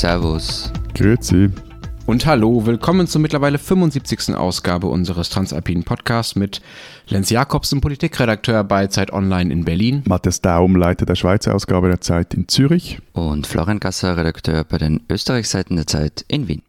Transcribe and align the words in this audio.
Servus. 0.00 0.72
Grüezi. 0.94 1.50
Und 2.06 2.24
hallo, 2.24 2.64
willkommen 2.64 3.06
zur 3.06 3.20
mittlerweile 3.20 3.58
75. 3.58 4.34
Ausgabe 4.34 4.86
unseres 4.86 5.28
Transalpinen 5.28 5.84
Podcasts 5.84 6.36
mit 6.36 6.62
Lenz 7.08 7.28
Jakobsen, 7.28 7.82
Politikredakteur 7.82 8.64
bei 8.64 8.86
Zeit 8.86 9.12
Online 9.12 9.52
in 9.52 9.66
Berlin. 9.66 10.02
Matthias 10.06 10.40
Daum, 10.40 10.74
Leiter 10.74 11.04
der 11.04 11.16
Schweizer 11.16 11.54
Ausgabe 11.54 11.88
der 11.88 12.00
Zeit 12.00 12.32
in 12.32 12.48
Zürich. 12.48 12.98
Und 13.12 13.46
Florian 13.46 13.78
Gasser, 13.78 14.16
Redakteur 14.16 14.64
bei 14.64 14.78
den 14.78 15.02
Österreichseiten 15.10 15.76
der 15.76 15.86
Zeit 15.86 16.24
in 16.28 16.48
Wien. 16.48 16.62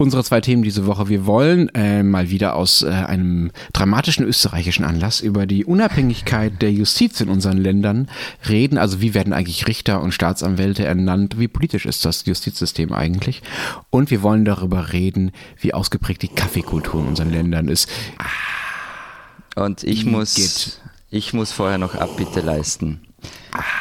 Unsere 0.00 0.22
zwei 0.22 0.40
Themen 0.40 0.62
diese 0.62 0.86
Woche. 0.86 1.08
Wir 1.08 1.26
wollen 1.26 1.70
äh, 1.74 2.04
mal 2.04 2.30
wieder 2.30 2.54
aus 2.54 2.82
äh, 2.82 2.86
einem 2.86 3.50
dramatischen 3.72 4.24
österreichischen 4.24 4.84
Anlass 4.84 5.20
über 5.20 5.44
die 5.44 5.64
Unabhängigkeit 5.64 6.62
der 6.62 6.70
Justiz 6.70 7.20
in 7.20 7.28
unseren 7.28 7.58
Ländern 7.58 8.08
reden. 8.48 8.78
Also 8.78 9.00
wie 9.00 9.12
werden 9.12 9.32
eigentlich 9.32 9.66
Richter 9.66 10.00
und 10.00 10.14
Staatsanwälte 10.14 10.84
ernannt? 10.84 11.40
Wie 11.40 11.48
politisch 11.48 11.84
ist 11.84 12.04
das 12.04 12.24
Justizsystem 12.26 12.92
eigentlich? 12.92 13.42
Und 13.90 14.12
wir 14.12 14.22
wollen 14.22 14.44
darüber 14.44 14.92
reden, 14.92 15.32
wie 15.58 15.74
ausgeprägt 15.74 16.22
die 16.22 16.28
Kaffeekultur 16.28 17.00
in 17.00 17.08
unseren 17.08 17.32
Ländern 17.32 17.66
ist. 17.66 17.90
Und 19.56 19.82
ich 19.82 20.04
muss, 20.04 20.78
ich 21.10 21.32
muss 21.32 21.50
vorher 21.50 21.78
noch 21.78 21.96
Abbitte 21.96 22.40
leisten. 22.40 23.00
Ah. 23.50 23.77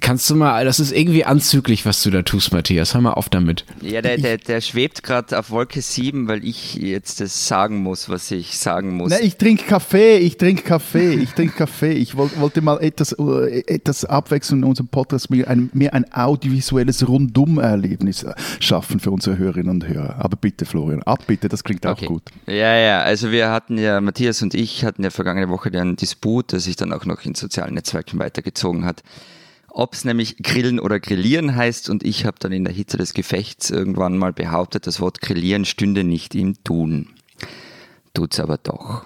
Kannst 0.00 0.28
du 0.28 0.34
mal, 0.34 0.64
das 0.64 0.80
ist 0.80 0.92
irgendwie 0.92 1.24
anzüglich, 1.24 1.86
was 1.86 2.02
du 2.02 2.10
da 2.10 2.22
tust, 2.22 2.52
Matthias. 2.52 2.94
Hör 2.94 3.00
mal 3.00 3.12
auf 3.12 3.28
damit. 3.28 3.64
Ja, 3.80 4.02
der, 4.02 4.18
der, 4.18 4.36
der 4.36 4.60
schwebt 4.60 5.02
gerade 5.02 5.38
auf 5.38 5.50
Wolke 5.50 5.80
7, 5.80 6.28
weil 6.28 6.44
ich 6.44 6.74
jetzt 6.74 7.20
das 7.20 7.48
sagen 7.48 7.78
muss, 7.78 8.08
was 8.08 8.30
ich 8.30 8.58
sagen 8.58 8.96
muss. 8.96 9.10
Na, 9.10 9.20
ich 9.20 9.36
trinke 9.36 9.64
Kaffee, 9.64 10.18
ich 10.18 10.36
trinke 10.36 10.62
Kaffee, 10.62 11.14
ich 11.14 11.30
trinke 11.30 11.54
Kaffee. 11.56 11.92
Ich 11.92 12.16
wollte 12.16 12.60
mal 12.60 12.80
etwas, 12.80 13.12
äh, 13.12 13.64
etwas 13.66 14.04
abwechseln 14.04 14.62
in 14.62 14.68
unserem 14.68 14.88
Podcast, 14.88 15.30
mir 15.30 15.48
ein, 15.48 15.70
mehr 15.72 15.94
ein 15.94 16.12
audiovisuelles 16.12 17.08
Rundum-Erlebnis 17.08 18.26
schaffen 18.60 19.00
für 19.00 19.10
unsere 19.10 19.38
Hörerinnen 19.38 19.70
und 19.70 19.88
Hörer. 19.88 20.16
Aber 20.18 20.36
bitte, 20.36 20.66
Florian, 20.66 21.02
ab 21.02 21.24
bitte, 21.26 21.48
das 21.48 21.64
klingt 21.64 21.86
okay. 21.86 22.04
auch 22.04 22.08
gut. 22.08 22.22
Ja, 22.46 22.76
ja, 22.76 23.00
also 23.00 23.30
wir 23.30 23.50
hatten 23.50 23.78
ja, 23.78 24.00
Matthias 24.00 24.42
und 24.42 24.54
ich 24.54 24.84
hatten 24.84 25.02
ja 25.02 25.10
vergangene 25.10 25.48
Woche 25.48 25.70
einen 25.72 25.96
Disput, 25.96 26.52
der 26.52 26.60
sich 26.60 26.76
dann 26.76 26.92
auch 26.92 27.04
noch 27.04 27.24
in 27.24 27.34
sozialen 27.34 27.74
Netzwerken 27.74 28.18
weitergezogen 28.18 28.84
hat 28.84 29.02
ob 29.78 29.94
es 29.94 30.04
nämlich 30.04 30.38
Grillen 30.38 30.80
oder 30.80 30.98
Grillieren 30.98 31.54
heißt. 31.54 31.88
Und 31.88 32.02
ich 32.02 32.26
habe 32.26 32.36
dann 32.40 32.50
in 32.50 32.64
der 32.64 32.74
Hitze 32.74 32.96
des 32.96 33.14
Gefechts 33.14 33.70
irgendwann 33.70 34.18
mal 34.18 34.32
behauptet, 34.32 34.88
das 34.88 35.00
Wort 35.00 35.20
Grillieren 35.20 35.64
stünde 35.64 36.02
nicht 36.02 36.34
im 36.34 36.62
Tun. 36.64 37.10
Tut's 38.12 38.40
aber 38.40 38.58
doch. 38.58 39.04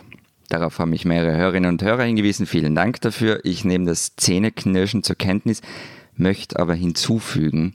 Darauf 0.48 0.78
haben 0.78 0.90
mich 0.90 1.04
mehrere 1.04 1.36
Hörerinnen 1.36 1.68
und 1.68 1.82
Hörer 1.82 2.04
hingewiesen. 2.04 2.46
Vielen 2.46 2.74
Dank 2.74 3.02
dafür. 3.02 3.40
Ich 3.44 3.66
nehme 3.66 3.84
das 3.84 4.16
Zähneknirschen 4.16 5.02
zur 5.02 5.16
Kenntnis, 5.16 5.60
möchte 6.16 6.58
aber 6.58 6.74
hinzufügen, 6.74 7.74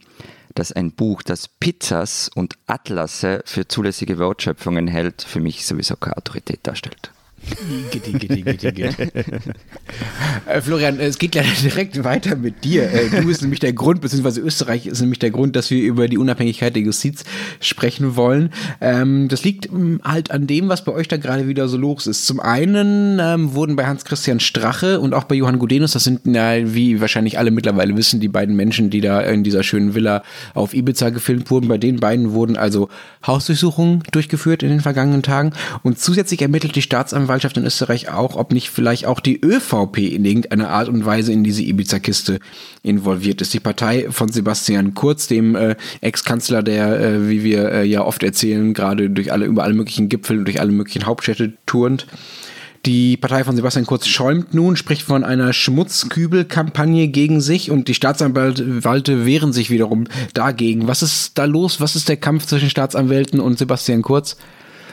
dass 0.55 0.71
ein 0.71 0.91
Buch, 0.91 1.21
das 1.21 1.47
Pizzas 1.47 2.31
und 2.33 2.57
Atlasse 2.65 3.43
für 3.45 3.67
zulässige 3.67 4.17
Wortschöpfungen 4.17 4.87
hält, 4.87 5.21
für 5.21 5.39
mich 5.39 5.67
sowieso 5.67 5.97
keine 5.97 6.17
Autorität 6.17 6.61
darstellt. 6.63 7.11
Äh, 10.45 10.61
Florian, 10.61 10.99
es 10.99 11.17
geht 11.17 11.35
leider 11.35 11.49
direkt 11.61 12.03
weiter 12.03 12.35
mit 12.35 12.63
dir. 12.63 12.91
Äh, 12.91 13.09
du 13.09 13.25
bist 13.25 13.41
nämlich 13.41 13.59
der 13.59 13.73
Grund, 13.73 14.01
beziehungsweise 14.01 14.41
Österreich 14.41 14.85
ist 14.85 15.01
nämlich 15.01 15.19
der 15.19 15.31
Grund, 15.31 15.55
dass 15.55 15.69
wir 15.69 15.81
über 15.81 16.07
die 16.07 16.17
Unabhängigkeit 16.17 16.75
der 16.75 16.83
Justiz 16.83 17.23
sprechen 17.59 18.15
wollen. 18.15 18.51
Ähm, 18.81 19.27
das 19.27 19.43
liegt 19.43 19.67
ähm, 19.67 20.01
halt 20.03 20.31
an 20.31 20.47
dem, 20.47 20.69
was 20.69 20.83
bei 20.83 20.91
euch 20.91 21.07
da 21.07 21.17
gerade 21.17 21.47
wieder 21.47 21.67
so 21.67 21.77
los 21.77 22.07
ist. 22.07 22.25
Zum 22.25 22.39
einen 22.39 23.19
ähm, 23.19 23.53
wurden 23.53 23.75
bei 23.75 23.85
Hans-Christian 23.85 24.39
Strache 24.39 24.99
und 24.99 25.13
auch 25.13 25.25
bei 25.25 25.35
Johann 25.35 25.59
Gudenus, 25.59 25.93
das 25.93 26.03
sind, 26.03 26.25
ja, 26.25 26.73
wie 26.73 27.01
wahrscheinlich 27.01 27.37
alle 27.37 27.51
mittlerweile 27.51 27.95
wissen, 27.95 28.19
die 28.19 28.29
beiden 28.29 28.55
Menschen, 28.55 28.89
die 28.89 29.01
da 29.01 29.21
in 29.21 29.43
dieser 29.43 29.63
schönen 29.63 29.95
Villa 29.95 30.23
auf 30.53 30.73
Ibiza 30.73 31.09
gefilmt 31.09 31.49
wurden, 31.51 31.67
bei 31.67 31.77
den 31.77 31.99
beiden 31.99 32.31
wurden 32.31 32.57
also 32.57 32.89
Hausdurchsuchungen 33.25 34.03
durchgeführt 34.11 34.63
in 34.63 34.69
den 34.69 34.81
vergangenen 34.81 35.23
Tagen. 35.23 35.53
Und 35.83 35.99
zusätzlich 35.99 36.41
ermittelt 36.41 36.75
die 36.75 36.81
Staatsanwaltschaft 36.81 37.26
Staatsanwaltschaft 37.27 37.57
in 37.57 37.65
Österreich 37.65 38.09
auch, 38.09 38.35
ob 38.35 38.53
nicht 38.53 38.69
vielleicht 38.69 39.05
auch 39.05 39.19
die 39.19 39.39
ÖVP 39.43 39.97
in 39.97 40.23
irgendeiner 40.23 40.69
Art 40.69 40.87
und 40.87 41.05
Weise 41.05 41.33
in 41.33 41.43
diese 41.43 41.61
Ibiza-Kiste 41.61 42.39
involviert 42.83 43.41
ist. 43.41 43.53
Die 43.53 43.59
Partei 43.59 44.07
von 44.09 44.29
Sebastian 44.29 44.93
Kurz, 44.93 45.27
dem 45.27 45.55
äh, 45.55 45.75
Ex-Kanzler, 46.01 46.63
der, 46.63 46.99
äh, 46.99 47.29
wie 47.29 47.43
wir 47.43 47.71
äh, 47.71 47.83
ja 47.83 48.03
oft 48.03 48.23
erzählen, 48.23 48.73
gerade 48.73 49.09
durch 49.09 49.31
alle, 49.31 49.45
über 49.45 49.63
alle 49.63 49.73
möglichen 49.73 50.07
Gipfel 50.07 50.39
und 50.39 50.45
durch 50.45 50.61
alle 50.61 50.71
möglichen 50.71 51.05
Hauptstädte 51.05 51.53
turnt. 51.65 52.07
Die 52.85 53.17
Partei 53.17 53.43
von 53.43 53.55
Sebastian 53.55 53.85
Kurz 53.85 54.07
schäumt 54.07 54.53
nun, 54.53 54.77
spricht 54.77 55.01
von 55.01 55.25
einer 55.25 55.51
Schmutzkübelkampagne 55.51 57.09
gegen 57.09 57.41
sich 57.41 57.69
und 57.69 57.89
die 57.89 57.93
Staatsanwälte 57.93 59.25
wehren 59.25 59.51
sich 59.51 59.69
wiederum 59.69 60.05
dagegen. 60.33 60.87
Was 60.87 61.03
ist 61.03 61.37
da 61.37 61.43
los? 61.43 61.81
Was 61.81 61.97
ist 61.97 62.07
der 62.07 62.17
Kampf 62.17 62.45
zwischen 62.45 62.69
Staatsanwälten 62.69 63.41
und 63.41 63.57
Sebastian 63.57 64.03
Kurz? 64.03 64.37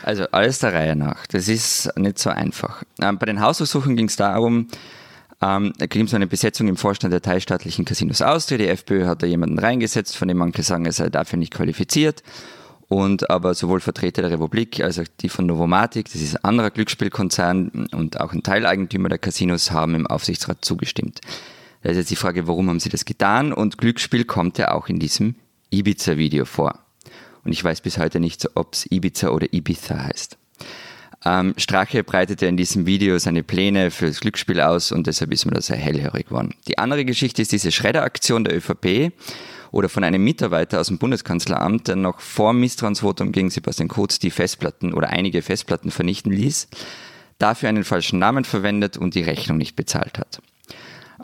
Also 0.05 0.25
alles 0.33 0.59
der 0.59 0.75
Reihe 0.75 0.97
nach. 0.97 1.27
Das 1.27 1.49
ist 1.49 1.91
nicht 1.97 2.19
so 2.19 2.29
einfach. 2.29 2.83
Ähm, 3.01 3.19
bei 3.19 3.25
den 3.25 3.41
Hausdurchsuchungen 3.41 3.97
ging 3.97 4.09
es 4.09 4.17
darum, 4.17 4.69
ähm, 5.41 5.73
da 5.79 5.87
ging 5.87 6.05
es 6.05 6.13
eine 6.13 6.27
Besetzung 6.27 6.69
im 6.69 6.77
Vorstand 6.77 7.13
der 7.13 7.23
teilstaatlichen 7.23 7.87
Casinos 7.87 8.21
Austria. 8.21 8.59
Die 8.59 8.69
FPÖ 8.69 9.07
hat 9.07 9.23
da 9.23 9.27
jemanden 9.27 9.59
reingesetzt, 9.59 10.17
von 10.17 10.29
dem 10.29 10.37
manche 10.37 10.63
sagen, 10.63 10.85
er 10.85 10.93
sei 10.93 11.09
dafür 11.09 11.39
nicht 11.39 11.55
qualifiziert. 11.55 12.23
Und 12.89 13.31
aber 13.31 13.55
sowohl 13.55 13.81
Vertreter 13.81 14.21
der 14.21 14.33
Republik 14.33 14.81
als 14.81 14.99
auch 14.99 15.07
die 15.21 15.31
von 15.31 15.47
Novomatic, 15.47 16.13
das 16.13 16.21
ist 16.21 16.37
ein 16.37 16.45
anderer 16.45 16.71
Glücksspielkonzern 16.71 17.89
und 17.93 18.21
auch 18.21 18.35
ein 18.35 18.43
Teileigentümer 18.43 19.09
der 19.09 19.19
Casinos, 19.19 19.71
haben 19.71 19.95
im 19.95 20.07
Aufsichtsrat 20.07 20.63
zugestimmt. 20.67 21.21
Da 21.83 21.91
ist 21.91 21.97
jetzt 21.97 22.11
die 22.11 22.17
Frage, 22.17 22.47
warum 22.47 22.69
haben 22.69 22.81
sie 22.81 22.91
das 22.91 23.07
getan? 23.07 23.55
Und 23.55 23.79
Glücksspiel 23.79 24.25
kommt 24.27 24.59
ja 24.59 24.73
auch 24.73 24.89
in 24.89 24.99
diesem 24.99 25.37
Ibiza-Video 25.71 26.45
vor. 26.45 26.84
Und 27.45 27.53
ich 27.53 27.63
weiß 27.63 27.81
bis 27.81 27.99
heute 27.99 28.21
nicht, 28.21 28.49
ob 28.55 28.75
es 28.75 28.91
Ibiza 28.91 29.29
oder 29.31 29.53
Ibiza 29.53 30.05
heißt. 30.05 30.39
Ähm, 31.25 31.55
Strache 31.57 32.05
breitete 32.05 32.47
in 32.47 32.57
diesem 32.57 32.87
Video 32.87 33.19
seine 33.19 33.43
Pläne 33.43 33.91
für 33.91 34.07
das 34.07 34.21
Glücksspiel 34.21 34.61
aus 34.61 34.93
und 34.93 35.07
deshalb 35.07 35.33
ist 35.33 35.47
mir 35.47 35.53
das 35.53 35.67
sehr 35.67 35.77
hellhörig 35.77 36.27
geworden. 36.27 36.55
Die 36.69 36.79
andere 36.79 37.05
Geschichte 37.05 37.41
ist 37.41 37.53
diese 37.53 37.73
Schredderaktion 37.73 38.45
der 38.45 38.57
ÖVP 38.57 39.13
oder 39.71 39.89
von 39.89 40.05
einem 40.05 40.23
Mitarbeiter 40.23 40.81
aus 40.81 40.89
dem 40.89 40.99
Bundeskanzleramt, 40.99 41.89
der 41.89 41.97
noch 41.97 42.21
vor 42.21 42.53
Misstrauensvotum 42.53 43.33
gegen 43.33 43.51
Sebastian 43.51 43.89
Kurz 43.89 44.19
die 44.19 44.31
Festplatten 44.31 44.93
oder 44.93 45.09
einige 45.11 45.41
Festplatten 45.41 45.91
vernichten 45.91 46.31
ließ, 46.31 46.69
dafür 47.39 47.71
einen 47.71 47.85
falschen 47.85 48.19
Namen 48.19 48.45
verwendet 48.45 48.99
und 48.99 49.15
die 49.15 49.23
Rechnung 49.23 49.57
nicht 49.57 49.77
bezahlt 49.77 50.19
hat. 50.19 50.41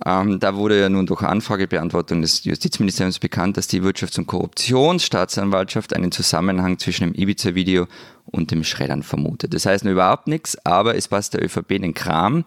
Ähm, 0.06 0.38
da 0.38 0.54
wurde 0.54 0.80
ja 0.80 0.88
nun 0.88 1.06
durch 1.06 1.22
Anfragebeantwortung 1.22 2.22
des 2.22 2.44
Justizministeriums 2.44 3.18
bekannt, 3.18 3.56
dass 3.56 3.66
die 3.66 3.82
Wirtschafts- 3.82 4.18
und 4.18 4.26
Korruptionsstaatsanwaltschaft 4.26 5.94
einen 5.94 6.12
Zusammenhang 6.12 6.78
zwischen 6.78 7.04
dem 7.04 7.14
Ibiza-Video 7.14 7.86
und 8.26 8.50
dem 8.50 8.64
Schreddern 8.64 9.02
vermutet. 9.02 9.52
Das 9.52 9.66
heißt 9.66 9.84
überhaupt 9.84 10.28
nichts, 10.28 10.56
aber 10.64 10.94
es 10.94 11.08
passt 11.08 11.34
der 11.34 11.44
ÖVP 11.44 11.72
in 11.72 11.82
den 11.82 11.94
Kram. 11.94 12.44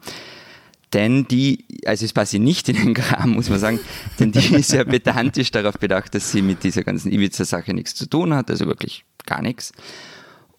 Denn 0.93 1.27
die, 1.27 1.65
also 1.85 2.05
es 2.05 2.13
passt 2.13 2.33
nicht 2.33 2.69
in 2.69 2.75
den 2.75 2.93
Kram, 2.93 3.31
muss 3.31 3.49
man 3.49 3.59
sagen, 3.59 3.79
denn 4.19 4.31
die 4.31 4.55
ist 4.55 4.71
ja 4.71 4.83
pedantisch 4.83 5.51
darauf 5.51 5.79
bedacht, 5.79 6.13
dass 6.13 6.31
sie 6.31 6.43
mit 6.43 6.63
dieser 6.63 6.83
ganzen 6.83 7.11
Ibiza-Sache 7.11 7.73
nichts 7.73 7.95
zu 7.95 8.07
tun 8.07 8.33
hat, 8.33 8.49
also 8.51 8.67
wirklich 8.67 9.03
gar 9.25 9.41
nichts. 9.41 9.73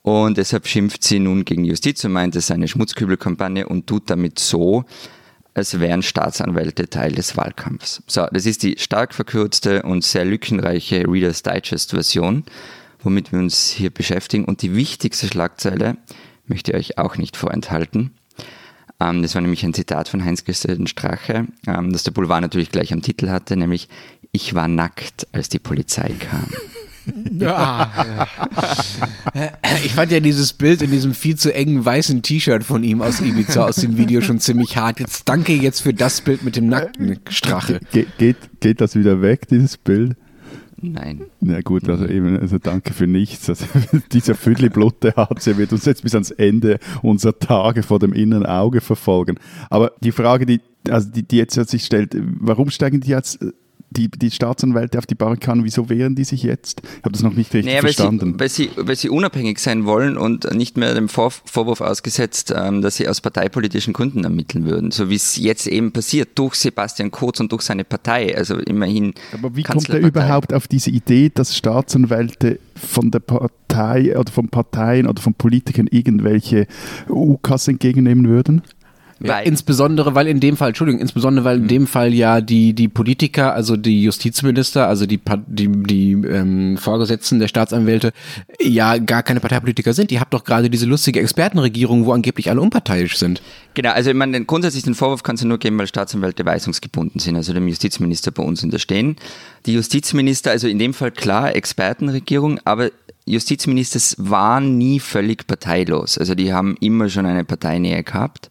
Und 0.02 0.36
deshalb 0.36 0.66
schimpft 0.66 1.02
sie 1.04 1.18
nun 1.18 1.44
gegen 1.44 1.64
Justiz 1.64 2.04
und 2.04 2.12
meint, 2.12 2.36
es 2.36 2.48
sei 2.48 2.54
eine 2.54 2.68
Schmutzkübelkampagne 2.68 3.66
und 3.66 3.86
tut 3.86 4.10
damit 4.10 4.38
so, 4.38 4.84
als 5.54 5.78
wären 5.78 6.02
Staatsanwälte 6.02 6.90
Teil 6.90 7.12
des 7.12 7.36
Wahlkampfs. 7.36 8.02
So, 8.06 8.26
das 8.30 8.44
ist 8.44 8.62
die 8.62 8.76
stark 8.78 9.14
verkürzte 9.14 9.82
und 9.82 10.04
sehr 10.04 10.24
lückenreiche 10.24 11.08
Reader's 11.08 11.42
Digest 11.42 11.90
Version, 11.90 12.44
womit 13.02 13.32
wir 13.32 13.38
uns 13.38 13.70
hier 13.70 13.90
beschäftigen. 13.90 14.44
Und 14.44 14.62
die 14.62 14.74
wichtigste 14.74 15.28
Schlagzeile 15.28 15.96
möchte 16.46 16.72
ich 16.72 16.76
euch 16.76 16.98
auch 16.98 17.16
nicht 17.16 17.36
vorenthalten. 17.36 18.10
Ähm, 19.00 19.22
das 19.22 19.34
war 19.34 19.42
nämlich 19.42 19.64
ein 19.64 19.74
Zitat 19.74 20.08
von 20.08 20.24
Heinz-Christian 20.24 20.86
Strache, 20.86 21.46
ähm, 21.66 21.92
das 21.92 22.02
der 22.02 22.10
Boulevard 22.10 22.42
natürlich 22.42 22.70
gleich 22.70 22.92
am 22.92 23.02
Titel 23.02 23.28
hatte, 23.28 23.56
nämlich 23.56 23.88
Ich 24.32 24.54
war 24.54 24.68
nackt, 24.68 25.28
als 25.32 25.48
die 25.48 25.60
Polizei 25.60 26.14
kam. 26.18 26.48
Ja. 27.38 28.28
Ich 29.84 29.92
fand 29.92 30.12
ja 30.12 30.20
dieses 30.20 30.52
Bild 30.52 30.82
in 30.82 30.90
diesem 30.90 31.14
viel 31.14 31.36
zu 31.36 31.54
engen 31.54 31.84
weißen 31.84 32.22
T-Shirt 32.22 32.64
von 32.64 32.82
ihm 32.84 33.02
aus 33.02 33.20
Ibiza 33.20 33.66
aus 33.66 33.76
dem 33.76 33.96
Video 33.96 34.20
schon 34.20 34.40
ziemlich 34.40 34.76
hart. 34.76 35.00
Jetzt 35.00 35.28
danke 35.28 35.52
jetzt 35.52 35.80
für 35.80 35.94
das 35.94 36.20
Bild 36.20 36.44
mit 36.44 36.56
dem 36.56 36.68
nackten 36.68 37.18
Strache. 37.28 37.80
Ge 37.92 38.06
geht, 38.18 38.36
geht 38.60 38.80
das 38.80 38.94
wieder 38.94 39.22
weg, 39.22 39.48
dieses 39.48 39.76
Bild? 39.76 40.16
Nein. 40.80 41.22
Na 41.40 41.60
gut, 41.62 41.88
also 41.88 42.06
eben, 42.06 42.38
also 42.38 42.58
danke 42.58 42.92
für 42.92 43.06
nichts. 43.06 43.48
Also, 43.48 43.64
dieser 44.12 44.34
Viertelblutte 44.34 45.14
hat, 45.16 45.44
wird 45.56 45.72
uns 45.72 45.84
jetzt 45.84 46.02
bis 46.02 46.14
ans 46.14 46.30
Ende 46.30 46.78
unserer 47.02 47.38
Tage 47.38 47.82
vor 47.82 47.98
dem 47.98 48.12
inneren 48.12 48.46
Auge 48.46 48.80
verfolgen. 48.80 49.38
Aber 49.70 49.92
die 50.02 50.12
Frage, 50.12 50.46
die, 50.46 50.60
also 50.88 51.10
die, 51.10 51.22
die 51.22 51.36
jetzt 51.36 51.54
sich 51.54 51.84
stellt, 51.84 52.14
warum 52.14 52.70
steigen 52.70 53.00
die 53.00 53.10
jetzt 53.10 53.38
die, 53.96 54.08
die 54.08 54.30
Staatsanwälte 54.30 54.98
auf 54.98 55.06
die 55.06 55.14
Barrikaden, 55.14 55.64
wieso 55.64 55.88
wehren 55.88 56.14
die 56.14 56.24
sich 56.24 56.42
jetzt? 56.42 56.82
Ich 56.84 57.04
habe 57.04 57.12
das 57.12 57.22
noch 57.22 57.34
nicht 57.34 57.52
richtig 57.52 57.66
naja, 57.66 57.80
verstanden. 57.80 58.38
Weil 58.38 58.48
sie, 58.48 58.70
weil, 58.74 58.76
sie, 58.76 58.88
weil 58.88 58.96
sie 58.96 59.08
unabhängig 59.08 59.58
sein 59.58 59.84
wollen 59.84 60.16
und 60.16 60.52
nicht 60.54 60.76
mehr 60.76 60.94
dem 60.94 61.08
Vor 61.08 61.30
Vorwurf 61.30 61.80
ausgesetzt, 61.80 62.52
ähm, 62.54 62.82
dass 62.82 62.96
sie 62.96 63.08
aus 63.08 63.20
parteipolitischen 63.20 63.92
Gründen 63.92 64.24
ermitteln 64.24 64.66
würden, 64.66 64.90
so 64.90 65.08
wie 65.10 65.14
es 65.14 65.36
jetzt 65.36 65.66
eben 65.66 65.92
passiert, 65.92 66.30
durch 66.34 66.54
Sebastian 66.54 67.10
Kurz 67.10 67.40
und 67.40 67.50
durch 67.52 67.62
seine 67.62 67.84
Partei, 67.84 68.36
also 68.36 68.56
immerhin. 68.58 69.14
Aber 69.32 69.56
wie 69.56 69.62
kommt 69.62 69.88
er 69.88 70.00
überhaupt 70.00 70.52
auf 70.52 70.68
diese 70.68 70.90
Idee, 70.90 71.30
dass 71.32 71.56
Staatsanwälte 71.56 72.58
von 72.74 73.10
der 73.10 73.20
Partei 73.20 74.18
oder 74.18 74.30
von 74.30 74.48
Parteien 74.48 75.06
oder 75.06 75.22
von 75.22 75.34
Politikern 75.34 75.86
irgendwelche 75.90 76.66
UKAs 77.08 77.68
entgegennehmen 77.68 78.28
würden? 78.28 78.62
Ja, 79.20 79.38
insbesondere, 79.38 80.14
weil 80.14 80.26
in 80.26 80.40
dem 80.40 80.56
Fall, 80.56 80.68
Entschuldigung, 80.68 81.00
insbesondere, 81.00 81.44
weil 81.44 81.56
in 81.58 81.64
mhm. 81.64 81.68
dem 81.68 81.86
Fall 81.86 82.12
ja 82.12 82.40
die, 82.40 82.72
die 82.72 82.88
Politiker, 82.88 83.54
also 83.54 83.76
die 83.76 84.02
Justizminister, 84.02 84.88
also 84.88 85.06
die, 85.06 85.20
die, 85.46 85.68
die 85.68 86.12
ähm, 86.12 86.76
Vorgesetzten 86.76 87.38
der 87.38 87.48
Staatsanwälte, 87.48 88.12
ja 88.60 88.98
gar 88.98 89.22
keine 89.22 89.40
Parteipolitiker 89.40 89.92
sind. 89.92 90.10
Ihr 90.12 90.20
habt 90.20 90.34
doch 90.34 90.44
gerade 90.44 90.68
diese 90.68 90.86
lustige 90.86 91.20
Expertenregierung, 91.20 92.06
wo 92.06 92.12
angeblich 92.12 92.50
alle 92.50 92.60
unparteiisch 92.60 93.16
sind. 93.16 93.40
Genau, 93.74 93.90
also 93.90 94.10
ich 94.10 94.16
meine, 94.16 94.44
grundsätzlich 94.44 94.84
den 94.84 94.94
Vorwurf 94.94 95.22
kannst 95.22 95.42
du 95.42 95.48
nur 95.48 95.58
geben, 95.58 95.78
weil 95.78 95.86
Staatsanwälte 95.86 96.44
weisungsgebunden 96.44 97.20
sind, 97.20 97.36
also 97.36 97.52
dem 97.52 97.68
Justizminister 97.68 98.30
bei 98.30 98.42
uns 98.42 98.62
unterstehen. 98.62 99.16
Die 99.66 99.74
Justizminister, 99.74 100.50
also 100.50 100.68
in 100.68 100.78
dem 100.78 100.94
Fall 100.94 101.10
klar 101.10 101.54
Expertenregierung, 101.54 102.60
aber 102.64 102.90
Justizminister 103.26 104.00
waren 104.18 104.76
nie 104.76 105.00
völlig 105.00 105.46
parteilos. 105.46 106.18
Also 106.18 106.34
die 106.34 106.52
haben 106.52 106.76
immer 106.80 107.08
schon 107.08 107.26
eine 107.26 107.44
Parteinähe 107.44 108.02
gehabt. 108.02 108.50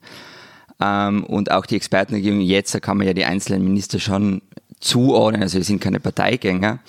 Ähm, 0.83 1.23
und 1.23 1.51
auch 1.51 1.65
die 1.65 1.77
Expertenregierung 1.77 2.41
jetzt, 2.41 2.75
da 2.75 2.79
kann 2.79 2.97
man 2.97 3.07
ja 3.07 3.13
die 3.13 3.23
einzelnen 3.23 3.63
Minister 3.63 3.99
schon 3.99 4.41
zuordnen, 4.81 5.41
also 5.41 5.57
sie 5.59 5.63
sind 5.63 5.79
keine 5.79 6.01
Parteigänger, 6.01 6.79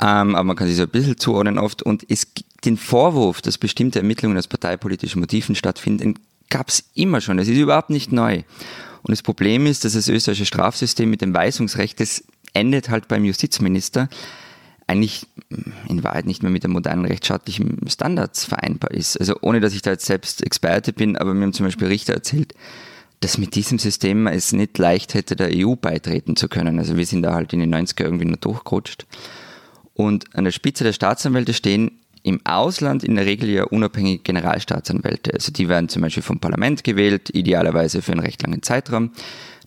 ähm, 0.00 0.36
aber 0.36 0.44
man 0.44 0.56
kann 0.56 0.68
sie 0.68 0.74
so 0.74 0.84
ein 0.84 0.88
bisschen 0.88 1.18
zuordnen 1.18 1.58
oft. 1.58 1.82
Und 1.82 2.06
es, 2.08 2.28
den 2.64 2.76
Vorwurf, 2.76 3.42
dass 3.42 3.58
bestimmte 3.58 3.98
Ermittlungen 3.98 4.38
aus 4.38 4.46
parteipolitischen 4.46 5.20
Motiven 5.20 5.56
stattfinden, 5.56 6.14
gab 6.48 6.68
es 6.68 6.84
immer 6.94 7.20
schon. 7.20 7.38
Das 7.38 7.48
ist 7.48 7.58
überhaupt 7.58 7.90
nicht 7.90 8.12
neu. 8.12 8.42
Und 9.02 9.10
das 9.10 9.22
Problem 9.22 9.66
ist, 9.66 9.84
dass 9.84 9.94
das 9.94 10.08
österreichische 10.08 10.46
Strafsystem 10.46 11.10
mit 11.10 11.22
dem 11.22 11.34
Weisungsrecht, 11.34 11.98
das 11.98 12.22
endet 12.52 12.88
halt 12.88 13.08
beim 13.08 13.24
Justizminister, 13.24 14.08
eigentlich 14.86 15.26
in 15.88 16.04
Wahrheit 16.04 16.26
nicht 16.26 16.42
mehr 16.42 16.52
mit 16.52 16.64
den 16.64 16.70
modernen 16.70 17.04
rechtsstaatlichen 17.04 17.78
Standards 17.88 18.44
vereinbar 18.44 18.92
ist. 18.92 19.18
Also 19.18 19.36
ohne, 19.40 19.60
dass 19.60 19.74
ich 19.74 19.82
da 19.82 19.90
jetzt 19.90 20.06
selbst 20.06 20.44
Experte 20.44 20.92
bin, 20.92 21.16
aber 21.16 21.34
mir 21.34 21.44
haben 21.44 21.52
zum 21.52 21.66
Beispiel 21.66 21.88
Richter 21.88 22.12
erzählt, 22.12 22.54
dass 23.22 23.38
mit 23.38 23.54
diesem 23.54 23.78
System 23.78 24.26
es 24.26 24.52
nicht 24.52 24.78
leicht 24.78 25.14
hätte, 25.14 25.36
der 25.36 25.50
EU 25.52 25.76
beitreten 25.76 26.36
zu 26.36 26.48
können. 26.48 26.78
Also 26.78 26.96
wir 26.96 27.06
sind 27.06 27.22
da 27.22 27.34
halt 27.34 27.52
in 27.52 27.60
den 27.60 27.74
90er 27.74 28.04
irgendwie 28.04 28.24
nur 28.24 28.36
durchgerutscht. 28.36 29.06
Und 29.94 30.34
an 30.34 30.44
der 30.44 30.50
Spitze 30.50 30.84
der 30.84 30.92
Staatsanwälte 30.92 31.54
stehen 31.54 32.00
im 32.24 32.40
Ausland 32.44 33.04
in 33.04 33.16
der 33.16 33.26
Regel 33.26 33.48
ja 33.48 33.64
unabhängige 33.64 34.22
Generalstaatsanwälte. 34.22 35.34
Also 35.34 35.52
die 35.52 35.68
werden 35.68 35.88
zum 35.88 36.02
Beispiel 36.02 36.22
vom 36.22 36.40
Parlament 36.40 36.84
gewählt, 36.84 37.30
idealerweise 37.34 38.02
für 38.02 38.12
einen 38.12 38.20
recht 38.20 38.42
langen 38.42 38.62
Zeitraum. 38.62 39.12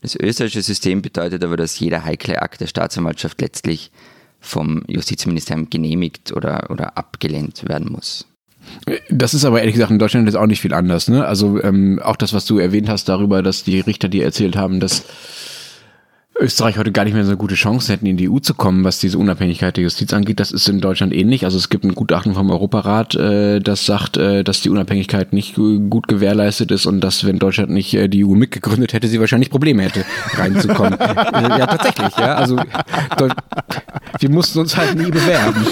Das 0.01 0.15
österreichische 0.15 0.61
System 0.61 1.01
bedeutet 1.01 1.43
aber, 1.43 1.57
dass 1.57 1.79
jeder 1.79 2.05
heikle 2.05 2.41
Akt 2.41 2.61
der 2.61 2.67
Staatsanwaltschaft 2.67 3.41
letztlich 3.41 3.91
vom 4.39 4.83
Justizministerium 4.87 5.69
genehmigt 5.69 6.31
oder, 6.31 6.69
oder 6.69 6.97
abgelehnt 6.97 7.67
werden 7.67 7.91
muss. 7.91 8.25
Das 9.09 9.33
ist 9.33 9.45
aber 9.45 9.59
ehrlich 9.59 9.75
gesagt 9.75 9.91
in 9.91 9.99
Deutschland 9.99 10.27
jetzt 10.27 10.35
auch 10.35 10.45
nicht 10.45 10.61
viel 10.61 10.73
anders. 10.73 11.07
Ne? 11.07 11.25
Also 11.25 11.61
ähm, 11.63 11.99
auch 12.03 12.15
das, 12.15 12.33
was 12.33 12.45
du 12.45 12.59
erwähnt 12.59 12.89
hast 12.89 13.09
darüber, 13.09 13.41
dass 13.41 13.63
die 13.63 13.79
Richter 13.79 14.09
dir 14.09 14.23
erzählt 14.23 14.55
haben, 14.55 14.79
dass 14.79 15.05
Österreich 16.37 16.77
heute 16.77 16.91
gar 16.91 17.05
nicht 17.05 17.13
mehr 17.13 17.23
so 17.23 17.31
eine 17.31 17.37
gute 17.37 17.55
Chance 17.55 17.93
hätten, 17.93 18.05
in 18.05 18.17
die 18.17 18.29
EU 18.29 18.39
zu 18.39 18.53
kommen, 18.53 18.83
was 18.83 18.99
diese 18.99 19.17
Unabhängigkeit 19.17 19.77
der 19.77 19.85
Justiz 19.85 20.11
angeht. 20.11 20.41
Das 20.41 20.51
ist 20.51 20.67
in 20.67 20.81
Deutschland 20.81 21.13
ähnlich. 21.13 21.45
Also 21.45 21.57
es 21.57 21.69
gibt 21.69 21.85
ein 21.85 21.95
Gutachten 21.95 22.33
vom 22.33 22.51
Europarat, 22.51 23.15
äh, 23.15 23.59
das 23.61 23.85
sagt, 23.85 24.17
äh, 24.17 24.43
dass 24.43 24.59
die 24.59 24.69
Unabhängigkeit 24.69 25.31
nicht 25.31 25.55
gut 25.55 26.09
gewährleistet 26.09 26.71
ist 26.71 26.85
und 26.87 26.99
dass, 26.99 27.25
wenn 27.25 27.39
Deutschland 27.39 27.71
nicht 27.71 27.93
äh, 27.93 28.09
die 28.09 28.25
EU 28.25 28.35
mitgegründet 28.35 28.91
hätte, 28.91 29.07
sie 29.07 29.19
wahrscheinlich 29.21 29.49
Probleme 29.49 29.83
hätte, 29.83 30.03
reinzukommen. 30.33 30.97
ja, 30.99 31.67
tatsächlich. 31.67 32.17
Ja, 32.17 32.35
also 32.35 32.57
wir 34.19 34.29
mussten 34.29 34.59
uns 34.59 34.75
halt 34.75 34.95
nie 34.95 35.11
bewerben. 35.11 35.65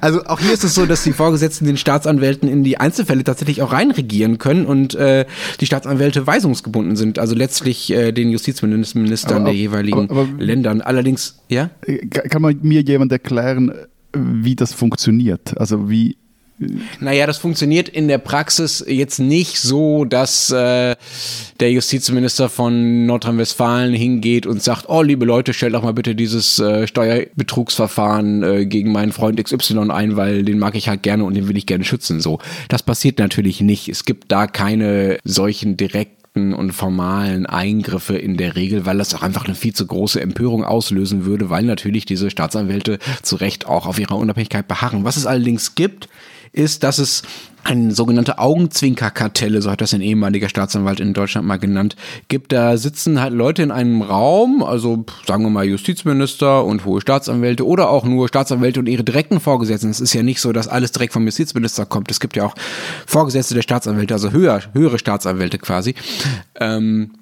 Also 0.00 0.24
auch 0.24 0.40
hier 0.40 0.52
ist 0.52 0.64
es 0.64 0.74
so, 0.74 0.86
dass 0.86 1.02
die 1.02 1.12
Vorgesetzten 1.12 1.66
den 1.66 1.76
Staatsanwälten 1.76 2.48
in 2.48 2.64
die 2.64 2.78
Einzelfälle 2.78 3.24
tatsächlich 3.24 3.62
auch 3.62 3.72
reinregieren 3.72 4.38
können 4.38 4.66
und 4.66 4.94
äh, 4.94 5.26
die 5.60 5.66
Staatsanwälte 5.66 6.26
weisungsgebunden 6.26 6.96
sind. 6.96 7.18
Also 7.18 7.34
letztlich 7.34 7.90
äh, 7.90 8.12
den 8.12 8.30
Justizministern 8.30 9.36
aber, 9.36 9.44
der 9.46 9.54
jeweiligen 9.54 10.10
aber, 10.10 10.22
aber, 10.22 10.42
Ländern. 10.42 10.80
Allerdings, 10.80 11.38
ja? 11.48 11.70
Kann 12.10 12.42
man 12.42 12.58
mir 12.62 12.82
jemand 12.82 13.12
erklären, 13.12 13.72
wie 14.14 14.56
das 14.56 14.72
funktioniert? 14.72 15.58
Also 15.58 15.90
wie 15.90 16.16
naja, 17.00 17.26
das 17.26 17.38
funktioniert 17.38 17.88
in 17.88 18.06
der 18.06 18.18
Praxis 18.18 18.84
jetzt 18.86 19.18
nicht 19.18 19.58
so, 19.58 20.04
dass 20.04 20.50
äh, 20.50 20.94
der 21.58 21.72
Justizminister 21.72 22.48
von 22.48 23.06
Nordrhein-Westfalen 23.06 23.92
hingeht 23.92 24.46
und 24.46 24.62
sagt, 24.62 24.88
oh 24.88 25.02
liebe 25.02 25.24
Leute, 25.24 25.52
stellt 25.52 25.74
doch 25.74 25.82
mal 25.82 25.94
bitte 25.94 26.14
dieses 26.14 26.60
äh, 26.60 26.86
Steuerbetrugsverfahren 26.86 28.42
äh, 28.44 28.66
gegen 28.66 28.92
meinen 28.92 29.10
Freund 29.10 29.42
XY 29.42 29.90
ein, 29.90 30.16
weil 30.16 30.44
den 30.44 30.60
mag 30.60 30.76
ich 30.76 30.88
halt 30.88 31.02
gerne 31.02 31.24
und 31.24 31.34
den 31.34 31.48
will 31.48 31.56
ich 31.56 31.66
gerne 31.66 31.84
schützen. 31.84 32.20
So, 32.20 32.38
das 32.68 32.84
passiert 32.84 33.18
natürlich 33.18 33.60
nicht. 33.60 33.88
Es 33.88 34.04
gibt 34.04 34.30
da 34.30 34.46
keine 34.46 35.18
solchen 35.24 35.76
direkten 35.76 36.54
und 36.54 36.72
formalen 36.72 37.46
Eingriffe 37.46 38.16
in 38.16 38.36
der 38.36 38.54
Regel, 38.54 38.86
weil 38.86 38.98
das 38.98 39.14
auch 39.14 39.22
einfach 39.22 39.44
eine 39.44 39.54
viel 39.54 39.72
zu 39.72 39.86
große 39.86 40.20
Empörung 40.20 40.64
auslösen 40.64 41.24
würde, 41.24 41.50
weil 41.50 41.64
natürlich 41.64 42.06
diese 42.06 42.30
Staatsanwälte 42.30 42.98
zu 43.22 43.36
Recht 43.36 43.66
auch 43.66 43.86
auf 43.86 43.98
ihrer 43.98 44.16
Unabhängigkeit 44.16 44.68
beharren. 44.68 45.04
Was 45.04 45.16
es 45.16 45.26
allerdings 45.26 45.74
gibt, 45.74 46.08
ist, 46.54 46.82
dass 46.82 46.98
es 46.98 47.22
eine 47.64 47.92
sogenannte 47.92 48.38
Augenzwinkerkartelle, 48.38 49.62
so 49.62 49.70
hat 49.70 49.80
das 49.80 49.94
ein 49.94 50.02
ehemaliger 50.02 50.48
Staatsanwalt 50.48 51.00
in 51.00 51.14
Deutschland 51.14 51.46
mal 51.46 51.58
genannt, 51.58 51.96
gibt. 52.28 52.52
Da 52.52 52.76
sitzen 52.76 53.20
halt 53.20 53.32
Leute 53.32 53.62
in 53.62 53.70
einem 53.70 54.02
Raum, 54.02 54.62
also 54.62 55.04
sagen 55.26 55.44
wir 55.44 55.50
mal 55.50 55.64
Justizminister 55.64 56.64
und 56.64 56.84
hohe 56.84 57.00
Staatsanwälte 57.00 57.66
oder 57.66 57.88
auch 57.88 58.04
nur 58.04 58.28
Staatsanwälte 58.28 58.80
und 58.80 58.86
ihre 58.86 59.02
direkten 59.02 59.40
Vorgesetzten. 59.40 59.90
Es 59.90 60.00
ist 60.00 60.12
ja 60.12 60.22
nicht 60.22 60.40
so, 60.40 60.52
dass 60.52 60.68
alles 60.68 60.92
direkt 60.92 61.14
vom 61.14 61.24
Justizminister 61.24 61.86
kommt. 61.86 62.10
Es 62.10 62.20
gibt 62.20 62.36
ja 62.36 62.44
auch 62.44 62.54
Vorgesetzte 63.06 63.54
der 63.54 63.62
Staatsanwälte, 63.62 64.12
also 64.12 64.30
höher, 64.30 64.60
höhere 64.74 64.98
Staatsanwälte 64.98 65.58
quasi. 65.58 65.94
Ähm, 66.60 67.12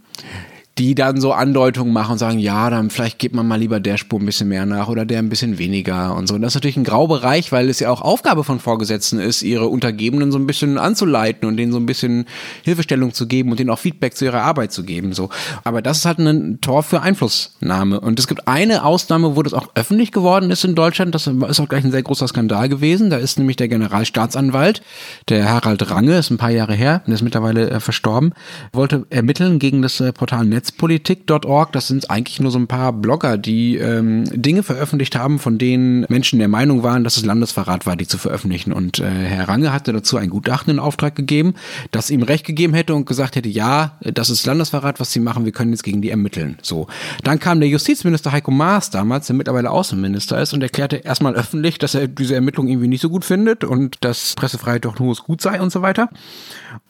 die 0.79 0.95
dann 0.95 1.21
so 1.21 1.33
Andeutungen 1.33 1.93
machen 1.93 2.13
und 2.13 2.19
sagen, 2.19 2.39
ja, 2.39 2.71
dann 2.71 2.89
vielleicht 2.89 3.19
gibt 3.19 3.35
man 3.35 3.47
mal 3.47 3.57
lieber 3.57 3.79
der 3.79 3.99
Spur 3.99 4.19
ein 4.19 4.27
bisschen 4.27 4.49
mehr 4.49 4.65
nach 4.65 4.89
oder 4.89 5.05
der 5.05 5.19
ein 5.19 5.29
bisschen 5.29 5.59
weniger 5.59 6.17
und 6.17 6.27
so. 6.27 6.35
Und 6.35 6.43
das 6.43 6.53
ist 6.53 6.55
natürlich 6.55 6.79
ein 6.79 6.85
Graubereich, 6.85 7.53
weil 7.53 7.69
es 7.69 7.81
ja 7.81 7.91
auch 7.91 8.01
Aufgabe 8.01 8.43
von 8.43 8.59
Vorgesetzten 8.59 9.19
ist, 9.19 9.43
ihre 9.43 9.69
Untergebenen 9.69 10.33
so 10.33 10.39
ein 10.39 10.47
bisschen 10.47 10.79
anzuleiten 10.79 11.47
und 11.47 11.59
denen 11.59 11.73
so 11.73 11.79
ein 11.79 11.85
bisschen 11.85 12.25
Hilfestellung 12.63 13.13
zu 13.13 13.27
geben 13.27 13.51
und 13.51 13.61
denen 13.61 13.69
auch 13.69 13.79
Feedback 13.79 14.17
zu 14.17 14.25
ihrer 14.25 14.43
Arbeit 14.43 14.73
zu 14.73 14.85
geben. 14.85 15.13
So. 15.13 15.29
Aber 15.63 15.83
das 15.83 15.99
ist 15.99 16.05
halt 16.07 16.19
ein 16.19 16.61
Tor 16.63 16.83
für 16.83 17.03
Einflussnahme. 17.03 18.01
Und 18.01 18.19
es 18.19 18.27
gibt 18.27 18.49
eine 18.49 18.85
Ausnahme, 18.85 19.37
wo 19.37 19.43
das 19.43 19.53
auch 19.53 19.69
öffentlich 19.75 20.11
geworden 20.11 20.51
ist 20.51 20.65
in 20.65 20.75
Deutschland. 20.75 21.15
Das 21.15 21.27
ist 21.27 21.61
auch 21.61 21.69
gleich 21.69 21.85
ein 21.85 21.93
sehr 21.93 22.03
großer 22.03 22.29
Skandal 22.29 22.71
gewesen. 22.71 23.11
Da 23.11 23.19
ist 23.19 23.39
nämlich 23.39 23.57
der 23.57 23.69
Generalstaatsanwalt, 23.69 24.83
der 25.29 25.51
Harald 25.51 25.91
Range, 25.91 26.17
ist 26.17 26.31
ein 26.31 26.39
paar 26.39 26.51
Jahre 26.51 26.75
her, 26.75 27.03
der 27.07 27.15
ist 27.15 27.23
mittlerweile 27.23 27.69
äh, 27.69 27.81
verstorben, 27.81 28.33
wollte 28.73 29.05
ermitteln 29.11 29.59
gegen 29.59 29.83
das 29.83 30.01
äh, 30.01 30.13
Portal 30.13 30.47
Netz 30.47 30.62
Netzpolitik.org, 30.63 31.73
das 31.73 31.89
sind 31.89 32.09
eigentlich 32.09 32.39
nur 32.39 32.53
so 32.53 32.59
ein 32.59 32.69
paar 32.69 32.93
Blogger, 32.93 33.37
die 33.37 33.79
ähm, 33.79 34.23
Dinge 34.33 34.63
veröffentlicht 34.63 35.17
haben, 35.17 35.41
von 35.41 35.59
denen 35.59 36.07
Menschen 36.09 36.39
der 36.39 36.47
Meinung 36.47 36.85
waren, 36.85 37.03
dass 37.03 37.17
es 37.17 37.25
Landesverrat 37.25 37.85
war, 37.85 37.97
die 37.97 38.07
zu 38.07 38.17
veröffentlichen. 38.17 38.73
Und 38.73 39.01
äh, 39.01 39.11
Herr 39.11 39.49
Range 39.49 39.73
hatte 39.73 39.93
dazu 39.93 40.19
ein 40.19 40.31
Gutachten 40.31 40.73
in 40.73 40.79
Auftrag 40.79 41.17
gegeben, 41.17 41.55
das 41.91 42.11
ihm 42.11 42.23
recht 42.23 42.47
gegeben 42.47 42.75
hätte 42.75 42.95
und 42.95 43.07
gesagt 43.07 43.35
hätte, 43.35 43.49
ja, 43.49 43.99
das 44.03 44.31
ist 44.31 44.47
Landesverrat, 44.47 45.01
was 45.01 45.13
sie 45.13 45.19
machen, 45.19 45.45
wir 45.45 45.51
können 45.51 45.73
jetzt 45.73 45.83
gegen 45.83 46.01
die 46.01 46.11
ermitteln. 46.11 46.59
So. 46.63 46.87
Dann 47.25 47.41
kam 47.41 47.59
der 47.59 47.69
Justizminister 47.69 48.31
Heiko 48.31 48.53
Maas 48.53 48.91
damals, 48.91 49.27
der 49.27 49.35
mittlerweile 49.35 49.73
Außenminister 49.73 50.41
ist, 50.41 50.53
und 50.53 50.63
erklärte 50.63 50.99
erstmal 50.99 51.35
öffentlich, 51.35 51.79
dass 51.79 51.97
er 51.97 52.07
diese 52.07 52.37
Ermittlung 52.37 52.69
irgendwie 52.69 52.89
nicht 52.89 53.03
so 53.03 53.11
gut 53.11 53.25
findet 53.25 53.65
und 53.65 53.97
dass 54.05 54.37
Pressefreiheit 54.37 54.85
doch 54.85 55.01
nur 55.01 55.13
gut 55.17 55.41
sei 55.41 55.61
und 55.61 55.73
so 55.73 55.83
weiter. 55.83 56.09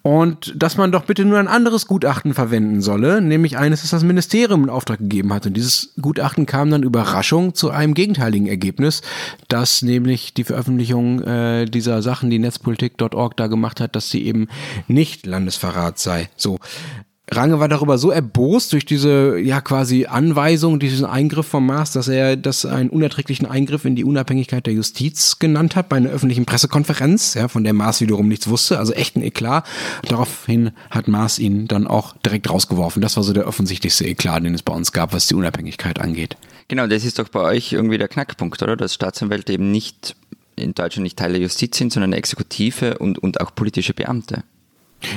Und 0.02 0.52
dass 0.56 0.76
man 0.76 0.92
doch 0.92 1.04
bitte 1.04 1.24
nur 1.24 1.38
ein 1.38 1.48
anderes 1.48 1.86
Gutachten 1.86 2.34
verwenden 2.34 2.82
solle, 2.82 3.22
nämlich 3.22 3.56
eines, 3.62 3.82
das 3.82 3.90
das 3.90 4.02
Ministerium 4.02 4.64
in 4.64 4.70
Auftrag 4.70 4.98
gegeben 4.98 5.32
hat. 5.32 5.46
Und 5.46 5.54
dieses 5.54 5.94
Gutachten 6.00 6.46
kam 6.46 6.70
dann 6.70 6.82
Überraschung 6.82 7.54
zu 7.54 7.70
einem 7.70 7.94
gegenteiligen 7.94 8.46
Ergebnis, 8.46 9.02
dass 9.48 9.82
nämlich 9.82 10.34
die 10.34 10.44
Veröffentlichung 10.44 11.22
äh, 11.22 11.64
dieser 11.66 12.02
Sachen, 12.02 12.30
die 12.30 12.38
Netzpolitik.org 12.38 13.36
da 13.36 13.46
gemacht 13.46 13.80
hat, 13.80 13.96
dass 13.96 14.10
sie 14.10 14.24
eben 14.24 14.48
nicht 14.88 15.26
Landesverrat 15.26 15.98
sei. 15.98 16.28
So. 16.36 16.58
Range 17.34 17.60
war 17.60 17.68
darüber 17.68 17.98
so 17.98 18.10
erbost 18.10 18.72
durch 18.72 18.84
diese 18.84 19.38
ja 19.38 19.60
quasi 19.60 20.06
Anweisung, 20.06 20.78
diesen 20.78 21.04
Eingriff 21.04 21.46
vom 21.46 21.66
Maas, 21.66 21.92
dass 21.92 22.08
er 22.08 22.36
das 22.36 22.64
einen 22.64 22.90
unerträglichen 22.90 23.46
Eingriff 23.46 23.84
in 23.84 23.96
die 23.96 24.04
Unabhängigkeit 24.04 24.66
der 24.66 24.74
Justiz 24.74 25.38
genannt 25.38 25.76
hat 25.76 25.88
bei 25.88 25.96
einer 25.96 26.10
öffentlichen 26.10 26.46
Pressekonferenz, 26.46 27.34
ja, 27.34 27.48
von 27.48 27.64
der 27.64 27.72
Maas 27.72 28.00
wiederum 28.00 28.28
nichts 28.28 28.48
wusste, 28.48 28.78
also 28.78 28.92
echt 28.92 29.16
ein 29.16 29.22
Eklat. 29.22 29.66
Daraufhin 30.08 30.72
hat 30.90 31.08
Maas 31.08 31.38
ihn 31.38 31.68
dann 31.68 31.86
auch 31.86 32.14
direkt 32.24 32.50
rausgeworfen. 32.50 33.02
Das 33.02 33.16
war 33.16 33.24
so 33.24 33.32
der 33.32 33.46
offensichtlichste 33.46 34.06
Eklat, 34.06 34.44
den 34.44 34.54
es 34.54 34.62
bei 34.62 34.74
uns 34.74 34.92
gab, 34.92 35.12
was 35.12 35.26
die 35.26 35.34
Unabhängigkeit 35.34 36.00
angeht. 36.00 36.36
Genau, 36.68 36.86
das 36.86 37.04
ist 37.04 37.18
doch 37.18 37.28
bei 37.28 37.40
euch 37.40 37.72
irgendwie 37.72 37.98
der 37.98 38.08
Knackpunkt, 38.08 38.62
oder? 38.62 38.76
Dass 38.76 38.94
Staatsanwälte 38.94 39.52
eben 39.52 39.70
nicht 39.70 40.16
in 40.56 40.74
Deutschland 40.74 41.04
nicht 41.04 41.18
Teil 41.18 41.32
der 41.32 41.42
Justiz 41.42 41.76
sind, 41.76 41.92
sondern 41.92 42.12
Exekutive 42.12 42.98
und, 42.98 43.18
und 43.18 43.40
auch 43.40 43.54
politische 43.54 43.94
Beamte. 43.94 44.44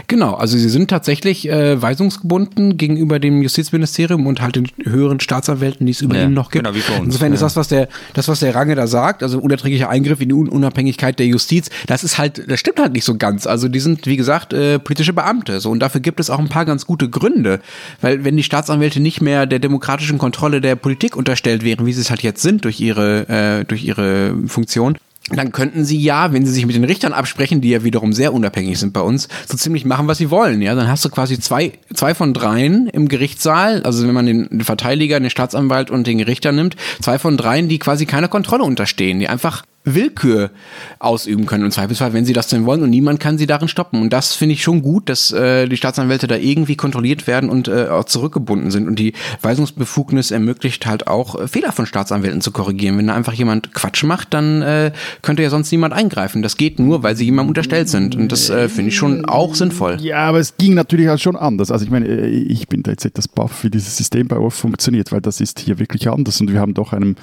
Genau, 0.07 0.33
also 0.33 0.57
sie 0.57 0.69
sind 0.69 0.89
tatsächlich 0.89 1.49
äh, 1.49 1.81
weisungsgebunden 1.81 2.77
gegenüber 2.77 3.19
dem 3.19 3.41
Justizministerium 3.41 4.27
und 4.27 4.41
halt 4.41 4.55
den 4.55 4.67
höheren 4.83 5.19
Staatsanwälten, 5.19 5.85
die 5.85 5.91
es 5.91 6.01
über 6.01 6.15
ja, 6.15 6.23
ihnen 6.23 6.33
noch 6.33 6.51
gibt. 6.51 6.65
Genau, 6.65 6.75
wie 6.75 6.81
bei 6.81 6.97
uns. 6.97 7.05
Insofern 7.05 7.29
ja. 7.29 7.35
ist 7.35 7.41
das, 7.41 7.55
was 7.55 7.67
der, 7.67 7.87
das, 8.13 8.27
was 8.27 8.39
der 8.39 8.55
Range 8.55 8.75
da 8.75 8.87
sagt, 8.87 9.23
also 9.23 9.39
unerträglicher 9.39 9.89
Eingriff 9.89 10.21
in 10.21 10.29
die 10.29 10.35
Unabhängigkeit 10.35 11.19
der 11.19 11.27
Justiz, 11.27 11.69
das 11.87 12.03
ist 12.03 12.17
halt, 12.17 12.49
das 12.49 12.59
stimmt 12.59 12.79
halt 12.79 12.93
nicht 12.93 13.05
so 13.05 13.17
ganz. 13.17 13.47
Also 13.47 13.67
die 13.67 13.79
sind, 13.79 14.05
wie 14.07 14.17
gesagt, 14.17 14.53
äh, 14.53 14.79
politische 14.79 15.13
Beamte. 15.13 15.59
So, 15.59 15.71
und 15.71 15.79
dafür 15.79 16.01
gibt 16.01 16.19
es 16.19 16.29
auch 16.29 16.39
ein 16.39 16.49
paar 16.49 16.65
ganz 16.65 16.85
gute 16.85 17.09
Gründe. 17.09 17.59
Weil 18.01 18.23
wenn 18.23 18.37
die 18.37 18.43
Staatsanwälte 18.43 18.99
nicht 18.99 19.21
mehr 19.21 19.45
der 19.45 19.59
demokratischen 19.59 20.17
Kontrolle 20.17 20.61
der 20.61 20.75
Politik 20.75 21.15
unterstellt 21.15 21.63
wären, 21.63 21.85
wie 21.85 21.93
sie 21.93 22.01
es 22.01 22.09
halt 22.09 22.23
jetzt 22.23 22.41
sind 22.41 22.65
durch 22.65 22.79
ihre, 22.79 23.29
äh, 23.29 23.65
durch 23.65 23.83
ihre 23.83 24.35
Funktion, 24.47 24.97
dann 25.29 25.51
könnten 25.51 25.85
sie 25.85 25.97
ja, 25.97 26.33
wenn 26.33 26.45
sie 26.45 26.51
sich 26.51 26.65
mit 26.67 26.75
den 26.75 26.83
Richtern 26.83 27.11
absprechen, 27.11 27.59
die 27.59 27.69
ja 27.69 27.83
wiederum 27.83 28.13
sehr 28.13 28.33
unabhängig 28.33 28.77
sind 28.77 28.93
bei 28.93 29.01
uns, 29.01 29.27
so 29.47 29.57
ziemlich 29.57 29.83
machen, 29.83 30.07
was 30.07 30.19
sie 30.19 30.29
wollen. 30.29 30.61
Ja, 30.61 30.75
dann 30.75 30.87
hast 30.87 31.03
du 31.03 31.09
quasi 31.09 31.39
zwei, 31.39 31.73
zwei 31.93 32.13
von 32.13 32.33
dreien 32.33 32.87
im 32.87 33.07
Gerichtssaal, 33.07 33.81
also 33.83 34.07
wenn 34.07 34.13
man 34.13 34.27
den 34.27 34.61
Verteidiger, 34.61 35.19
den 35.19 35.31
Staatsanwalt 35.31 35.89
und 35.89 36.05
den 36.05 36.19
Richter 36.21 36.51
nimmt, 36.51 36.75
zwei 37.01 37.17
von 37.17 37.37
dreien, 37.37 37.69
die 37.69 37.79
quasi 37.79 38.05
keiner 38.05 38.27
Kontrolle 38.27 38.63
unterstehen, 38.63 39.19
die 39.19 39.27
einfach 39.27 39.63
Willkür 39.85 40.51
ausüben 40.99 41.45
können 41.45 41.65
im 41.65 41.71
Zweifelsfall, 41.71 42.13
wenn 42.13 42.25
sie 42.25 42.33
das 42.33 42.47
denn 42.47 42.65
wollen 42.65 42.83
und 42.83 42.89
niemand 42.89 43.19
kann 43.19 43.37
sie 43.37 43.47
darin 43.47 43.67
stoppen. 43.67 44.01
Und 44.01 44.11
das 44.11 44.33
finde 44.33 44.53
ich 44.53 44.63
schon 44.63 44.81
gut, 44.81 45.09
dass 45.09 45.31
äh, 45.31 45.67
die 45.67 45.77
Staatsanwälte 45.77 46.27
da 46.27 46.35
irgendwie 46.35 46.75
kontrolliert 46.75 47.27
werden 47.27 47.49
und 47.49 47.67
äh, 47.67 47.87
auch 47.87 48.05
zurückgebunden 48.05 48.71
sind. 48.71 48.87
Und 48.87 48.97
die 48.97 49.13
Weisungsbefugnis 49.41 50.31
ermöglicht 50.31 50.85
halt 50.85 51.07
auch 51.07 51.39
äh, 51.39 51.47
Fehler 51.47 51.71
von 51.71 51.85
Staatsanwälten 51.85 52.41
zu 52.41 52.51
korrigieren. 52.51 52.97
Wenn 52.97 53.07
da 53.07 53.15
einfach 53.15 53.33
jemand 53.33 53.73
Quatsch 53.73 54.03
macht, 54.03 54.33
dann 54.33 54.61
äh, 54.61 54.91
könnte 55.21 55.43
ja 55.43 55.49
sonst 55.49 55.71
niemand 55.71 55.93
eingreifen. 55.93 56.41
Das 56.41 56.57
geht 56.57 56.79
nur, 56.79 57.03
weil 57.03 57.15
sie 57.15 57.25
jemandem 57.25 57.49
unterstellt 57.49 57.89
sind. 57.89 58.15
Und 58.15 58.31
das 58.31 58.49
äh, 58.49 58.69
finde 58.69 58.89
ich 58.89 58.95
schon 58.95 59.25
auch 59.25 59.55
sinnvoll. 59.55 59.97
Ja, 60.01 60.17
aber 60.17 60.39
es 60.39 60.57
ging 60.57 60.73
natürlich 60.73 61.07
halt 61.07 61.21
schon 61.21 61.35
anders. 61.35 61.71
Also 61.71 61.85
ich 61.85 61.91
meine, 61.91 62.07
äh, 62.07 62.27
ich 62.27 62.67
bin 62.67 62.83
da 62.83 62.91
jetzt 62.91 63.05
etwas 63.05 63.27
baff, 63.27 63.63
wie 63.63 63.69
dieses 63.69 63.97
System 63.97 64.27
bei 64.27 64.37
euch 64.37 64.53
funktioniert, 64.53 65.11
weil 65.11 65.21
das 65.21 65.41
ist 65.41 65.59
hier 65.59 65.79
wirklich 65.79 66.09
anders. 66.09 66.41
Und 66.41 66.51
wir 66.51 66.59
haben 66.59 66.73
doch 66.73 66.93
einen 66.93 67.15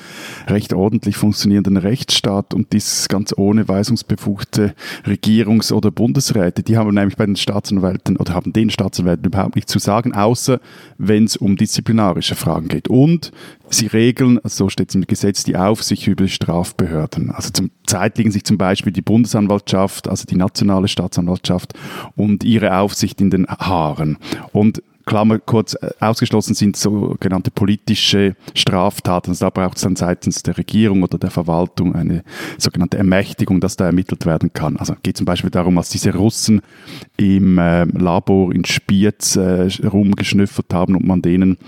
recht 0.46 0.72
ordentlich 0.72 1.16
funktionierenden 1.16 1.76
Rechtsstaat 1.76 2.51
und 2.52 2.72
dies 2.72 3.08
ganz 3.08 3.34
ohne 3.36 3.68
weisungsbefugte 3.68 4.74
Regierungs- 5.04 5.72
oder 5.72 5.90
Bundesräte, 5.90 6.62
die 6.62 6.76
haben 6.76 6.94
nämlich 6.94 7.16
bei 7.16 7.26
den 7.26 7.36
Staatsanwälten 7.36 8.16
oder 8.16 8.34
haben 8.34 8.52
den 8.52 8.70
Staatsanwälten 8.70 9.26
überhaupt 9.26 9.56
nichts 9.56 9.72
zu 9.72 9.78
sagen, 9.78 10.14
außer 10.14 10.60
wenn 10.98 11.24
es 11.24 11.36
um 11.36 11.56
disziplinarische 11.56 12.34
Fragen 12.34 12.68
geht. 12.68 12.88
Und 12.88 13.32
sie 13.68 13.86
regeln, 13.86 14.38
so 14.44 14.68
steht 14.68 14.90
es 14.90 14.94
im 14.94 15.06
Gesetz, 15.06 15.44
die 15.44 15.56
Aufsicht 15.56 16.06
über 16.06 16.24
die 16.24 16.30
Strafbehörden. 16.30 17.30
Also 17.30 17.50
zum 17.50 17.70
Zeit 17.86 18.18
liegen 18.18 18.30
sich 18.30 18.44
zum 18.44 18.58
Beispiel 18.58 18.92
die 18.92 19.02
Bundesanwaltschaft, 19.02 20.08
also 20.08 20.24
die 20.24 20.36
nationale 20.36 20.88
Staatsanwaltschaft 20.88 21.74
und 22.16 22.44
ihre 22.44 22.76
Aufsicht 22.78 23.20
in 23.20 23.30
den 23.30 23.46
Haaren. 23.46 24.18
Und 24.52 24.82
Klammer 25.04 25.38
kurz, 25.38 25.74
äh, 25.74 25.90
ausgeschlossen 26.00 26.54
sind 26.54 26.76
sogenannte 26.76 27.50
politische 27.50 28.36
Straftaten. 28.54 29.30
Also 29.30 29.46
da 29.46 29.50
braucht 29.50 29.76
es 29.76 29.82
dann 29.82 29.96
seitens 29.96 30.42
der 30.42 30.56
Regierung 30.58 31.02
oder 31.02 31.18
der 31.18 31.30
Verwaltung 31.30 31.94
eine 31.94 32.22
sogenannte 32.58 32.98
Ermächtigung, 32.98 33.60
dass 33.60 33.76
da 33.76 33.86
ermittelt 33.86 34.26
werden 34.26 34.52
kann. 34.52 34.76
Also 34.76 34.94
geht 35.02 35.16
zum 35.16 35.26
Beispiel 35.26 35.50
darum, 35.50 35.78
als 35.78 35.90
diese 35.90 36.14
Russen 36.14 36.62
im 37.16 37.58
äh, 37.58 37.84
Labor 37.84 38.54
in 38.54 38.64
Spiez 38.64 39.36
äh, 39.36 39.68
rumgeschnüffert 39.84 40.72
haben 40.72 40.96
und 40.96 41.06
man 41.06 41.22
denen 41.22 41.58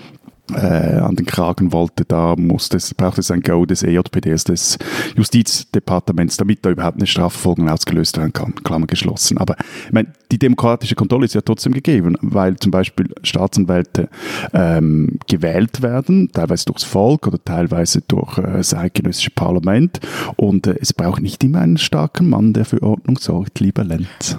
äh, 0.53 0.99
an 0.99 1.17
den 1.17 1.27
Kragen 1.27 1.73
wollte, 1.73 2.05
da 2.05 2.35
musste 2.37 2.77
es, 2.77 2.93
braucht 2.93 3.19
es 3.19 3.31
ein 3.31 3.41
Go 3.41 3.65
des 3.65 3.83
EJPDs, 3.83 4.45
des 4.45 4.79
Justizdepartements, 5.17 6.37
damit 6.37 6.65
da 6.65 6.71
überhaupt 6.71 6.97
eine 6.97 7.07
Strafverfolgung 7.07 7.69
ausgelöst 7.69 8.19
werden 8.19 8.33
kann, 8.33 8.55
Klammer 8.63 8.87
geschlossen. 8.87 9.39
Aber 9.39 9.57
ich 9.87 9.93
meine, 9.93 10.09
die 10.31 10.39
demokratische 10.39 10.95
Kontrolle 10.95 11.25
ist 11.25 11.35
ja 11.35 11.41
trotzdem 11.41 11.73
gegeben, 11.73 12.17
weil 12.21 12.57
zum 12.57 12.71
Beispiel 12.71 13.09
Staatsanwälte 13.23 14.09
ähm, 14.53 15.19
gewählt 15.27 15.83
werden, 15.83 16.31
teilweise 16.33 16.67
durchs 16.67 16.85
Volk 16.85 17.27
oder 17.27 17.43
teilweise 17.43 18.03
durch 18.07 18.39
äh, 18.39 18.43
das 18.43 18.75
eidgenössische 18.75 19.31
Parlament 19.31 20.01
und 20.37 20.67
äh, 20.67 20.77
es 20.81 20.93
braucht 20.93 21.23
nicht 21.23 21.43
immer 21.45 21.61
einen 21.61 21.79
starken 21.79 22.29
Mann, 22.29 22.53
der 22.53 22.65
für 22.65 22.83
Ordnung 22.83 23.19
sorgt, 23.19 23.61
lieber 23.61 23.85
Lenz. 23.85 24.37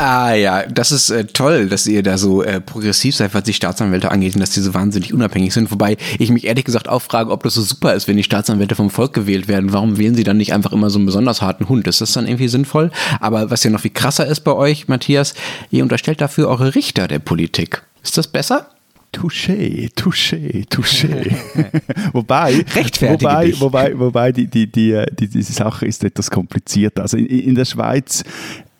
Ah 0.00 0.32
ja, 0.32 0.62
das 0.66 0.92
ist 0.92 1.10
äh, 1.10 1.26
toll, 1.26 1.68
dass 1.68 1.86
ihr 1.86 2.02
da 2.02 2.16
so 2.16 2.42
äh, 2.42 2.62
progressiv 2.62 3.14
seid, 3.14 3.34
was 3.34 3.42
die 3.42 3.52
Staatsanwälte 3.52 4.10
angeht 4.10 4.34
und 4.34 4.40
dass 4.40 4.48
die 4.48 4.60
so 4.60 4.72
wahnsinnig 4.72 5.12
unabhängig 5.12 5.52
sind. 5.52 5.70
Wobei 5.70 5.98
ich 6.18 6.30
mich 6.30 6.46
ehrlich 6.46 6.64
gesagt 6.64 6.88
auch 6.88 7.02
frage, 7.02 7.30
ob 7.30 7.42
das 7.42 7.52
so 7.52 7.60
super 7.60 7.92
ist, 7.92 8.08
wenn 8.08 8.16
die 8.16 8.22
Staatsanwälte 8.22 8.74
vom 8.74 8.88
Volk 8.88 9.12
gewählt 9.12 9.46
werden. 9.46 9.74
Warum 9.74 9.98
wählen 9.98 10.14
sie 10.14 10.24
dann 10.24 10.38
nicht 10.38 10.54
einfach 10.54 10.72
immer 10.72 10.88
so 10.88 10.98
einen 10.98 11.04
besonders 11.04 11.42
harten 11.42 11.68
Hund? 11.68 11.86
Ist 11.86 12.00
das 12.00 12.14
dann 12.14 12.26
irgendwie 12.26 12.48
sinnvoll? 12.48 12.90
Aber 13.20 13.50
was 13.50 13.62
ja 13.62 13.70
noch 13.70 13.80
viel 13.80 13.90
krasser 13.90 14.26
ist 14.26 14.40
bei 14.40 14.54
euch, 14.54 14.88
Matthias, 14.88 15.34
ihr 15.70 15.82
unterstellt 15.82 16.22
dafür 16.22 16.48
eure 16.48 16.74
Richter 16.74 17.06
der 17.06 17.18
Politik. 17.18 17.82
Ist 18.02 18.16
das 18.16 18.26
besser? 18.26 18.70
Touché, 19.12 19.90
touché, 19.96 20.66
touché. 20.70 21.34
wobei, 22.14 22.64
wobei, 23.00 23.44
dich. 23.44 23.60
wobei, 23.60 23.98
wobei 23.98 24.32
die, 24.32 24.46
die, 24.46 24.70
die, 24.70 25.04
die, 25.18 25.28
diese 25.28 25.52
Sache 25.52 25.84
ist 25.84 26.04
etwas 26.04 26.30
komplizierter. 26.30 27.02
Also 27.02 27.18
in, 27.18 27.26
in 27.26 27.54
der 27.54 27.66
Schweiz 27.66 28.24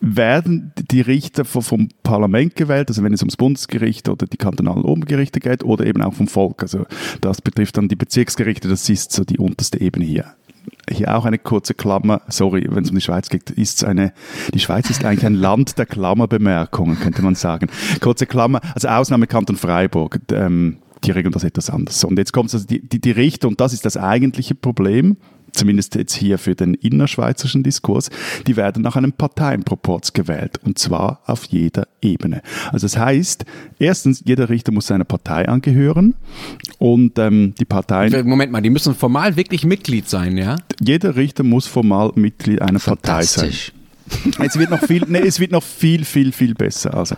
werden 0.00 0.72
die 0.90 1.02
Richter 1.02 1.44
vom 1.44 1.88
Parlament 2.02 2.56
gewählt, 2.56 2.88
also 2.88 3.02
wenn 3.02 3.12
es 3.12 3.20
ums 3.20 3.36
Bundesgericht 3.36 4.08
oder 4.08 4.26
die 4.26 4.38
kantonalen 4.38 4.82
Obergerichte 4.82 5.40
geht, 5.40 5.62
oder 5.62 5.86
eben 5.86 6.02
auch 6.02 6.14
vom 6.14 6.26
Volk. 6.26 6.62
Also 6.62 6.86
das 7.20 7.42
betrifft 7.42 7.76
dann 7.76 7.88
die 7.88 7.96
Bezirksgerichte, 7.96 8.68
das 8.68 8.88
ist 8.88 9.12
so 9.12 9.24
die 9.24 9.38
unterste 9.38 9.80
Ebene 9.80 10.04
hier. 10.04 10.24
Hier 10.90 11.16
auch 11.16 11.24
eine 11.24 11.38
kurze 11.38 11.74
Klammer, 11.74 12.22
sorry, 12.28 12.66
wenn 12.70 12.84
es 12.84 12.90
um 12.90 12.96
die 12.96 13.02
Schweiz 13.02 13.28
geht, 13.28 13.50
ist 13.50 13.84
eine, 13.84 14.12
die 14.52 14.58
Schweiz 14.58 14.90
ist 14.90 15.04
eigentlich 15.04 15.26
ein 15.26 15.34
Land 15.34 15.78
der 15.78 15.86
Klammerbemerkungen, 15.86 16.98
könnte 16.98 17.22
man 17.22 17.34
sagen. 17.34 17.68
Kurze 18.00 18.26
Klammer, 18.26 18.60
also 18.74 18.88
Ausnahme 18.88 19.26
Kanton 19.26 19.56
Freiburg, 19.56 20.18
ähm, 20.32 20.78
die 21.04 21.12
regeln 21.12 21.32
das 21.32 21.44
etwas 21.44 21.70
anders. 21.70 22.04
Und 22.04 22.18
jetzt 22.18 22.32
kommt 22.32 22.52
also 22.52 22.66
die, 22.66 22.86
die, 22.86 23.00
die 23.00 23.10
Richter, 23.10 23.48
und 23.48 23.60
das 23.60 23.72
ist 23.72 23.84
das 23.84 23.96
eigentliche 23.96 24.54
Problem, 24.54 25.16
zumindest 25.52 25.94
jetzt 25.94 26.14
hier 26.14 26.38
für 26.38 26.54
den 26.54 26.74
innerschweizerischen 26.74 27.62
Diskurs, 27.62 28.10
die 28.46 28.56
werden 28.56 28.82
nach 28.82 28.96
einem 28.96 29.12
Parteienproporz 29.12 30.12
gewählt 30.12 30.58
und 30.64 30.78
zwar 30.78 31.20
auf 31.26 31.44
jeder 31.44 31.86
Ebene. 32.02 32.42
Also 32.72 32.86
das 32.86 32.96
heißt, 32.96 33.44
erstens, 33.78 34.22
jeder 34.24 34.48
Richter 34.48 34.72
muss 34.72 34.86
seiner 34.86 35.04
Partei 35.04 35.48
angehören 35.48 36.14
und 36.78 37.18
ähm, 37.18 37.54
die 37.58 37.64
Parteien... 37.64 38.26
Moment 38.26 38.52
mal, 38.52 38.60
die 38.60 38.70
müssen 38.70 38.94
formal 38.94 39.36
wirklich 39.36 39.64
Mitglied 39.64 40.08
sein, 40.08 40.36
ja? 40.36 40.56
Jeder 40.80 41.16
Richter 41.16 41.42
muss 41.42 41.66
formal 41.66 42.12
Mitglied 42.14 42.62
einer 42.62 42.78
Partei 42.78 43.22
sein. 43.22 43.52
Es 44.38 44.58
wird 44.58 44.70
noch 44.70 44.82
viel, 44.82 45.04
nee, 45.08 45.20
es 45.20 45.38
wird 45.38 45.52
noch 45.52 45.62
viel, 45.62 46.04
viel, 46.04 46.32
viel 46.32 46.54
besser. 46.54 46.94
Also. 46.94 47.14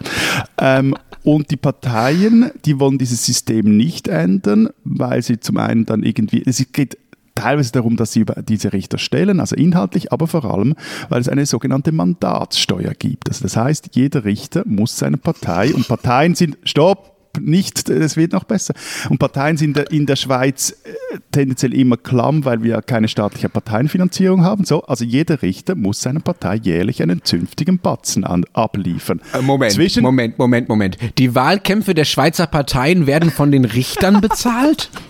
Ähm, 0.59 0.95
und 1.25 1.51
die 1.51 1.57
Parteien, 1.57 2.51
die 2.65 2.79
wollen 2.79 2.99
dieses 2.99 3.25
System 3.25 3.77
nicht 3.77 4.09
ändern, 4.09 4.69
weil 4.85 5.23
sie 5.23 5.41
zum 5.41 5.57
einen 5.57 5.87
dann 5.87 6.03
irgendwie, 6.03 6.43
es 6.45 6.65
geht 6.73 6.99
teilweise 7.35 7.73
darum, 7.73 7.97
dass 7.97 8.13
sie 8.13 8.21
über 8.21 8.43
diese 8.43 8.73
Richter 8.73 8.99
stellen, 8.99 9.41
also 9.41 9.57
inhaltlich, 9.57 10.13
aber 10.13 10.27
vor 10.27 10.45
allem, 10.45 10.75
weil 11.09 11.21
es 11.21 11.29
eine 11.29 11.47
sogenannte 11.47 11.93
Mandatssteuer 11.93 12.95
gibt. 12.95 13.29
Also 13.29 13.43
das 13.43 13.57
heißt, 13.57 13.91
jeder 13.93 14.25
Richter 14.25 14.63
muss 14.67 14.99
seine 14.99 15.17
Partei 15.17 15.75
und 15.75 15.89
Parteien 15.89 16.35
sind, 16.35 16.59
stopp, 16.65 17.13
nicht, 17.41 17.89
es 17.89 18.17
wird 18.17 18.33
noch 18.33 18.45
besser. 18.45 18.75
Und 19.09 19.19
Parteien 19.19 19.57
sind 19.57 19.79
in 19.91 20.07
der 20.07 20.17
Schweiz 20.17 20.77
äh, 20.85 21.19
tendenziell 21.31 21.73
immer 21.75 21.97
klamm, 21.97 22.45
weil 22.45 22.63
wir 22.63 22.83
keine 22.83 23.09
staatliche 23.09 23.49
Parteienfinanzierung 23.49 24.45
haben. 24.45 24.65
So, 24.65 24.83
also 24.83 25.05
jeder 25.05 25.43
Richter 25.43 25.75
muss 25.75 26.03
seiner 26.03 26.21
Partei 26.21 26.57
jährlich 26.57 27.03
einen 27.03 27.25
zünftigen 27.25 27.79
Batzen 27.79 28.25
an, 28.25 28.45
abliefern. 28.53 29.21
Äh, 29.33 29.43
Moment, 29.43 29.73
Zwischen 29.73 30.03
Moment, 30.03 30.39
Moment, 30.39 30.69
Moment. 30.69 30.99
Die 31.19 31.35
Wahlkämpfe 31.35 31.95
der 31.95 32.05
Schweizer 32.05 32.47
Parteien 32.47 33.07
werden 33.07 33.31
von 33.31 33.51
den 33.51 33.65
Richtern 33.65 34.21
bezahlt? 34.21 34.91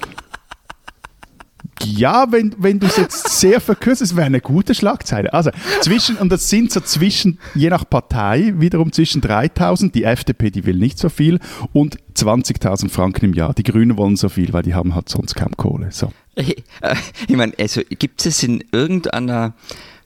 Ja, 1.84 2.26
wenn, 2.30 2.54
wenn 2.58 2.78
du 2.78 2.86
es 2.86 2.96
jetzt 2.96 3.28
sehr 3.40 3.60
verkürzt, 3.60 4.02
es 4.02 4.16
wäre 4.16 4.26
eine 4.26 4.40
gute 4.40 4.74
Schlagzeile. 4.74 5.32
Also 5.32 5.50
zwischen, 5.80 6.16
und 6.16 6.30
das 6.30 6.48
sind 6.48 6.72
so 6.72 6.80
zwischen, 6.80 7.38
je 7.54 7.70
nach 7.70 7.88
Partei, 7.88 8.54
wiederum 8.56 8.92
zwischen 8.92 9.20
3000, 9.20 9.94
die 9.94 10.04
FDP, 10.04 10.50
die 10.50 10.66
will 10.66 10.76
nicht 10.76 10.98
so 10.98 11.08
viel, 11.08 11.40
und 11.72 11.98
20.000 12.14 12.88
Franken 12.88 13.26
im 13.26 13.34
Jahr. 13.34 13.54
Die 13.54 13.62
Grünen 13.62 13.96
wollen 13.96 14.16
so 14.16 14.28
viel, 14.28 14.52
weil 14.52 14.62
die 14.62 14.74
haben 14.74 14.94
halt 14.94 15.08
sonst 15.08 15.34
kaum 15.34 15.56
Kohle. 15.56 15.88
So. 15.90 16.12
Ich 16.34 17.36
meine, 17.36 17.52
also 17.58 17.82
gibt 17.88 18.24
es 18.24 18.42
in 18.42 18.64
irgendeiner 18.72 19.54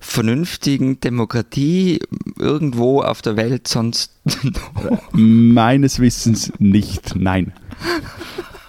vernünftigen 0.01 1.01
Demokratie 1.01 2.01
irgendwo 2.39 3.03
auf 3.03 3.23
der 3.23 3.37
Welt 3.37 3.69
sonst? 3.69 4.13
Meines 5.13 6.01
Wissens 6.01 6.53
nicht, 6.59 7.15
nein. 7.17 7.53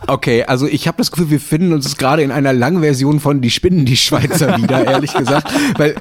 Okay, 0.06 0.44
also 0.44 0.68
ich 0.68 0.88
habe 0.88 0.98
das 0.98 1.12
Gefühl, 1.12 1.32
wir 1.32 1.40
finden 1.40 1.74
uns 1.74 1.98
gerade 1.98 2.22
in 2.22 2.32
einer 2.32 2.54
langen 2.54 2.82
Version 2.82 3.20
von 3.20 3.42
Die 3.42 3.50
Spinnen, 3.50 3.86
die 3.86 3.98
Schweizer 3.98 4.58
wieder, 4.58 4.86
ehrlich 4.88 5.14
gesagt. 5.14 5.52
Weil, 5.78 5.96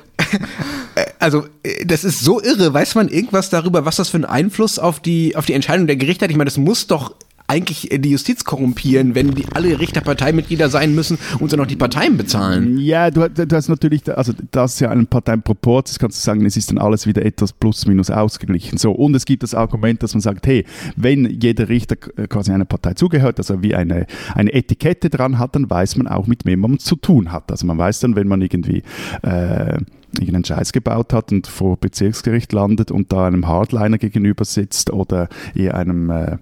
äh, 0.95 1.07
also, 1.19 1.47
äh, 1.63 1.87
das 1.87 2.05
ist 2.05 2.21
so 2.21 2.43
irre. 2.43 2.75
Weiß 2.75 2.95
man 2.95 3.09
irgendwas 3.09 3.49
darüber, 3.49 3.87
was 3.87 3.97
das 3.97 4.11
für 4.11 4.19
einen 4.19 4.27
Einfluss 4.27 4.79
auf 4.79 5.01
die, 5.01 5.35
auf 5.35 5.47
die 5.47 5.55
Entscheidung 5.55 5.87
der 5.87 5.97
Gerichte 5.97 6.25
hat? 6.25 6.31
Ich 6.31 6.37
meine, 6.37 6.49
das 6.51 6.59
muss 6.59 6.87
doch 6.87 7.15
eigentlich 7.47 7.89
die 7.93 8.11
Justiz 8.11 8.45
korrumpieren, 8.45 9.15
wenn 9.15 9.35
die 9.35 9.45
alle 9.55 9.79
Richter 9.79 10.01
Parteimitglieder 10.01 10.69
sein 10.69 10.95
müssen 10.95 11.19
und 11.39 11.53
dann 11.53 11.61
noch 11.61 11.67
die 11.67 11.77
Parteien 11.77 12.17
bezahlen. 12.17 12.79
Ja, 12.79 13.11
du, 13.11 13.29
du 13.29 13.57
hast 13.57 13.69
natürlich, 13.69 14.03
also 14.17 14.33
das 14.51 14.75
ist 14.75 14.81
ja 14.81 14.91
ein 14.91 15.07
Parteienproport, 15.07 15.89
das 15.89 15.99
kannst 15.99 16.19
du 16.19 16.23
sagen, 16.23 16.45
es 16.45 16.57
ist 16.57 16.71
dann 16.71 16.79
alles 16.79 17.07
wieder 17.07 17.25
etwas 17.25 17.53
plus 17.53 17.87
minus 17.87 18.11
ausgeglichen. 18.11 18.79
So, 18.79 18.93
und 18.93 19.15
es 19.15 19.25
gibt 19.25 19.43
das 19.43 19.55
Argument, 19.55 20.03
dass 20.03 20.15
man 20.15 20.21
sagt, 20.21 20.47
hey, 20.47 20.65
wenn 20.97 21.27
jeder 21.41 21.69
Richter 21.69 21.97
quasi 21.97 22.53
einer 22.53 22.65
Partei 22.65 22.95
zugehört, 22.95 23.39
also 23.39 23.63
wie 23.63 23.75
eine, 23.75 24.07
eine 24.35 24.53
Etikette 24.53 25.11
dran 25.11 25.39
hat, 25.39 25.55
dann 25.55 25.69
weiß 25.69 25.97
man 25.97 26.09
auch, 26.09 26.27
mit 26.27 26.45
wem 26.45 26.61
man 26.61 26.79
zu 26.79 26.97
tun 26.97 27.33
hat. 27.33 27.51
Also 27.51 27.67
man 27.67 27.79
weiß 27.79 28.01
dann, 28.01 28.17
wenn 28.17 28.29
man 28.29 28.43
irgendwie 28.43 28.83
äh, 29.23 29.79
irgendeinen 30.19 30.45
Scheiß 30.45 30.73
gebaut 30.73 31.13
hat 31.13 31.33
und 31.33 31.47
vor 31.47 31.77
Bezirksgericht 31.77 32.53
landet 32.53 32.91
und 32.91 33.13
da 33.13 33.27
einem 33.27 33.47
Hardliner 33.47 33.99
gegenüber 33.99 34.45
sitzt 34.45 34.91
oder 34.91 35.29
eher 35.55 35.75
einem 35.75 36.11
äh, 36.11 36.39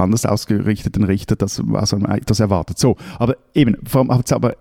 anders 0.00 0.26
ausgerichteten 0.26 1.04
Richter 1.04 1.36
das, 1.36 1.62
also 1.72 1.98
das 1.98 2.40
erwartet. 2.40 2.78
So, 2.78 2.96
aber 3.18 3.36
eben, 3.54 3.76
vor 3.86 4.00
allem 4.00 4.12
hat 4.12 4.26
es 4.26 4.32
aber 4.32 4.56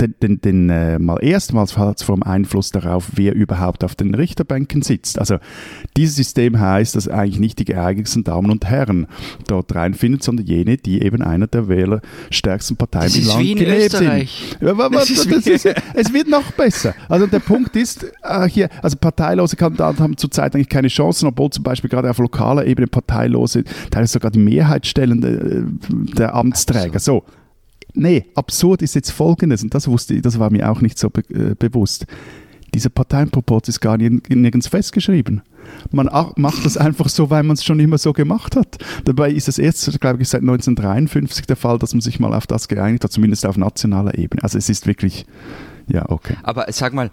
den, 0.00 0.14
den, 0.22 0.40
den 0.40 0.70
äh, 0.70 0.98
mal 0.98 1.18
erstmals 1.22 1.76
hat 1.76 1.98
es 2.00 2.02
vom 2.02 2.22
Einfluss 2.22 2.70
darauf, 2.70 3.10
wer 3.14 3.34
überhaupt 3.34 3.84
auf 3.84 3.94
den 3.94 4.14
Richterbänken 4.14 4.82
sitzt. 4.82 5.18
Also 5.18 5.38
dieses 5.96 6.16
System 6.16 6.58
heißt, 6.58 6.96
dass 6.96 7.08
eigentlich 7.08 7.40
nicht 7.40 7.58
die 7.58 7.64
geeignetsten 7.64 8.24
Damen 8.24 8.50
und 8.50 8.64
Herren 8.64 9.06
dort 9.46 9.74
reinfinden, 9.74 10.20
sondern 10.20 10.46
jene, 10.46 10.76
die 10.76 11.02
eben 11.02 11.22
einer 11.22 11.46
der 11.46 11.68
wählerstärksten 11.68 12.76
Parteien 12.76 13.04
das 13.04 13.16
im 13.16 13.26
Land 13.26 13.40
wie 13.40 13.52
in 13.52 13.58
Österreich. 13.58 14.56
sind. 14.60 14.80
Das 14.92 15.10
ist 15.10 15.30
das 15.30 15.46
ist, 15.46 15.68
es 15.94 16.12
wird 16.12 16.28
noch 16.28 16.52
besser. 16.52 16.94
Also 17.08 17.26
der 17.26 17.40
Punkt 17.40 17.76
ist 17.76 18.06
äh, 18.22 18.48
hier, 18.48 18.68
also 18.82 18.96
parteilose 18.96 19.56
Kandidaten 19.56 19.98
haben 20.00 20.16
zurzeit 20.16 20.54
eigentlich 20.54 20.68
keine 20.68 20.88
Chancen, 20.88 21.26
obwohl 21.26 21.50
zum 21.50 21.64
Beispiel 21.64 21.90
gerade 21.90 22.10
auf 22.10 22.18
lokaler 22.18 22.66
Ebene 22.66 22.86
parteilose 22.86 23.64
teilweise 23.90 24.12
sogar 24.14 24.30
die 24.30 24.38
Mehrheit 24.38 24.86
stellen 24.86 25.20
der, 25.20 25.30
äh, 25.32 25.64
der 26.16 26.34
Amtsträger. 26.34 26.98
So. 26.98 27.24
Nee, 27.94 28.26
absurd 28.34 28.82
ist 28.82 28.94
jetzt 28.94 29.10
Folgendes, 29.10 29.62
und 29.62 29.74
das 29.74 29.86
wusste 29.88 30.14
ich, 30.14 30.22
das 30.22 30.38
war 30.38 30.50
mir 30.50 30.70
auch 30.70 30.80
nicht 30.80 30.98
so 30.98 31.10
be 31.10 31.22
äh, 31.30 31.54
bewusst. 31.54 32.06
Dieser 32.74 32.88
Parteienproport 32.88 33.68
ist 33.68 33.80
gar 33.80 33.98
nirgends 33.98 34.66
festgeschrieben. 34.66 35.42
Man 35.90 36.08
macht 36.36 36.64
das 36.64 36.78
einfach 36.78 37.08
so, 37.08 37.28
weil 37.28 37.42
man 37.42 37.54
es 37.54 37.64
schon 37.64 37.78
immer 37.80 37.98
so 37.98 38.14
gemacht 38.14 38.56
hat. 38.56 38.78
Dabei 39.04 39.30
ist 39.30 39.46
es 39.48 39.58
erst, 39.58 40.00
glaube 40.00 40.22
ich, 40.22 40.28
seit 40.28 40.40
1953 40.40 41.46
der 41.46 41.56
Fall, 41.56 41.78
dass 41.78 41.92
man 41.92 42.00
sich 42.00 42.18
mal 42.18 42.32
auf 42.32 42.46
das 42.46 42.68
geeinigt 42.68 43.04
hat, 43.04 43.12
zumindest 43.12 43.44
auf 43.44 43.58
nationaler 43.58 44.16
Ebene. 44.16 44.42
Also 44.42 44.56
es 44.56 44.70
ist 44.70 44.86
wirklich, 44.86 45.26
ja, 45.86 46.08
okay. 46.08 46.36
Aber 46.42 46.66
sag 46.70 46.94
mal, 46.94 47.10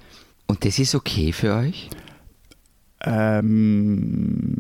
und 0.47 0.63
das 0.63 0.79
ist 0.79 0.95
okay 0.95 1.33
für 1.33 1.55
euch? 1.55 1.89
Ähm, 3.01 4.55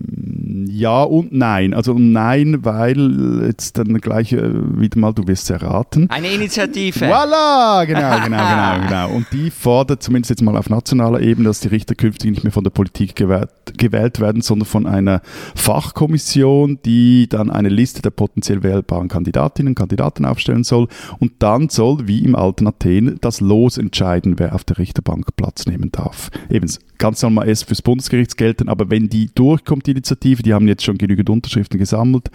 ja 0.69 1.03
und 1.03 1.31
nein. 1.31 1.73
Also 1.73 1.95
nein, 1.97 2.59
weil 2.63 3.43
jetzt 3.45 3.77
dann 3.77 3.93
gleich 4.01 4.33
äh, 4.33 4.79
wieder 4.79 4.99
mal, 4.99 5.13
du 5.13 5.27
wirst 5.27 5.43
es 5.43 5.49
erraten. 5.49 6.09
Eine 6.09 6.29
Initiative. 6.29 7.05
Voilà, 7.05 7.85
genau, 7.85 8.23
genau, 8.23 8.37
genau, 8.37 8.79
genau. 8.87 9.09
Und 9.15 9.27
die 9.31 9.51
fordert 9.51 10.03
zumindest 10.03 10.29
jetzt 10.31 10.41
mal 10.41 10.57
auf 10.57 10.69
nationaler 10.69 11.21
Ebene, 11.21 11.47
dass 11.47 11.59
die 11.59 11.67
Richter 11.67 11.95
künftig 11.95 12.31
nicht 12.31 12.43
mehr 12.43 12.51
von 12.51 12.63
der 12.63 12.71
Politik 12.71 13.15
gewählt, 13.15 13.49
gewählt 13.77 14.19
werden, 14.19 14.41
sondern 14.41 14.65
von 14.65 14.85
einer 14.85 15.21
Fachkommission, 15.55 16.79
die 16.85 17.27
dann 17.29 17.49
eine 17.51 17.69
Liste 17.69 18.01
der 18.01 18.11
potenziell 18.11 18.63
wählbaren 18.63 19.07
Kandidatinnen 19.07 19.71
und 19.71 19.75
Kandidaten 19.75 20.25
aufstellen 20.25 20.63
soll. 20.63 20.87
Und 21.19 21.33
dann 21.39 21.69
soll, 21.69 22.07
wie 22.07 22.23
im 22.23 22.35
alten 22.35 22.67
Athen, 22.67 23.17
das 23.21 23.41
Los 23.41 23.77
entscheiden, 23.77 24.39
wer 24.39 24.55
auf 24.55 24.63
der 24.63 24.77
Richterbank 24.77 25.35
Platz 25.35 25.65
nehmen 25.65 25.91
darf. 25.91 26.29
Eben 26.49 26.69
ganz 26.97 27.21
normal 27.23 27.47
erst 27.47 27.65
fürs 27.65 27.81
Bundesgericht 27.81 28.37
gelten, 28.37 28.69
aber 28.69 28.89
wenn 28.89 29.09
die 29.09 29.29
durchkommt, 29.33 29.87
die 29.87 29.91
Initiative, 29.91 30.38
die 30.43 30.53
haben 30.53 30.67
jetzt 30.67 30.83
schon 30.83 30.97
genügend 30.97 31.29
Unterschriften 31.29 31.79
gesammelt, 31.79 32.29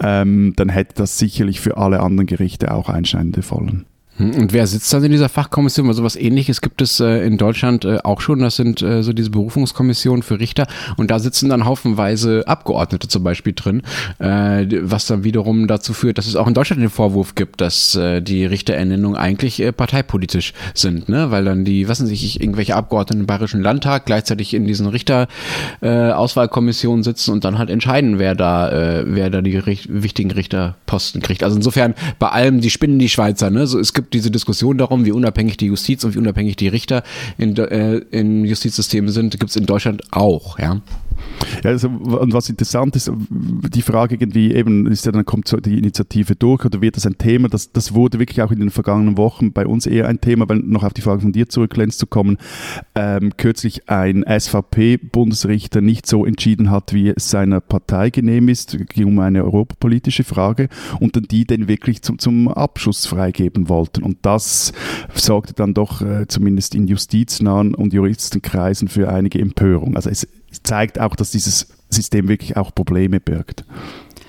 ähm, 0.00 0.54
dann 0.56 0.68
hätte 0.68 0.94
das 0.96 1.18
sicherlich 1.18 1.60
für 1.60 1.76
alle 1.76 2.00
anderen 2.00 2.26
Gerichte 2.26 2.72
auch 2.72 2.88
einschneidende 2.88 3.42
Folgen. 3.42 3.86
Hm, 4.16 4.34
und 4.34 4.52
wer 4.52 4.66
sitzt 4.66 4.92
dann 4.92 5.04
in 5.04 5.12
dieser 5.12 5.28
Fachkommission? 5.28 5.86
Weil 5.86 5.94
sowas 5.94 6.16
ähnliches 6.16 6.60
gibt 6.60 6.82
es 6.82 6.98
äh, 7.00 7.26
in 7.26 7.38
Deutschland 7.38 7.84
äh, 7.84 7.98
auch 8.02 8.20
schon. 8.20 8.40
Das 8.40 8.56
sind 8.56 8.82
äh, 8.82 9.02
so 9.02 9.12
diese 9.12 9.30
Berufungskommissionen 9.30 10.22
für 10.22 10.40
Richter. 10.40 10.66
Und 10.96 11.10
da 11.10 11.18
sitzen 11.18 11.48
dann 11.48 11.64
haufenweise 11.64 12.44
Abgeordnete 12.46 13.08
zum 13.08 13.24
Beispiel 13.24 13.52
drin, 13.54 13.82
äh, 14.18 14.66
was 14.82 15.06
dann 15.06 15.24
wiederum 15.24 15.66
dazu 15.66 15.92
führt, 15.92 16.18
dass 16.18 16.26
es 16.26 16.36
auch 16.36 16.46
in 16.46 16.54
Deutschland 16.54 16.82
den 16.82 16.90
Vorwurf 16.90 17.34
gibt, 17.34 17.60
dass 17.60 17.94
äh, 17.94 18.22
die 18.22 18.46
Richterernennungen 18.46 19.18
eigentlich 19.18 19.60
äh, 19.60 19.72
parteipolitisch 19.72 20.52
sind. 20.74 21.08
Ne? 21.08 21.30
Weil 21.30 21.44
dann 21.44 21.64
die, 21.64 21.88
was 21.88 22.02
weiß 22.02 22.10
ich, 22.10 22.40
irgendwelche 22.40 22.76
Abgeordneten 22.76 23.20
im 23.20 23.26
Bayerischen 23.26 23.62
Landtag 23.62 24.06
gleichzeitig 24.06 24.54
in 24.54 24.66
diesen 24.66 24.86
Richterauswahlkommissionen 24.86 27.02
sitzen 27.02 27.32
und 27.32 27.44
dann 27.44 27.58
halt 27.58 27.70
entscheiden, 27.70 28.18
wer 28.18 28.34
da, 28.34 29.04
wer 29.06 29.30
da 29.30 29.40
die 29.42 29.56
richt 29.56 29.86
wichtigen 29.90 30.30
Richterposten 30.30 31.22
kriegt. 31.22 31.42
Also 31.42 31.56
insofern 31.56 31.94
bei 32.18 32.28
allem, 32.28 32.60
die 32.60 32.70
spinnen 32.70 32.98
die 32.98 33.08
Schweizer. 33.08 33.50
Ne? 33.50 33.66
So, 33.66 33.78
es 33.78 33.92
gibt 33.92 34.05
gibt 34.06 34.14
diese 34.14 34.30
Diskussion 34.30 34.78
darum, 34.78 35.04
wie 35.04 35.10
unabhängig 35.10 35.56
die 35.56 35.66
Justiz 35.66 36.04
und 36.04 36.14
wie 36.14 36.18
unabhängig 36.18 36.54
die 36.54 36.68
Richter 36.68 37.02
in, 37.38 37.56
äh, 37.56 37.96
in 38.10 38.44
Justizsystemen 38.44 39.10
sind, 39.10 39.38
gibt 39.38 39.50
es 39.50 39.56
in 39.56 39.66
Deutschland 39.66 40.02
auch, 40.12 40.58
ja. 40.60 40.80
Ja, 41.62 41.70
also, 41.70 41.88
und 41.88 42.32
was 42.32 42.48
interessant 42.48 42.96
ist, 42.96 43.10
die 43.30 43.82
Frage 43.82 44.16
irgendwie 44.16 44.52
eben, 44.52 44.86
ist 44.86 45.06
ja 45.06 45.12
dann 45.12 45.24
kommt 45.24 45.54
die 45.64 45.78
Initiative 45.78 46.36
durch 46.36 46.64
oder 46.64 46.80
wird 46.80 46.96
das 46.96 47.06
ein 47.06 47.18
Thema? 47.18 47.48
Das, 47.48 47.72
das 47.72 47.94
wurde 47.94 48.18
wirklich 48.18 48.42
auch 48.42 48.50
in 48.50 48.60
den 48.60 48.70
vergangenen 48.70 49.16
Wochen 49.16 49.52
bei 49.52 49.66
uns 49.66 49.86
eher 49.86 50.08
ein 50.08 50.20
Thema, 50.20 50.48
weil 50.48 50.58
noch 50.58 50.82
auf 50.82 50.92
die 50.92 51.00
Frage 51.00 51.20
von 51.20 51.32
dir 51.32 51.48
zurück, 51.48 51.76
Lenz, 51.76 51.98
zu 51.98 52.06
kommen, 52.06 52.38
ähm, 52.94 53.32
kürzlich 53.36 53.88
ein 53.88 54.24
SVP-Bundesrichter 54.26 55.80
nicht 55.80 56.06
so 56.06 56.24
entschieden 56.24 56.70
hat, 56.70 56.92
wie 56.92 57.08
es 57.08 57.30
seiner 57.30 57.60
Partei 57.60 58.10
genehm 58.10 58.48
ist, 58.48 58.76
ging 58.88 59.06
um 59.06 59.18
eine 59.18 59.44
europapolitische 59.44 60.24
Frage 60.24 60.68
und 61.00 61.16
dann 61.16 61.24
die 61.24 61.44
den 61.44 61.68
wirklich 61.68 62.02
zum, 62.02 62.18
zum 62.18 62.48
Abschuss 62.48 63.06
freigeben 63.06 63.68
wollten. 63.68 64.02
Und 64.02 64.18
das 64.22 64.72
sorgte 65.14 65.54
dann 65.54 65.74
doch 65.74 66.02
äh, 66.02 66.26
zumindest 66.26 66.74
in 66.74 66.86
justiznahen 66.86 67.74
und 67.74 67.92
Juristenkreisen 67.92 68.88
für 68.88 69.08
einige 69.08 69.40
Empörung. 69.40 69.96
Also 69.96 70.10
es 70.10 70.26
zeigt 70.62 71.00
auch, 71.00 71.16
dass 71.16 71.30
dieses 71.30 71.68
System 71.90 72.28
wirklich 72.28 72.56
auch 72.56 72.74
Probleme 72.74 73.20
birgt. 73.20 73.64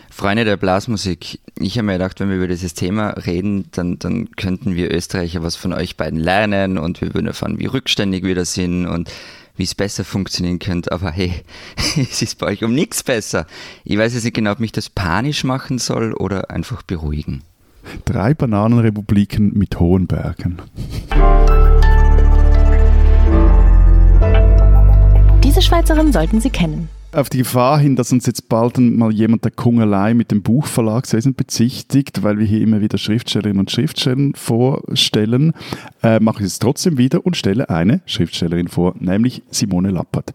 Freunde 0.10 0.46
der 0.46 0.58
Blasmusik, 0.58 1.40
ich 1.60 1.78
habe 1.78 1.86
mir 1.86 1.94
gedacht, 1.94 2.20
wenn 2.20 2.30
wir 2.30 2.38
über 2.38 2.48
dieses 2.48 2.74
Thema 2.74 3.10
reden, 3.10 3.66
dann, 3.72 4.00
dann 4.00 4.32
könnten 4.32 4.76
wir 4.76 4.92
Österreicher 4.92 5.44
was 5.44 5.56
von 5.56 5.74
euch 5.74 5.96
beiden 5.96 6.20
lernen 6.20 6.80
und 6.80 7.02
wir 7.02 7.14
würden 7.14 7.28
erfahren, 7.28 7.60
wie 7.60 7.68
rückständig 7.68 8.24
wir 8.24 8.34
da 8.34 8.44
sind 8.44 8.88
und 8.88 9.12
wie 9.58 9.64
es 9.64 9.76
besser 9.76 10.04
funktionieren 10.04 10.58
könnte. 10.58 10.92
Aber 10.92 11.12
hey, 11.12 11.44
es 11.98 12.24
ist 12.24 12.40
bei 12.40 12.48
euch 12.48 12.64
um 12.64 12.74
nichts 12.74 13.04
besser. 13.04 13.46
Ich 13.84 13.98
weiß 13.98 14.16
jetzt 14.16 14.24
nicht 14.24 14.36
genau, 14.36 14.54
ob 14.54 14.60
mich 14.60 14.72
das 14.72 14.90
panisch 14.90 15.44
machen 15.44 15.78
soll 15.78 16.14
oder 16.14 16.50
einfach 16.50 16.82
beruhigen. 16.82 17.44
Drei 18.06 18.34
Bananenrepubliken 18.34 19.56
mit 19.56 19.80
hohen 19.80 20.08
Bergen. 20.08 20.58
Diese 25.58 25.70
Schweizerin 25.70 26.14
sollten 26.14 26.40
Sie 26.40 26.52
kennen. 26.52 26.88
Auf 27.12 27.30
die 27.30 27.40
Gefahr 27.40 27.80
hin, 27.80 27.96
dass 27.96 28.12
uns 28.12 28.28
jetzt 28.28 28.48
bald 28.48 28.78
mal 28.78 29.12
jemand 29.12 29.44
der 29.44 29.50
Kungelei 29.50 30.14
mit 30.14 30.30
dem 30.30 30.44
Buchverlagswesen 30.44 31.34
bezichtigt, 31.34 32.22
weil 32.22 32.38
wir 32.38 32.46
hier 32.46 32.62
immer 32.62 32.80
wieder 32.80 33.00
Schriftstellerinnen 33.00 33.62
und 33.62 33.72
Schriftsteller 33.72 34.34
vorstellen, 34.36 35.54
äh, 36.04 36.20
mache 36.20 36.44
ich 36.44 36.50
es 36.50 36.60
trotzdem 36.60 37.00
wieder 37.00 37.26
und 37.26 37.36
stelle 37.36 37.72
eine 37.72 38.02
Schriftstellerin 38.06 38.68
vor, 38.68 38.94
nämlich 39.00 39.42
Simone 39.50 39.90
Lappert, 39.90 40.32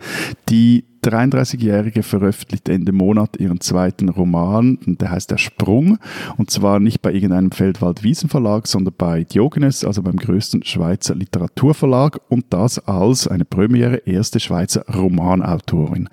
die 0.49 0.87
33-Jährige 1.03 2.03
veröffentlicht 2.03 2.69
Ende 2.69 2.93
Monat 2.93 3.37
ihren 3.39 3.61
zweiten 3.61 4.09
Roman, 4.09 4.79
der 4.87 5.11
heißt 5.11 5.31
Der 5.31 5.39
Sprung, 5.39 5.99
und 6.37 6.51
zwar 6.51 6.81
nicht 6.81 7.03
bei 7.03 7.13
irgendeinem 7.13 7.51
Feldwald-Wiesen-Verlag, 7.51 8.67
sondern 8.67 8.95
bei 8.97 9.25
Diogenes, 9.25 9.85
also 9.85 10.03
beim 10.03 10.17
größten 10.17 10.65
Schweizer 10.65 11.15
Literaturverlag, 11.15 12.21
und 12.29 12.47
das 12.51 12.79
als 12.79 13.27
eine 13.27 13.45
Premiere 13.45 13.97
erste 14.07 14.41
Schweizer 14.41 14.85
Romanautorin. 14.87 16.09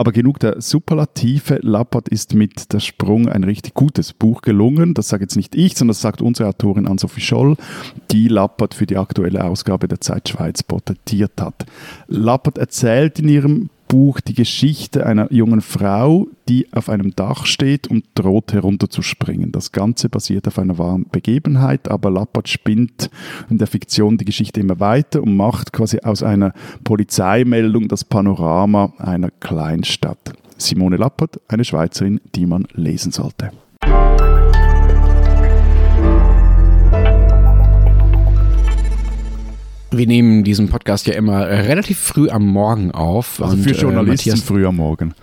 Aber 0.00 0.12
genug 0.12 0.38
der 0.38 0.62
Superlative. 0.62 1.58
Lappert 1.62 2.08
ist 2.08 2.34
mit 2.34 2.72
Der 2.72 2.80
Sprung 2.80 3.28
ein 3.28 3.44
richtig 3.44 3.74
gutes 3.74 4.12
Buch 4.12 4.40
gelungen. 4.40 4.94
Das 4.94 5.08
sage 5.08 5.24
jetzt 5.24 5.36
nicht 5.36 5.54
ich, 5.54 5.76
sondern 5.76 5.92
das 5.92 6.00
sagt 6.00 6.22
unsere 6.22 6.48
Autorin 6.48 6.86
Ann-Sophie 6.86 7.20
Scholl, 7.20 7.56
die 8.10 8.28
Lappert 8.28 8.74
für 8.74 8.86
die 8.86 8.96
aktuelle 8.96 9.44
Ausgabe 9.44 9.88
der 9.88 10.00
Zeit 10.00 10.28
Schweiz 10.28 10.62
porträtiert 10.62 11.40
hat. 11.40 11.66
Lappert 12.06 12.56
erzählt 12.56 13.18
in 13.18 13.28
ihrem 13.28 13.70
Buch 13.90 14.20
die 14.20 14.34
Geschichte 14.34 15.04
einer 15.04 15.32
jungen 15.32 15.60
Frau, 15.60 16.28
die 16.48 16.72
auf 16.72 16.88
einem 16.88 17.16
Dach 17.16 17.44
steht 17.44 17.88
und 17.88 18.04
droht 18.14 18.52
herunterzuspringen. 18.52 19.50
Das 19.50 19.72
Ganze 19.72 20.08
basiert 20.08 20.46
auf 20.46 20.60
einer 20.60 20.78
wahren 20.78 21.06
Begebenheit, 21.10 21.90
aber 21.90 22.08
Lappert 22.08 22.48
spinnt 22.48 23.10
in 23.50 23.58
der 23.58 23.66
Fiktion 23.66 24.16
die 24.16 24.24
Geschichte 24.24 24.60
immer 24.60 24.78
weiter 24.78 25.20
und 25.20 25.36
macht 25.36 25.72
quasi 25.72 25.98
aus 25.98 26.22
einer 26.22 26.52
Polizeimeldung 26.84 27.88
das 27.88 28.04
Panorama 28.04 28.92
einer 28.98 29.32
Kleinstadt. 29.32 30.34
Simone 30.56 30.96
Lappert, 30.96 31.40
eine 31.48 31.64
Schweizerin, 31.64 32.20
die 32.36 32.46
man 32.46 32.68
lesen 32.74 33.10
sollte. 33.10 33.50
Wir 39.92 40.06
nehmen 40.06 40.44
diesen 40.44 40.68
Podcast 40.68 41.06
ja 41.06 41.14
immer 41.14 41.46
äh, 41.46 41.60
relativ 41.62 41.98
früh 41.98 42.28
am 42.28 42.46
Morgen 42.46 42.92
auf. 42.92 43.42
Also 43.42 43.56
für 43.56 43.70
äh, 43.70 43.80
Journalisten 43.80 44.30
Matthias, 44.30 44.46
früh 44.46 44.66
am 44.66 44.76
Morgen. 44.76 45.14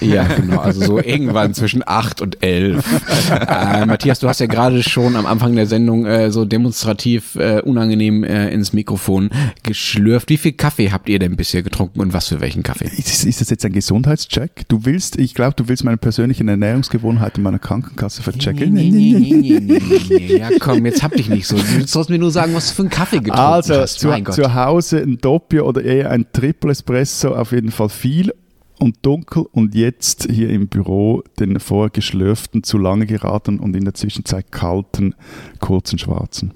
Ja, 0.00 0.24
genau. 0.24 0.58
Also 0.60 0.84
so 0.84 0.98
irgendwann 0.98 1.54
zwischen 1.54 1.82
acht 1.86 2.20
und 2.20 2.42
elf. 2.42 2.84
Äh, 3.30 3.86
Matthias, 3.86 4.18
du 4.20 4.28
hast 4.28 4.40
ja 4.40 4.46
gerade 4.46 4.82
schon 4.82 5.16
am 5.16 5.26
Anfang 5.26 5.54
der 5.56 5.66
Sendung 5.66 6.06
äh, 6.06 6.30
so 6.30 6.44
demonstrativ 6.44 7.36
äh, 7.36 7.60
unangenehm 7.62 8.24
äh, 8.24 8.48
ins 8.50 8.72
Mikrofon 8.72 9.30
geschlürft. 9.62 10.30
Wie 10.30 10.36
viel 10.36 10.52
Kaffee 10.52 10.90
habt 10.92 11.08
ihr 11.08 11.18
denn 11.18 11.36
bisher 11.36 11.62
getrunken 11.62 12.00
und 12.00 12.12
was 12.12 12.28
für 12.28 12.40
welchen 12.40 12.62
Kaffee? 12.62 12.86
Ist, 12.96 13.24
ist 13.24 13.40
das 13.40 13.50
jetzt 13.50 13.64
ein 13.64 13.72
Gesundheitscheck? 13.72 14.62
Du 14.68 14.84
willst, 14.84 15.18
ich 15.18 15.34
glaube, 15.34 15.54
du 15.56 15.68
willst 15.68 15.84
meine 15.84 15.96
persönlichen 15.96 16.48
Ernährungsgewohnheiten 16.48 17.42
meiner 17.42 17.58
Krankenkasse 17.58 18.22
verchecken. 18.22 18.72
Nee, 18.74 18.90
nee, 18.90 19.14
nee, 19.18 19.38
nee, 19.40 19.60
nee, 19.60 20.00
nee. 20.10 20.36
Ja, 20.38 20.48
komm, 20.58 20.84
jetzt 20.86 21.02
hab 21.02 21.12
dich 21.12 21.28
nicht 21.28 21.46
so. 21.46 21.56
Du 21.56 21.86
sollst 21.86 22.10
mir 22.10 22.18
nur 22.18 22.30
sagen, 22.30 22.54
was 22.54 22.68
du 22.68 22.74
für 22.74 22.82
einen 22.82 22.90
Kaffee 22.90 23.18
getrunken 23.18 23.40
Also 23.40 23.74
hast. 23.76 24.00
zu, 24.00 24.08
Mein 24.08 24.24
Gott. 24.24 24.34
zu 24.34 24.54
Hause 24.54 24.98
ein 24.98 25.18
Doppio 25.18 25.66
oder 25.66 25.82
eher 25.82 26.10
ein 26.10 26.26
Triple 26.32 26.72
Espresso, 26.72 27.34
auf 27.34 27.52
jeden 27.52 27.70
Fall 27.70 27.88
viel 27.88 28.32
und 28.78 28.96
dunkel 29.02 29.46
und 29.52 29.74
jetzt 29.74 30.28
hier 30.30 30.50
im 30.50 30.68
Büro 30.68 31.22
den 31.38 31.60
vorher 31.60 31.90
geschlürften, 31.90 32.62
zu 32.62 32.78
lange 32.78 33.06
geraten 33.06 33.58
und 33.58 33.76
in 33.76 33.84
der 33.84 33.94
Zwischenzeit 33.94 34.50
kalten, 34.52 35.14
kurzen 35.60 35.98
schwarzen. 35.98 36.54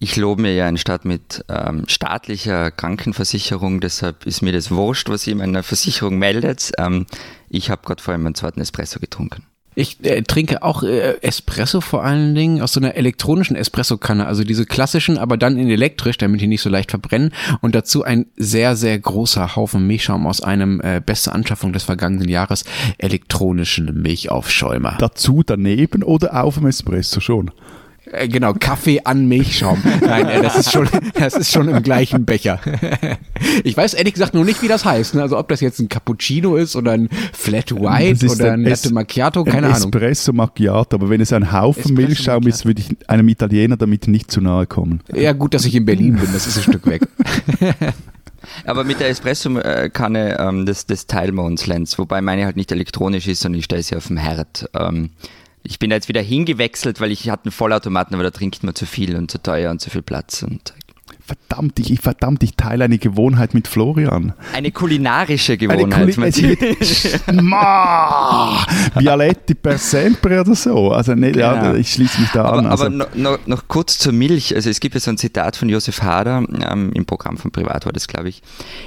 Ich 0.00 0.16
lobe 0.16 0.42
mir 0.42 0.54
ja 0.54 0.66
eine 0.66 0.78
Stadt 0.78 1.04
mit 1.04 1.44
ähm, 1.48 1.84
staatlicher 1.88 2.70
Krankenversicherung, 2.70 3.80
deshalb 3.80 4.26
ist 4.26 4.42
mir 4.42 4.52
das 4.52 4.70
wurscht, 4.70 5.08
was 5.08 5.26
ihr 5.26 5.32
in 5.32 5.38
meiner 5.38 5.64
Versicherung 5.64 6.18
meldet. 6.18 6.70
Ähm, 6.78 7.06
ich 7.48 7.70
habe 7.70 7.82
gerade 7.84 8.02
vorhin 8.02 8.22
meinen 8.22 8.36
zweiten 8.36 8.60
Espresso 8.60 9.00
getrunken. 9.00 9.47
Ich 9.78 10.04
äh, 10.04 10.22
trinke 10.22 10.64
auch 10.64 10.82
äh, 10.82 11.22
Espresso 11.22 11.80
vor 11.80 12.02
allen 12.02 12.34
Dingen 12.34 12.62
aus 12.62 12.72
so 12.72 12.80
einer 12.80 12.96
elektronischen 12.96 13.54
Espressokanne, 13.54 14.26
also 14.26 14.42
diese 14.42 14.66
klassischen, 14.66 15.18
aber 15.18 15.36
dann 15.36 15.56
in 15.56 15.70
elektrisch, 15.70 16.18
damit 16.18 16.40
die 16.40 16.48
nicht 16.48 16.62
so 16.62 16.68
leicht 16.68 16.90
verbrennen. 16.90 17.32
Und 17.60 17.76
dazu 17.76 18.02
ein 18.02 18.26
sehr, 18.36 18.74
sehr 18.74 18.98
großer 18.98 19.54
Haufen 19.54 19.86
Milchschaum 19.86 20.26
aus 20.26 20.40
einem 20.40 20.80
äh, 20.80 21.00
beste 21.00 21.30
Anschaffung 21.30 21.72
des 21.72 21.84
vergangenen 21.84 22.28
Jahres, 22.28 22.64
elektronischen 22.98 24.02
Milchaufschäumer. 24.02 24.96
Dazu 24.98 25.44
daneben 25.46 26.02
oder 26.02 26.42
auf 26.42 26.56
dem 26.56 26.66
Espresso 26.66 27.20
schon? 27.20 27.52
Äh, 28.12 28.28
genau, 28.28 28.54
Kaffee 28.54 29.00
an 29.04 29.26
Milchschaum. 29.26 29.82
Nein, 30.00 30.28
äh, 30.28 30.42
das 30.42 30.56
ist 30.56 30.72
schon, 30.72 30.88
das 31.14 31.34
ist 31.34 31.52
schon 31.52 31.68
im 31.68 31.82
gleichen 31.82 32.24
Becher. 32.24 32.60
Ich 33.62 33.76
weiß 33.76 33.94
ehrlich 33.94 34.14
gesagt 34.14 34.34
nur 34.34 34.44
nicht, 34.44 34.62
wie 34.62 34.68
das 34.68 34.84
heißt. 34.84 35.14
Ne? 35.14 35.22
Also 35.22 35.38
ob 35.38 35.48
das 35.48 35.60
jetzt 35.60 35.78
ein 35.78 35.88
Cappuccino 35.88 36.56
ist 36.56 36.74
oder 36.74 36.92
ein 36.92 37.08
Flat 37.32 37.70
Das 37.70 37.78
White 37.78 38.26
ist 38.26 38.40
oder 38.40 38.52
ein 38.52 38.58
ein 38.64 38.70
Latte 38.70 38.92
Macchiato, 38.92 39.40
Ein 39.44 39.46
keine 39.46 39.66
Ahnung. 39.68 39.90
Espresso 39.92 40.32
Macchiato, 40.32 40.96
aber 40.96 41.08
wenn 41.08 41.20
es 41.20 41.32
ein 41.32 41.52
Haufen 41.52 41.82
Espresso 41.82 42.00
Milchschaum 42.00 42.46
ist, 42.46 42.64
Macchiato. 42.64 42.68
würde 42.68 42.82
ich 42.82 43.08
einem 43.08 43.28
Italiener 43.28 43.76
damit 43.76 44.08
nicht 44.08 44.30
zu 44.30 44.40
nahe 44.40 44.66
kommen. 44.66 45.02
Ja, 45.14 45.32
gut, 45.32 45.54
dass 45.54 45.64
ich 45.64 45.74
in 45.74 45.84
Berlin 45.84 46.16
bin, 46.16 46.32
das 46.32 46.46
ist 46.46 46.56
ein 46.58 46.62
Stück 46.64 46.86
weg. 46.86 47.02
Aber 48.64 48.84
mit 48.84 49.00
der 49.00 49.08
Espresso-Kanne, 49.08 50.38
ähm, 50.38 50.66
das, 50.66 50.86
das 50.86 51.06
teilen 51.06 51.34
wir 51.34 51.44
uns, 51.44 51.66
Lenz. 51.66 51.98
Wobei 51.98 52.20
meine 52.20 52.44
halt 52.44 52.56
nicht 52.56 52.72
elektronisch 52.72 53.28
ist, 53.28 53.40
sondern 53.40 53.58
ich 53.58 53.66
stelle 53.66 53.82
sie 53.82 53.96
auf 53.96 54.06
dem 54.08 54.16
Herd. 54.16 54.68
Ähm, 54.74 55.10
ich 55.68 55.78
bin 55.78 55.90
jetzt 55.90 56.08
wieder 56.08 56.22
hingewechselt, 56.22 56.98
weil 57.00 57.12
ich 57.12 57.28
hatte 57.28 57.44
einen 57.44 57.52
Vollautomaten, 57.52 58.14
aber 58.14 58.24
da 58.24 58.30
trinkt 58.30 58.62
man 58.64 58.74
zu 58.74 58.86
viel 58.86 59.16
und 59.16 59.30
zu 59.30 59.42
teuer 59.42 59.70
und 59.70 59.80
zu 59.80 59.90
viel 59.90 60.00
Platz. 60.00 60.42
Und 60.42 60.72
Verdammt, 61.28 61.78
ich, 61.78 62.00
verdammt, 62.00 62.42
ich 62.42 62.56
teile 62.56 62.84
eine 62.84 62.96
Gewohnheit 62.96 63.52
mit 63.52 63.68
Florian. 63.68 64.32
eine 64.54 64.70
kulinarische 64.72 65.52
Eine 65.52 65.58
Gewohnheit. 65.86 66.16
Ma! 67.32 68.64
Bialetti 68.96 69.54
per 69.54 69.76
sempre 69.76 70.40
oder 70.40 70.54
so. 70.54 70.90
Also 70.92 71.14
nicht, 71.14 71.36
ja, 71.36 71.52
Genau. 71.60 71.74
ich 71.74 71.92
schließe 71.92 72.20
mich 72.20 72.30
da 72.30 72.44
Aber, 72.46 72.58
an. 72.60 72.66
Also, 72.66 72.86
aber 72.86 72.94
noch, 72.94 73.14
noch, 73.14 73.38
noch 73.46 73.68
kurz 73.68 73.98
zur 73.98 74.12
Milch. 74.12 74.54
Also 74.54 74.70
es 74.70 74.80
gibt 74.80 74.94
ja 74.94 75.00
so 75.00 75.10
ein 75.10 75.18
Zitat 75.18 75.56
von 75.56 75.68
Josef 75.68 76.02
Hader, 76.02 76.44
ähm, 76.70 76.92
im 76.94 77.04
Programm 77.04 77.36
von 77.36 77.50
Privat 77.50 77.84
war 77.84 77.92
das, 77.92 78.08
glaube 78.08 78.28
ich. 78.30 78.40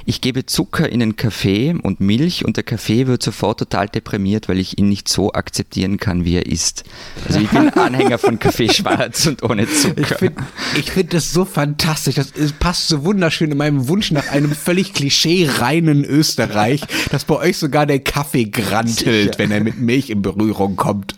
Ich 0.04 0.20
gebe 0.20 0.44
Zucker 0.46 0.88
in 0.88 0.98
den 1.00 1.14
Kaffee 1.16 1.74
und 1.80 2.00
Milch 2.00 2.44
und 2.44 2.56
der 2.56 2.64
Kaffee 2.64 3.06
wird 3.06 3.22
sofort 3.22 3.60
total 3.60 3.88
deprimiert, 3.88 4.48
weil 4.48 4.58
ich 4.58 4.78
ihn 4.78 4.88
nicht 4.88 5.08
so 5.08 5.32
akzeptieren 5.32 5.98
kann, 5.98 6.24
wie 6.24 6.34
er 6.36 6.46
ist. 6.46 6.82
Also 7.28 7.38
ich 7.40 7.48
bin 7.50 7.68
Anhänger 7.70 8.18
von 8.18 8.38
Kaffee 8.40 8.68
schwarz 8.72 9.26
und 9.26 9.42
ohne 9.44 9.62
Ich 9.62 9.78
Zucker. 9.80 10.16
finde 10.16 10.42
ich 10.76 10.90
find 10.90 11.14
das 11.14 11.32
so 11.32 11.44
fantastisch. 11.44 12.16
Das 12.16 12.31
es 12.38 12.52
passt 12.52 12.88
so 12.88 13.04
wunderschön 13.04 13.50
in 13.50 13.58
meinem 13.58 13.88
Wunsch 13.88 14.10
nach 14.10 14.30
einem 14.30 14.52
völlig 14.52 14.94
klischee-reinen 14.94 16.04
Österreich, 16.04 16.82
dass 17.10 17.24
bei 17.24 17.36
euch 17.36 17.58
sogar 17.58 17.86
der 17.86 18.00
Kaffee 18.00 18.44
grantelt, 18.44 19.38
wenn 19.38 19.50
er 19.50 19.60
mit 19.60 19.78
Milch 19.78 20.10
in 20.10 20.22
Berührung 20.22 20.76
kommt. 20.76 21.14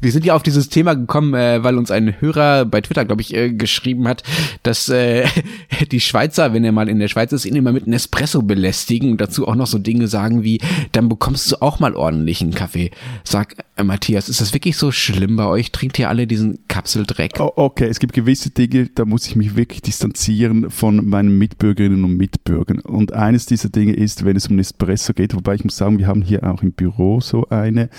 Wir 0.00 0.12
sind 0.12 0.24
ja 0.24 0.34
auf 0.34 0.42
dieses 0.42 0.68
Thema 0.68 0.94
gekommen, 0.94 1.34
äh, 1.34 1.62
weil 1.62 1.78
uns 1.78 1.90
ein 1.90 2.20
Hörer 2.20 2.64
bei 2.64 2.80
Twitter, 2.80 3.04
glaube 3.04 3.22
ich, 3.22 3.34
äh, 3.34 3.50
geschrieben 3.50 4.08
hat, 4.08 4.22
dass 4.62 4.88
äh, 4.88 5.26
die 5.90 6.00
Schweizer, 6.00 6.52
wenn 6.52 6.64
er 6.64 6.72
mal 6.72 6.88
in 6.88 6.98
der 6.98 7.08
Schweiz 7.08 7.32
ist, 7.32 7.44
ihn 7.44 7.56
immer 7.56 7.72
mit 7.72 7.86
Nespresso 7.86 8.42
belästigen 8.42 9.12
und 9.12 9.20
dazu 9.20 9.48
auch 9.48 9.54
noch 9.54 9.66
so 9.66 9.78
Dinge 9.78 10.08
sagen 10.08 10.42
wie, 10.42 10.60
dann 10.92 11.08
bekommst 11.08 11.50
du 11.50 11.62
auch 11.62 11.80
mal 11.80 11.94
ordentlichen 11.94 12.52
Kaffee. 12.52 12.90
Sag, 13.24 13.56
äh, 13.76 13.84
Matthias, 13.84 14.28
ist 14.28 14.40
das 14.40 14.52
wirklich 14.52 14.76
so 14.76 14.90
schlimm 14.90 15.36
bei 15.36 15.46
euch? 15.46 15.72
Trinkt 15.72 15.98
ihr 15.98 16.08
alle 16.08 16.26
diesen 16.26 16.66
Kapseldreck? 16.68 17.38
Oh, 17.38 17.52
okay, 17.56 17.86
es 17.86 18.00
gibt 18.00 18.12
gewisse 18.12 18.50
Dinge, 18.50 18.88
da 18.94 19.04
muss 19.04 19.26
ich 19.26 19.36
mich 19.36 19.56
wirklich 19.56 19.82
distanzieren 19.82 20.41
von 20.68 21.08
meinen 21.08 21.38
Mitbürgerinnen 21.38 22.04
und 22.04 22.16
Mitbürgern. 22.16 22.80
Und 22.80 23.12
eines 23.12 23.46
dieser 23.46 23.68
Dinge 23.68 23.94
ist, 23.94 24.24
wenn 24.24 24.36
es 24.36 24.48
um 24.48 24.56
Nespresso 24.56 25.12
geht, 25.12 25.34
wobei 25.34 25.54
ich 25.54 25.64
muss 25.64 25.76
sagen, 25.76 25.98
wir 25.98 26.06
haben 26.06 26.22
hier 26.22 26.44
auch 26.44 26.62
im 26.62 26.72
Büro 26.72 27.20
so 27.20 27.46
eine 27.48 27.90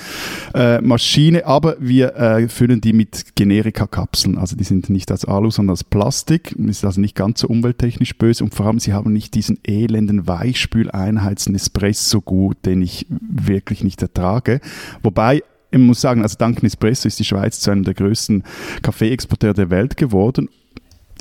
äh, 0.53 0.79
Maschine, 0.81 1.45
aber 1.45 1.75
wir 1.79 2.15
äh, 2.15 2.47
füllen 2.47 2.79
die 2.81 2.93
mit 2.93 3.35
Generika-Kapseln. 3.35 4.37
Also 4.37 4.55
die 4.55 4.63
sind 4.63 4.89
nicht 4.89 5.11
als 5.11 5.25
Alu, 5.25 5.51
sondern 5.51 5.73
als 5.73 5.83
Plastik. 5.83 6.53
Ist 6.53 6.85
also 6.85 7.01
nicht 7.01 7.15
ganz 7.15 7.41
so 7.41 7.47
umwelttechnisch 7.47 8.17
böse 8.17 8.43
und 8.43 8.53
vor 8.53 8.67
allem, 8.67 8.79
sie 8.79 8.93
haben 8.93 9.11
nicht 9.13 9.33
diesen 9.35 9.59
elenden 9.65 10.27
Weichspüleinheits-Nespresso-Gut, 10.27 12.57
den 12.65 12.81
ich 12.81 13.05
wirklich 13.09 13.83
nicht 13.83 14.01
ertrage. 14.01 14.61
Wobei 15.01 15.43
ich 15.73 15.79
muss 15.79 16.01
sagen, 16.01 16.21
also 16.21 16.37
dank 16.37 16.61
Nespresso 16.61 17.07
ist 17.07 17.19
die 17.19 17.25
Schweiz 17.25 17.59
zu 17.59 17.71
einem 17.71 17.83
der 17.83 17.95
größten 17.95 18.43
Kaffeeexporteure 18.83 19.55
der 19.55 19.71
Welt 19.71 19.97
geworden. 19.97 20.49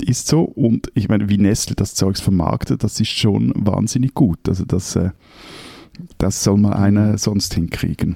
Ist 0.01 0.27
so. 0.27 0.41
Und 0.41 0.91
ich 0.95 1.09
meine, 1.09 1.29
wie 1.29 1.37
Nestle 1.37 1.75
das 1.75 1.95
Zeugs 1.95 2.21
vermarktet, 2.21 2.83
das 2.83 2.99
ist 2.99 3.09
schon 3.09 3.53
wahnsinnig 3.55 4.13
gut. 4.13 4.39
Also 4.47 4.65
das, 4.65 4.95
äh, 4.95 5.11
das 6.17 6.43
soll 6.43 6.57
mal 6.57 6.73
einer 6.73 7.17
sonst 7.17 7.53
hinkriegen. 7.53 8.15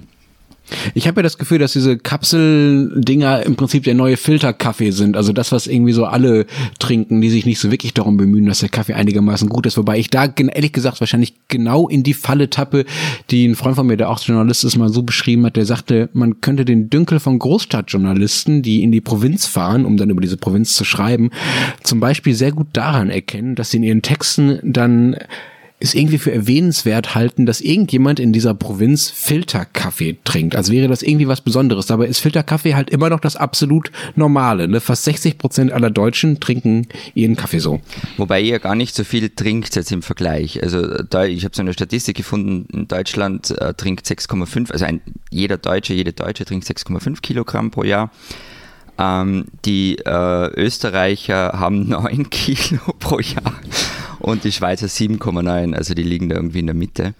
Ich 0.93 1.08
habe 1.08 1.19
ja 1.19 1.23
das 1.23 1.38
Gefühl, 1.38 1.60
dass 1.60 1.73
diese 1.73 1.97
Kapseldinger 1.97 3.43
im 3.43 3.56
Prinzip 3.56 3.84
der 3.84 3.93
neue 3.93 4.17
Filterkaffee 4.17 4.91
sind. 4.91 5.15
Also 5.15 5.34
das, 5.34 5.51
was 5.51 5.67
irgendwie 5.67 5.93
so 5.93 6.06
alle 6.06 6.45
trinken, 6.80 7.21
die 7.21 7.30
sich 7.30 7.45
nicht 7.45 7.60
so 7.60 7.71
wirklich 7.71 7.93
darum 7.93 8.17
bemühen, 8.17 8.45
dass 8.45 8.60
der 8.60 8.69
Kaffee 8.69 8.93
einigermaßen 8.93 9.49
gut 9.49 9.65
ist. 9.65 9.77
Wobei 9.77 9.97
ich 9.97 10.10
da 10.10 10.25
ehrlich 10.25 10.73
gesagt 10.73 10.99
wahrscheinlich 10.99 11.36
genau 11.47 11.88
in 11.88 12.03
die 12.03 12.13
Falle 12.13 12.49
tappe, 12.49 12.86
die 13.30 13.47
ein 13.47 13.56
Freund 13.56 13.75
von 13.75 13.88
mir, 13.88 13.97
der 13.97 14.10
auch 14.10 14.19
Journalist 14.19 14.63
ist, 14.63 14.77
mal 14.77 14.89
so 14.89 15.03
beschrieben 15.03 15.45
hat. 15.45 15.56
Der 15.56 15.65
sagte, 15.65 16.10
man 16.13 16.41
könnte 16.41 16.65
den 16.65 16.89
Dünkel 16.89 17.19
von 17.19 17.39
Großstadtjournalisten, 17.39 18.62
die 18.62 18.84
in 18.84 18.91
die 18.91 19.01
Provinz 19.01 19.45
fahren, 19.45 19.86
um 19.86 19.97
dann 19.97 20.10
über 20.10 20.21
diese 20.21 20.38
Provinz 20.38 20.75
zu 20.75 20.84
schreiben, 20.84 21.32
zum 21.84 21.99
Beispiel 21.99 22.34
sehr 22.34 22.51
gut 22.51 22.67
daran 22.73 23.10
erkennen, 23.10 23.56
dass 23.56 23.71
sie 23.71 23.77
in 23.77 23.84
ihren 23.84 24.01
Texten 24.01 24.60
dann 24.63 25.15
es 25.79 25.93
irgendwie 25.93 26.17
für 26.17 26.31
erwähnenswert 26.31 27.13
halten, 27.13 27.45
dass 27.45 27.61
irgendjemand 27.61 28.19
in 28.19 28.33
dieser 28.33 28.55
Provinz 28.55 29.11
Filterkaffee 29.11 30.17
trinkt. 30.23 30.55
Als 30.55 30.71
wäre 30.71 30.87
das 30.87 31.03
irgendwie 31.03 31.27
was 31.27 31.41
Besonderes. 31.41 31.85
Dabei 31.85 32.07
ist 32.07 32.19
Filterkaffee 32.19 32.73
halt 32.73 32.89
immer 32.89 33.09
noch 33.09 33.19
das 33.19 33.35
absolut 33.35 33.91
Normale. 34.15 34.67
Ne? 34.67 34.79
Fast 34.79 35.03
60 35.03 35.37
Prozent 35.37 35.71
aller 35.71 35.91
Deutschen 35.91 36.39
trinken 36.39 36.87
ihren 37.13 37.35
Kaffee 37.35 37.59
so. 37.59 37.79
Wobei 38.17 38.41
ihr 38.41 38.57
gar 38.57 38.73
nicht 38.73 38.95
so 38.95 39.03
viel 39.03 39.29
trinkt 39.29 39.75
jetzt 39.75 39.91
im 39.91 40.01
Vergleich. 40.01 40.63
Also 40.63 41.03
da, 41.03 41.25
ich 41.25 41.43
habe 41.45 41.55
so 41.55 41.61
eine 41.61 41.73
Statistik 41.73 42.17
gefunden, 42.17 42.67
in 42.73 42.87
Deutschland 42.87 43.51
äh, 43.59 43.75
trinkt 43.75 44.07
6,5, 44.07 44.71
also 44.71 44.85
ein, 44.85 45.01
jeder 45.29 45.57
Deutsche, 45.57 45.93
jede 45.93 46.13
Deutsche 46.13 46.45
trinkt 46.45 46.65
6,5 46.65 47.21
Kilogramm 47.21 47.69
pro 47.69 47.83
Jahr. 47.83 48.09
Ähm, 48.97 49.45
die 49.65 49.97
äh, 49.97 50.47
Österreicher 50.55 51.53
haben 51.53 51.87
9 51.89 52.31
Kilo 52.31 52.81
pro 52.97 53.19
Jahr 53.19 53.53
und 54.19 54.43
die 54.43 54.51
Schweizer 54.51 54.88
7,9, 54.88 55.73
also 55.73 55.93
die 55.93 56.03
liegen 56.03 56.30
da 56.30 56.36
irgendwie 56.36 56.60
in 56.60 56.67
der 56.67 56.75
Mitte. 56.75 57.13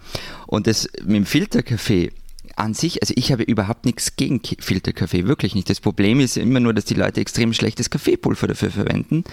Und 0.46 0.66
das 0.66 0.88
mit 1.04 1.16
dem 1.16 1.26
Filterkaffee 1.26 2.12
an 2.56 2.74
sich, 2.74 3.02
also 3.02 3.14
ich 3.16 3.32
habe 3.32 3.42
überhaupt 3.42 3.84
nichts 3.84 4.16
gegen 4.16 4.40
Filterkaffee, 4.42 5.26
wirklich 5.26 5.54
nicht. 5.54 5.70
Das 5.70 5.80
Problem 5.80 6.20
ist 6.20 6.36
immer 6.36 6.60
nur, 6.60 6.74
dass 6.74 6.84
die 6.84 6.94
Leute 6.94 7.20
extrem 7.20 7.52
schlechtes 7.52 7.90
Kaffeepulver 7.90 8.48
dafür 8.48 8.70
verwenden. 8.70 9.24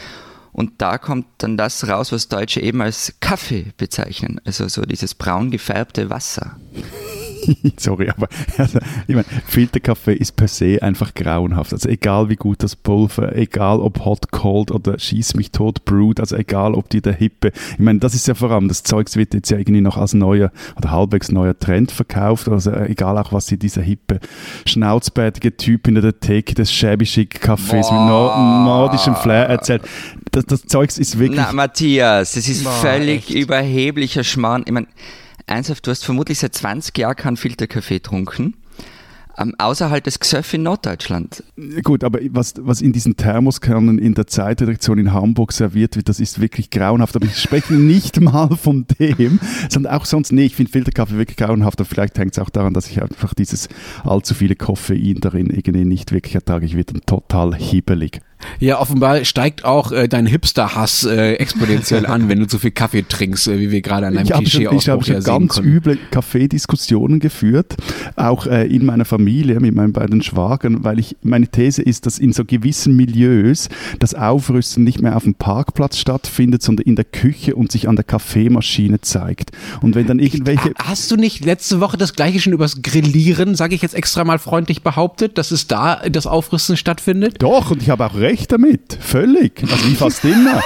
Und 0.52 0.74
da 0.78 0.98
kommt 0.98 1.26
dann 1.40 1.58
das 1.58 1.88
raus, 1.88 2.14
was 2.14 2.30
Deutsche 2.30 2.62
eben 2.62 2.82
als 2.82 3.16
Kaffee 3.20 3.74
bezeichnen. 3.78 4.40
Also 4.46 4.70
so 4.70 4.84
dieses 4.84 5.14
braun 5.14 5.52
gefärbte 5.52 6.10
Wasser. 6.10 6.58
Sorry, 7.78 8.10
aber 8.10 8.28
also, 8.58 8.80
ich 9.08 9.16
meine, 9.16 9.28
Filterkaffee 9.48 10.14
ist 10.14 10.36
per 10.36 10.48
se 10.48 10.82
einfach 10.82 11.14
grauenhaft. 11.14 11.74
Also 11.74 11.90
egal 11.90 12.30
wie 12.30 12.36
gut 12.36 12.64
das 12.64 12.76
Pulver, 12.76 13.36
egal 13.36 13.80
ob 13.80 14.04
Hot, 14.06 14.32
Cold 14.32 14.72
oder 14.72 14.98
Schieß 15.00 15.36
mich 15.36 15.52
tot 15.52 15.86
Brewed, 15.86 16.20
also 16.20 16.36
egal 16.36 16.74
ob 16.74 16.90
die 16.90 17.02
der 17.02 17.14
Hippe, 17.14 17.52
ich 17.74 17.80
meine, 17.80 18.00
das 18.00 18.16
ist 18.16 18.28
ja 18.28 18.34
vor 18.34 18.52
allem, 18.52 18.68
das 18.68 18.84
Zeugs 18.84 19.16
wird 19.16 19.34
jetzt 19.34 19.50
ja 19.50 19.58
irgendwie 19.58 19.82
noch 19.82 19.98
als 19.98 20.14
neuer 20.14 20.52
oder 20.78 20.92
halbwegs 20.92 21.32
neuer 21.32 21.58
Trend 21.58 21.92
verkauft, 21.92 22.48
also 22.50 22.72
egal 22.72 23.18
auch 23.18 23.32
was 23.32 23.48
sie 23.48 23.58
dieser 23.58 23.82
hippe, 23.82 24.20
schnauzbärtige 24.66 25.56
Typ 25.58 25.88
in 25.88 25.96
der 25.96 26.20
Theke 26.20 26.54
des 26.56 26.72
shabby 26.72 27.06
chic 27.06 27.40
Cafés 27.44 27.92
mit 27.92 28.66
nordischem 28.66 29.16
Flair 29.16 29.48
erzählt. 29.48 29.84
Das, 30.32 30.46
das 30.46 30.66
Zeugs 30.66 30.98
ist 30.98 31.18
wirklich... 31.18 31.40
Na, 31.40 31.54
Matthias, 31.54 32.34
das 32.34 32.48
ist 32.48 32.64
Boah, 32.64 32.72
völlig 32.72 33.30
echt? 33.30 33.36
überheblicher 33.36 34.24
Schmarrn. 34.24 34.64
Ich 34.66 34.72
meine, 34.72 34.88
ernsthaft, 35.46 35.86
du 35.86 35.92
hast 35.92 36.06
vermutlich 36.06 36.40
seit 36.40 36.54
20 36.56 36.98
Jahren 36.98 37.16
keinen 37.16 37.38
Filterkaffee 37.38 37.96
getrunken. 37.96 38.56
Ähm, 39.38 39.54
außerhalb 39.58 40.02
des 40.02 40.20
Gesöff 40.20 40.54
in 40.54 40.64
Norddeutschland. 40.64 41.44
Gut, 41.84 42.06
aber 42.06 42.20
was, 42.30 42.54
was 42.58 42.82
in 42.82 42.94
diesen 42.94 43.18
Thermoskernen 43.18 44.00
in 44.00 44.14
der 44.14 44.28
Zeitredaktion 44.28 44.98
in 44.98 45.12
Hamburg 45.12 45.52
serviert 45.52 45.98
wird, 45.98 46.08
das 46.08 46.22
ist 46.22 46.40
wirklich 46.40 46.70
grauenhaft. 46.70 47.18
Aber 47.18 47.26
ich 47.26 47.38
spreche 47.38 47.74
nicht 47.76 48.22
mal 48.22 48.56
von 48.56 48.86
dem, 48.98 49.42
sondern 49.70 49.94
auch 49.94 50.06
sonst, 50.06 50.32
nee, 50.32 50.46
ich 50.46 50.56
finde 50.56 50.72
Filterkaffee 50.72 51.18
wirklich 51.18 51.36
grauenhaft. 51.36 51.82
Aber 51.82 51.90
vielleicht 51.90 52.18
hängt 52.18 52.32
es 52.32 52.40
auch 52.40 52.50
daran, 52.50 52.74
dass 52.74 52.88
ich 52.88 53.02
einfach 53.02 53.34
dieses 53.34 53.68
allzu 54.06 54.34
viele 54.34 54.56
Koffein 54.56 55.18
darin 55.20 55.50
irgendwie 55.50 55.84
nicht 55.84 56.14
wirklich 56.14 56.36
ertrage. 56.36 56.66
Ich 56.66 56.78
werde 56.78 56.94
dann 56.94 57.02
total 57.06 57.56
hibbelig. 57.56 58.22
Ja, 58.60 58.80
offenbar 58.80 59.24
steigt 59.26 59.66
auch 59.66 59.92
äh, 59.92 60.08
dein 60.08 60.26
Hipster-Hass 60.26 61.06
äh, 61.06 61.34
exponentiell 61.34 62.06
an, 62.06 62.30
wenn 62.30 62.40
du 62.40 62.48
zu 62.48 62.60
viel 62.60 62.72
Kaffee 62.72 63.04
trinkst, 63.08 63.48
äh, 63.48 63.60
wie 63.60 63.72
wir 63.72 63.82
gerade 63.82 64.08
an 64.08 64.18
einem 64.18 64.28
Klischee 64.28 64.68
Ich 64.72 64.90
habe 64.90 65.04
schon, 65.04 65.16
hab 65.16 65.24
schon 65.24 65.24
ganz 65.24 65.58
üble 65.58 65.98
Kaffeediskussionen 66.12 67.20
geführt, 67.20 67.76
auch 68.16 68.48
äh, 68.48 68.66
in 68.68 68.86
meiner 68.86 69.06
Familie 69.06 69.60
mit 69.60 69.76
meinen 69.76 69.94
beiden 69.94 70.22
Schwagern, 70.22 70.84
weil 70.84 71.00
ich 71.00 71.16
meine 71.24 71.48
These 71.48 71.82
ist, 71.82 72.06
dass 72.06 72.20
in 72.20 72.34
so 72.34 72.46
gewissen 72.46 72.96
Milieus 72.96 73.70
das 74.00 74.14
Aufrüsten 74.14 74.84
nicht 74.84 75.02
mehr 75.02 75.16
auf 75.16 75.24
dem 75.24 75.36
Parkplatz 75.36 75.98
stattfindet, 75.98 76.62
sondern 76.62 76.86
in 76.86 76.96
der 76.96 77.06
Küche 77.06 77.56
und 77.56 77.72
sich 77.72 77.88
an 77.88 77.96
der 77.96 78.06
Kaffeemaschine 78.06 79.02
zeigt. 79.02 79.52
Und 79.82 79.96
wenn 79.96 80.08
dann 80.08 80.20
irgendwelche 80.20 80.70
ich, 80.70 80.76
hast 80.78 81.12
du 81.12 81.16
nicht 81.16 81.46
letzte 81.46 81.80
Woche 81.80 81.98
das 81.98 82.14
gleiche 82.14 82.40
schon 82.40 82.54
übers 82.54 82.82
Grillieren, 82.82 83.56
sage 83.56 83.76
ich 83.76 83.82
jetzt 83.82 83.96
extra 83.96 84.24
mal 84.24 84.40
freundlich 84.40 84.82
behauptet, 84.82 85.38
dass 85.38 85.52
es 85.52 85.68
da 85.68 86.02
das 86.10 86.28
Aufrüsten 86.28 86.78
stattfindet? 86.78 87.36
Doch, 87.40 87.72
und 87.72 87.82
ich 87.82 87.90
habe 87.90 88.06
auch 88.06 88.16
recht 88.16 88.35
damit. 88.48 88.98
Völlig. 89.00 89.62
Also 89.64 89.86
wie 89.88 89.96
fast 89.96 90.24
immer. 90.26 90.62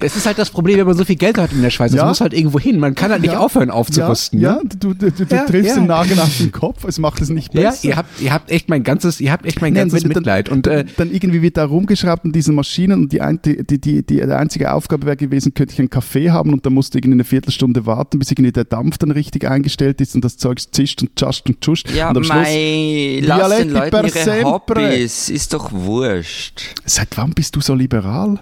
Das 0.00 0.16
ist 0.16 0.26
halt 0.26 0.38
das 0.38 0.50
Problem, 0.50 0.78
wenn 0.78 0.86
man 0.86 0.96
so 0.96 1.04
viel 1.04 1.16
Geld 1.16 1.38
hat 1.38 1.52
in 1.52 1.62
der 1.62 1.70
Schweiz. 1.70 1.92
Ja. 1.92 2.06
muss 2.06 2.20
halt 2.20 2.32
irgendwo 2.34 2.58
hin. 2.58 2.78
Man 2.78 2.94
kann 2.94 3.10
halt 3.10 3.22
nicht 3.22 3.32
ja. 3.32 3.40
aufhören 3.40 3.70
aufzurüsten. 3.70 4.40
Ja, 4.40 4.54
ne? 4.54 4.60
ja. 4.62 4.68
du, 4.78 4.94
du, 4.94 5.10
du, 5.10 5.26
du 5.26 5.46
triffst 5.46 5.76
den 5.76 5.86
Nagel 5.86 6.18
auf 6.18 6.36
den 6.38 6.52
Kopf. 6.52 6.84
Es 6.84 6.98
macht 6.98 7.20
es 7.20 7.28
nicht 7.30 7.52
besser. 7.52 7.78
Ja, 7.82 7.90
ihr 7.90 7.96
habt, 7.96 8.20
ihr 8.20 8.32
habt 8.32 8.50
echt 8.50 8.68
mein 8.68 8.82
ganzes, 8.82 9.20
ihr 9.20 9.32
habt 9.32 9.46
echt 9.46 9.60
mein 9.60 9.72
Nein, 9.72 9.88
ganzes 9.88 10.04
Mitleid. 10.04 10.48
Dann, 10.48 10.58
und, 10.58 10.66
äh, 10.66 10.84
dann 10.96 11.10
irgendwie 11.10 11.42
wird 11.42 11.56
da 11.56 11.64
rumgeschraubt 11.64 12.24
in 12.24 12.32
diesen 12.32 12.54
Maschinen 12.54 13.02
und 13.02 13.12
die, 13.12 13.20
die, 13.44 13.64
die, 13.64 13.80
die, 13.80 14.02
die 14.02 14.22
einzige 14.22 14.72
Aufgabe 14.72 15.06
wäre 15.06 15.16
gewesen, 15.16 15.54
könnte 15.54 15.72
ich 15.74 15.78
einen 15.78 15.90
Kaffee 15.90 16.30
haben 16.30 16.52
und 16.52 16.64
dann 16.66 16.72
musst 16.72 16.94
du 16.94 16.98
irgendwie 16.98 17.14
eine 17.14 17.24
Viertelstunde 17.24 17.86
warten, 17.86 18.18
bis 18.18 18.30
irgendwie 18.30 18.52
der 18.52 18.64
Dampf 18.64 18.98
dann 18.98 19.10
richtig 19.10 19.48
eingestellt 19.48 20.00
ist 20.00 20.14
und 20.14 20.24
das 20.24 20.36
Zeug 20.36 20.60
zischt 20.72 21.02
und 21.02 21.16
tschascht 21.16 21.48
und 21.48 21.60
tschuscht. 21.60 21.90
Ja, 21.90 22.10
und 22.10 22.18
am 22.18 22.26
mei, 22.26 23.20
lass 23.22 23.56
den 23.56 23.70
Leuten 23.70 24.06
ihre 24.06 24.42
Hobbys, 24.44 25.28
ist 25.28 25.52
doch 25.52 25.72
wurscht. 25.72 26.74
Seit 26.84 27.16
wann 27.16 27.30
bist 27.32 27.56
du 27.56 27.60
so 27.60 27.74
liberal? 27.74 28.40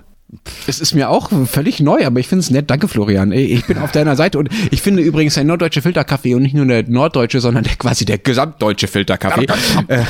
Es 0.66 0.78
ist 0.78 0.94
mir 0.94 1.08
auch 1.08 1.30
völlig 1.46 1.80
neu, 1.80 2.04
aber 2.04 2.20
ich 2.20 2.28
finde 2.28 2.40
es 2.40 2.50
nett. 2.50 2.68
Danke, 2.68 2.86
Florian. 2.86 3.32
Ich 3.32 3.64
bin 3.64 3.78
auf 3.78 3.92
deiner 3.92 4.14
Seite 4.14 4.38
und 4.38 4.50
ich 4.70 4.82
finde 4.82 5.02
übrigens 5.02 5.34
der 5.34 5.44
norddeutsche 5.44 5.80
Filterkaffee 5.80 6.34
und 6.34 6.42
nicht 6.42 6.54
nur 6.54 6.66
der 6.66 6.86
norddeutsche, 6.86 7.40
sondern 7.40 7.64
der, 7.64 7.76
quasi 7.76 8.04
der 8.04 8.18
gesamtdeutsche 8.18 8.88
Filterkaffee 8.88 9.46
äh, 9.88 10.02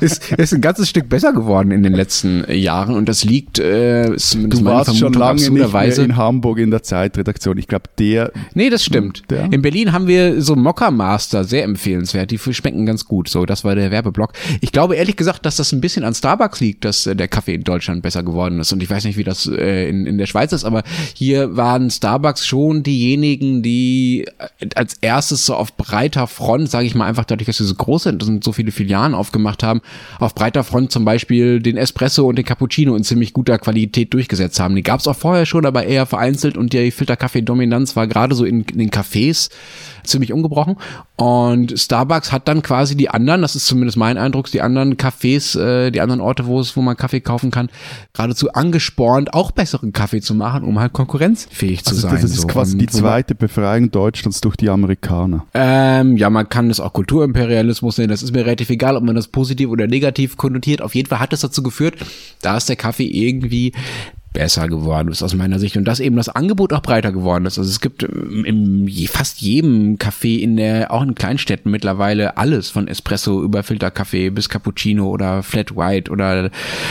ist, 0.00 0.32
ist 0.32 0.52
ein 0.52 0.60
ganzes 0.60 0.88
Stück 0.88 1.08
besser 1.08 1.32
geworden 1.32 1.70
in 1.70 1.84
den 1.84 1.92
letzten 1.92 2.44
Jahren 2.50 2.96
und 2.96 3.08
das 3.08 3.22
liegt 3.22 3.60
äh, 3.60 4.16
zumindest 4.16 4.62
du 4.62 4.64
warst 4.64 4.98
schon 4.98 5.12
lange 5.12 5.40
nicht 5.40 5.72
mehr 5.72 5.98
in 5.98 6.16
Hamburg 6.16 6.58
in 6.58 6.72
der 6.72 6.82
Zeitredaktion. 6.82 7.56
Ich 7.56 7.68
glaube, 7.68 7.84
der. 8.00 8.32
Nee, 8.54 8.68
das 8.68 8.84
stimmt. 8.84 9.22
Der? 9.30 9.52
In 9.52 9.62
Berlin 9.62 9.92
haben 9.92 10.08
wir 10.08 10.42
so 10.42 10.56
Mokka 10.56 10.90
Master, 10.90 11.44
sehr 11.44 11.62
empfehlenswert. 11.62 12.32
Die 12.32 12.38
schmecken 12.38 12.84
ganz 12.84 13.04
gut. 13.04 13.28
So, 13.28 13.46
das 13.46 13.62
war 13.62 13.76
der 13.76 13.92
Werbeblock. 13.92 14.32
Ich 14.60 14.72
glaube 14.72 14.96
ehrlich 14.96 15.16
gesagt, 15.16 15.46
dass 15.46 15.56
das 15.56 15.70
ein 15.70 15.80
bisschen 15.80 16.04
an 16.04 16.14
Starbucks 16.14 16.58
liegt, 16.58 16.84
dass 16.84 17.06
äh, 17.06 17.14
der 17.14 17.28
Kaffee 17.28 17.54
in 17.54 17.62
Deutschland 17.62 18.02
besser 18.02 18.24
geworden 18.24 18.39
geworden 18.40 18.60
ist. 18.60 18.72
Und 18.72 18.82
ich 18.82 18.90
weiß 18.90 19.04
nicht, 19.04 19.16
wie 19.16 19.24
das 19.24 19.46
äh, 19.46 19.88
in, 19.88 20.06
in 20.06 20.18
der 20.18 20.26
Schweiz 20.26 20.52
ist, 20.52 20.64
aber 20.64 20.82
hier 21.14 21.56
waren 21.56 21.90
Starbucks 21.90 22.46
schon 22.46 22.82
diejenigen, 22.82 23.62
die 23.62 24.26
äh, 24.58 24.68
als 24.74 24.94
erstes 25.00 25.46
so 25.46 25.54
auf 25.54 25.76
breiter 25.76 26.26
Front, 26.26 26.70
sage 26.70 26.86
ich 26.86 26.94
mal 26.94 27.06
einfach 27.06 27.24
dadurch, 27.24 27.46
dass 27.46 27.58
sie 27.58 27.64
so 27.64 27.74
groß 27.74 28.04
sind 28.04 28.22
und 28.22 28.42
so 28.42 28.52
viele 28.52 28.72
Filialen 28.72 29.14
aufgemacht 29.14 29.62
haben, 29.62 29.82
auf 30.18 30.34
breiter 30.34 30.64
Front 30.64 30.92
zum 30.92 31.04
Beispiel 31.04 31.60
den 31.60 31.76
Espresso 31.76 32.26
und 32.26 32.36
den 32.36 32.44
Cappuccino 32.44 32.94
in 32.96 33.04
ziemlich 33.04 33.32
guter 33.32 33.58
Qualität 33.58 34.12
durchgesetzt 34.14 34.58
haben. 34.60 34.74
Die 34.74 34.82
gab 34.82 35.00
es 35.00 35.06
auch 35.06 35.16
vorher 35.16 35.46
schon, 35.46 35.66
aber 35.66 35.84
eher 35.84 36.06
vereinzelt 36.06 36.56
und 36.56 36.72
die 36.72 36.90
Filterkaffee-Dominanz 36.90 37.96
war 37.96 38.06
gerade 38.06 38.34
so 38.34 38.44
in, 38.44 38.62
in 38.64 38.78
den 38.78 38.90
Cafés 38.90 39.50
ziemlich 40.04 40.32
ungebrochen. 40.32 40.76
Und 41.16 41.78
Starbucks 41.78 42.32
hat 42.32 42.48
dann 42.48 42.62
quasi 42.62 42.96
die 42.96 43.10
anderen, 43.10 43.42
das 43.42 43.54
ist 43.54 43.66
zumindest 43.66 43.98
mein 43.98 44.16
Eindruck, 44.16 44.50
die 44.50 44.62
anderen 44.62 44.96
Cafés, 44.96 45.58
äh, 45.58 45.90
die 45.90 46.00
anderen 46.00 46.20
Orte, 46.20 46.46
wo 46.46 46.60
es, 46.60 46.76
wo 46.76 46.80
man 46.80 46.96
Kaffee 46.96 47.20
kaufen 47.20 47.50
kann, 47.50 47.68
geradezu 48.30 48.52
angespornt, 48.52 49.34
auch 49.34 49.50
besseren 49.50 49.92
Kaffee 49.92 50.20
zu 50.20 50.34
machen, 50.34 50.64
um 50.64 50.78
halt 50.78 50.92
konkurrenzfähig 50.92 51.84
zu 51.84 51.90
also 51.90 52.02
sein. 52.02 52.22
Das 52.22 52.30
ist 52.30 52.42
so. 52.42 52.46
quasi 52.46 52.72
Und 52.72 52.78
die 52.78 52.86
zweite 52.86 53.34
Befreiung 53.34 53.90
Deutschlands 53.90 54.40
durch 54.40 54.56
die 54.56 54.68
Amerikaner. 54.68 55.46
Ähm, 55.52 56.16
ja, 56.16 56.30
man 56.30 56.48
kann 56.48 56.68
das 56.68 56.80
auch 56.80 56.92
Kulturimperialismus 56.92 57.98
nennen. 57.98 58.10
Das 58.10 58.22
ist 58.22 58.32
mir 58.32 58.46
relativ 58.46 58.70
egal, 58.70 58.96
ob 58.96 59.02
man 59.02 59.16
das 59.16 59.28
positiv 59.28 59.68
oder 59.68 59.86
negativ 59.86 60.36
konnotiert. 60.36 60.80
Auf 60.80 60.94
jeden 60.94 61.08
Fall 61.08 61.18
hat 61.18 61.32
es 61.32 61.40
dazu 61.40 61.62
geführt, 61.62 61.96
dass 62.40 62.66
der 62.66 62.76
Kaffee 62.76 63.06
irgendwie 63.06 63.72
besser 64.32 64.68
geworden 64.68 65.08
ist 65.08 65.22
aus 65.22 65.34
meiner 65.34 65.58
Sicht 65.58 65.76
und 65.76 65.84
dass 65.84 65.98
eben 65.98 66.16
das 66.16 66.28
Angebot 66.28 66.72
auch 66.72 66.82
breiter 66.82 67.10
geworden 67.10 67.46
ist. 67.46 67.58
Also 67.58 67.68
es 67.68 67.80
gibt 67.80 68.04
im 68.04 68.88
fast 69.08 69.40
jedem 69.40 69.96
Café 69.96 70.38
in 70.38 70.56
der, 70.56 70.92
auch 70.92 71.02
in 71.02 71.16
Kleinstädten 71.16 71.70
mittlerweile 71.70 72.36
alles 72.36 72.70
von 72.70 72.86
Espresso 72.86 73.42
über 73.42 73.64
Filterkaffee 73.64 74.30
bis 74.30 74.48
Cappuccino 74.48 75.08
oder 75.08 75.42
Flat 75.42 75.74
White 75.74 76.12
oder 76.12 76.50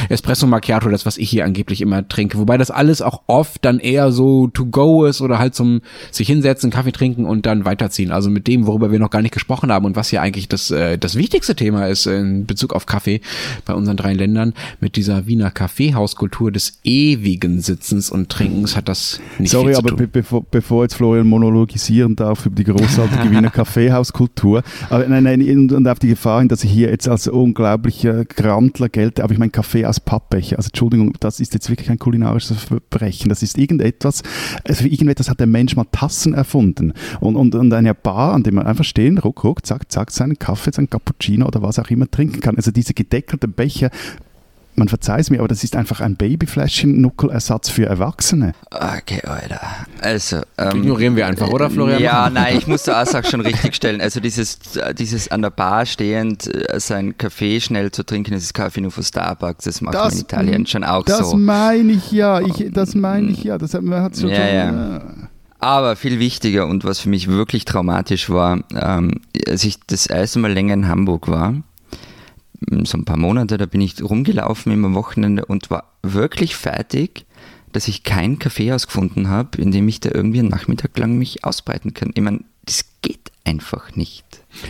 Espresso 0.09 0.47
Macchiato, 0.47 0.89
das 0.89 1.05
was 1.05 1.17
ich 1.17 1.29
hier 1.29 1.45
angeblich 1.45 1.79
immer 1.81 2.05
trinke. 2.07 2.37
Wobei 2.37 2.57
das 2.57 2.71
alles 2.71 3.01
auch 3.01 3.21
oft 3.27 3.63
dann 3.63 3.79
eher 3.79 4.11
so 4.11 4.47
to 4.47 4.65
go 4.65 5.05
ist 5.05 5.21
oder 5.21 5.39
halt 5.39 5.55
zum 5.55 5.81
sich 6.11 6.27
hinsetzen, 6.27 6.71
Kaffee 6.71 6.91
trinken 6.91 7.25
und 7.25 7.45
dann 7.45 7.63
weiterziehen. 7.63 8.11
Also 8.11 8.29
mit 8.29 8.47
dem, 8.47 8.67
worüber 8.67 8.91
wir 8.91 8.99
noch 8.99 9.11
gar 9.11 9.21
nicht 9.21 9.33
gesprochen 9.33 9.71
haben 9.71 9.85
und 9.85 9.95
was 9.95 10.09
hier 10.09 10.21
eigentlich 10.21 10.49
das, 10.49 10.71
äh, 10.71 10.97
das 10.97 11.15
wichtigste 11.15 11.55
Thema 11.55 11.87
ist 11.87 12.05
in 12.05 12.45
Bezug 12.45 12.73
auf 12.73 12.85
Kaffee 12.85 13.21
bei 13.63 13.73
unseren 13.73 13.95
drei 13.95 14.13
Ländern 14.13 14.53
mit 14.81 14.97
dieser 14.97 15.25
Wiener 15.25 15.51
Kaffeehauskultur 15.51 16.51
des 16.51 16.79
ewigen 16.83 17.28
ewigen 17.29 17.61
Sitzens 17.61 18.09
und 18.09 18.29
Trinkens 18.29 18.75
hat 18.75 18.89
das 18.89 19.19
nicht 19.37 19.51
Sorry, 19.51 19.75
aber 19.75 19.89
tun. 19.95 20.09
bevor, 20.11 20.43
bevor 20.43 20.83
jetzt 20.83 20.95
Florian 20.95 21.27
monologisieren 21.27 22.15
darf 22.15 22.45
über 22.45 22.55
die 22.55 22.63
großartige 22.63 23.31
Wiener 23.31 23.49
Kaffeehauskultur, 23.49 24.63
aber 24.89 25.07
nein, 25.07 25.23
nein, 25.23 25.69
und 25.71 25.87
auf 25.87 25.99
die 25.99 26.09
Gefahr 26.09 26.39
hin, 26.39 26.47
dass 26.47 26.63
ich 26.63 26.71
hier 26.71 26.89
jetzt 26.89 27.07
als 27.07 27.27
unglaublicher 27.27 28.25
Grantler 28.25 28.89
gelte, 28.89 29.23
aber 29.23 29.33
ich 29.33 29.39
meine 29.39 29.51
Kaffee 29.51 29.85
aus 29.85 29.99
Pappbecher, 29.99 30.57
also 30.57 30.67
Entschuldigung, 30.67 31.13
das 31.19 31.39
ist 31.39 31.53
jetzt 31.53 31.69
wirklich 31.69 31.89
ein 31.89 31.99
kulinarisches 31.99 32.63
Verbrechen, 32.63 33.29
das 33.29 33.43
ist 33.43 33.57
irgendetwas, 33.57 34.23
also 34.67 34.85
irgendetwas 34.85 35.29
hat 35.29 35.39
der 35.39 35.47
Mensch 35.47 35.75
mal 35.75 35.85
Tassen 35.91 36.33
erfunden 36.33 36.93
und, 37.19 37.35
und, 37.35 37.55
und 37.55 37.73
eine 37.73 37.93
Bar, 37.93 38.33
an 38.33 38.43
dem 38.43 38.55
man 38.55 38.67
einfach 38.67 38.83
stehen, 38.85 39.17
ruck, 39.17 39.43
ruck, 39.43 39.65
zack, 39.65 39.91
zack, 39.91 40.11
seinen 40.11 40.39
Kaffee, 40.39 40.71
seinen 40.71 40.89
Cappuccino 40.89 41.45
oder 41.45 41.61
was 41.61 41.79
auch 41.79 41.89
immer 41.89 42.09
trinken 42.09 42.39
kann. 42.39 42.55
Also 42.55 42.71
diese 42.71 42.93
gedeckelten 42.93 43.51
Becher 43.51 43.89
man 44.79 44.87
verzeiht 44.87 45.21
es 45.21 45.29
mir, 45.29 45.39
aber 45.39 45.47
das 45.47 45.63
ist 45.63 45.75
einfach 45.75 46.01
ein 46.01 46.15
Babyfläschchen-Nuckelersatz 46.15 47.69
für 47.69 47.85
Erwachsene. 47.85 48.53
Okay, 48.71 49.21
Alter. 49.25 49.61
Also, 50.01 50.41
ähm, 50.57 50.77
Ignorieren 50.77 51.15
wir 51.15 51.27
einfach, 51.27 51.49
oder 51.49 51.69
Florian? 51.69 52.01
Ja, 52.01 52.29
nein, 52.29 52.57
ich 52.57 52.65
muss 52.65 52.83
die 52.83 52.91
Aussage 52.91 53.27
schon 53.27 53.41
richtig 53.41 53.75
stellen. 53.75 54.01
Also 54.01 54.19
dieses, 54.19 54.57
dieses 54.97 55.29
an 55.29 55.43
der 55.43 55.51
Bar 55.51 55.85
stehend, 55.85 56.47
äh, 56.47 56.79
sein 56.79 57.17
Kaffee 57.17 57.59
schnell 57.59 57.91
zu 57.91 58.03
trinken, 58.03 58.33
das 58.33 58.43
ist 58.43 58.53
Kaffee 58.53 58.81
nur 58.81 58.91
von 58.91 59.03
Starbucks, 59.03 59.65
das 59.65 59.81
macht 59.81 59.93
das, 59.93 60.03
man 60.03 60.13
in 60.13 60.19
Italien 60.19 60.65
schon 60.65 60.83
auch 60.83 61.03
das 61.03 61.17
so. 61.19 61.23
Das 61.23 61.33
meine 61.35 61.91
ich 61.91 62.11
ja, 62.11 62.41
ich, 62.41 62.71
das 62.71 62.95
meine 62.95 63.29
ich 63.29 63.43
ja, 63.43 63.57
das 63.57 63.73
hat, 63.73 63.83
man 63.83 64.01
hat 64.01 64.17
schon, 64.17 64.29
ja, 64.29 64.35
schon 64.37 64.45
ja. 64.47 64.71
ja. 64.71 65.01
Aber 65.59 65.97
viel 65.97 66.19
wichtiger 66.19 66.67
und 66.67 66.85
was 66.85 66.99
für 66.99 67.09
mich 67.09 67.27
wirklich 67.27 67.65
traumatisch 67.65 68.29
war, 68.29 68.61
ähm, 68.73 69.19
als 69.45 69.65
ich 69.65 69.77
das 69.87 70.05
erste 70.05 70.39
Mal 70.39 70.53
länger 70.53 70.73
in 70.73 70.87
Hamburg 70.87 71.27
war, 71.27 71.53
so 72.83 72.97
ein 72.97 73.05
paar 73.05 73.17
Monate, 73.17 73.57
da 73.57 73.65
bin 73.65 73.81
ich 73.81 74.01
rumgelaufen 74.01 74.71
immer 74.71 74.87
am 74.87 74.95
Wochenende 74.95 75.45
und 75.45 75.69
war 75.69 75.91
wirklich 76.01 76.55
fertig, 76.55 77.25
dass 77.71 77.87
ich 77.87 78.03
kein 78.03 78.39
Kaffeehaus 78.39 78.87
gefunden 78.87 79.29
habe, 79.29 79.61
in 79.61 79.71
dem 79.71 79.87
ich 79.87 79.99
da 79.99 80.09
irgendwie 80.13 80.39
einen 80.39 80.49
Nachmittag 80.49 80.97
lang 80.97 81.17
mich 81.17 81.43
ausbreiten 81.43 81.93
kann. 81.93 82.11
Ich 82.13 82.21
meine, 82.21 82.43
das 82.65 82.85
geht 83.01 83.31
einfach 83.45 83.95
nicht. 83.95 84.25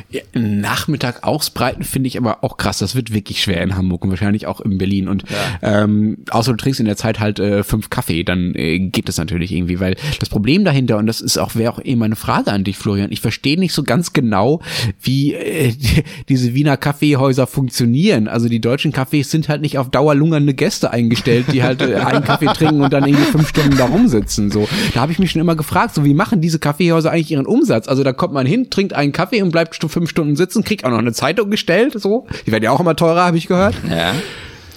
Ja, 0.10 0.22
Nachmittag 0.34 1.24
ausbreiten 1.24 1.84
finde 1.84 2.08
ich 2.08 2.18
aber 2.18 2.44
auch 2.44 2.58
krass. 2.58 2.80
Das 2.80 2.96
wird 2.96 3.14
wirklich 3.14 3.42
schwer 3.42 3.62
in 3.62 3.76
Hamburg 3.76 4.04
und 4.04 4.10
wahrscheinlich 4.10 4.46
auch 4.46 4.60
in 4.62 4.78
Berlin. 4.78 5.08
Und 5.08 5.24
ja. 5.30 5.84
ähm, 5.84 6.18
außer 6.30 6.52
du 6.52 6.58
trinkst 6.58 6.80
in 6.80 6.86
der 6.86 6.98
Zeit 6.98 7.20
halt 7.20 7.40
äh, 7.40 7.64
fünf 7.64 7.90
Kaffee, 7.90 8.24
dann 8.24 8.54
äh, 8.56 8.80
geht 8.80 9.08
das 9.08 9.18
natürlich 9.18 9.52
irgendwie. 9.52 9.80
Weil 9.80 9.96
das 10.20 10.30
Problem 10.30 10.66
dahinter, 10.66 10.98
und 10.98 11.06
das 11.06 11.22
ist 11.22 11.38
auch, 11.38 11.56
wäre 11.56 11.74
auch 11.74 11.80
eh 11.84 11.96
meine 11.96 12.16
Frage 12.16 12.52
an 12.52 12.64
dich, 12.64 12.78
Florian, 12.78 13.12
ich 13.12 13.22
verstehe 13.22 13.60
nicht 13.60 13.74
so 13.74 13.84
ganz 13.84 14.14
genau, 14.14 14.62
wie 15.02 15.34
äh, 15.34 15.72
die, 15.72 16.04
diese 16.30 16.54
Wiener 16.54 16.78
Kaffeehäuser 16.78 17.48
funktionieren. 17.48 18.28
Also 18.28 18.50
die 18.50 18.62
deutschen 18.62 18.94
Cafés 18.94 19.26
sind 19.26 19.50
halt 19.50 19.62
nicht 19.62 19.78
auf 19.78 19.90
Dauer 19.90 20.14
lungernde 20.14 20.54
Gäste 20.54 20.92
eingestellt, 20.92 21.48
die 21.54 21.64
halt 21.64 21.82
äh, 21.82 21.96
einen 21.96 22.24
Kaffee 22.24 22.48
trinken 22.48 22.82
und 22.82 22.94
dann 22.94 23.06
irgendwie 23.06 23.32
fünf 23.32 23.50
Stunden 23.50 23.78
da 23.78 23.86
rumsitzen. 23.86 24.52
So, 24.52 24.68
da 24.94 25.02
habe 25.02 25.12
ich 25.12 25.20
mich 25.20 25.32
schon 25.32 25.42
immer 25.42 25.56
gefragt, 25.56 25.96
so 25.96 26.04
wie 26.04 26.14
machen 26.14 26.42
diese 26.42 26.60
Kaffeehäuser 26.60 27.12
eigentlich 27.12 27.32
ihren 27.32 27.46
Umsatz? 27.46 27.88
Also 27.88 28.04
da 28.04 28.14
kommt 28.14 28.34
man 28.34 28.46
hin, 28.46 28.70
trinkt 28.70 28.94
einen 28.94 29.12
Kaffee 29.12 29.42
und 29.42 29.52
bleibt 29.52 29.69
bleibt 29.70 29.92
fünf 29.92 30.10
Stunden 30.10 30.36
sitzen, 30.36 30.64
kriegt 30.64 30.86
auch 30.86 30.92
noch 30.92 30.98
eine 30.98 31.14
Zeitung 31.14 31.50
gestellt, 31.50 31.94
so. 32.00 32.28
Die 32.46 32.52
werden 32.52 32.64
ja 32.64 32.72
auch 32.72 32.80
immer 32.80 32.96
teurer, 32.96 33.26
habe 33.26 33.38
ich 33.38 33.48
gehört. 33.48 33.76
Ja. 33.90 34.14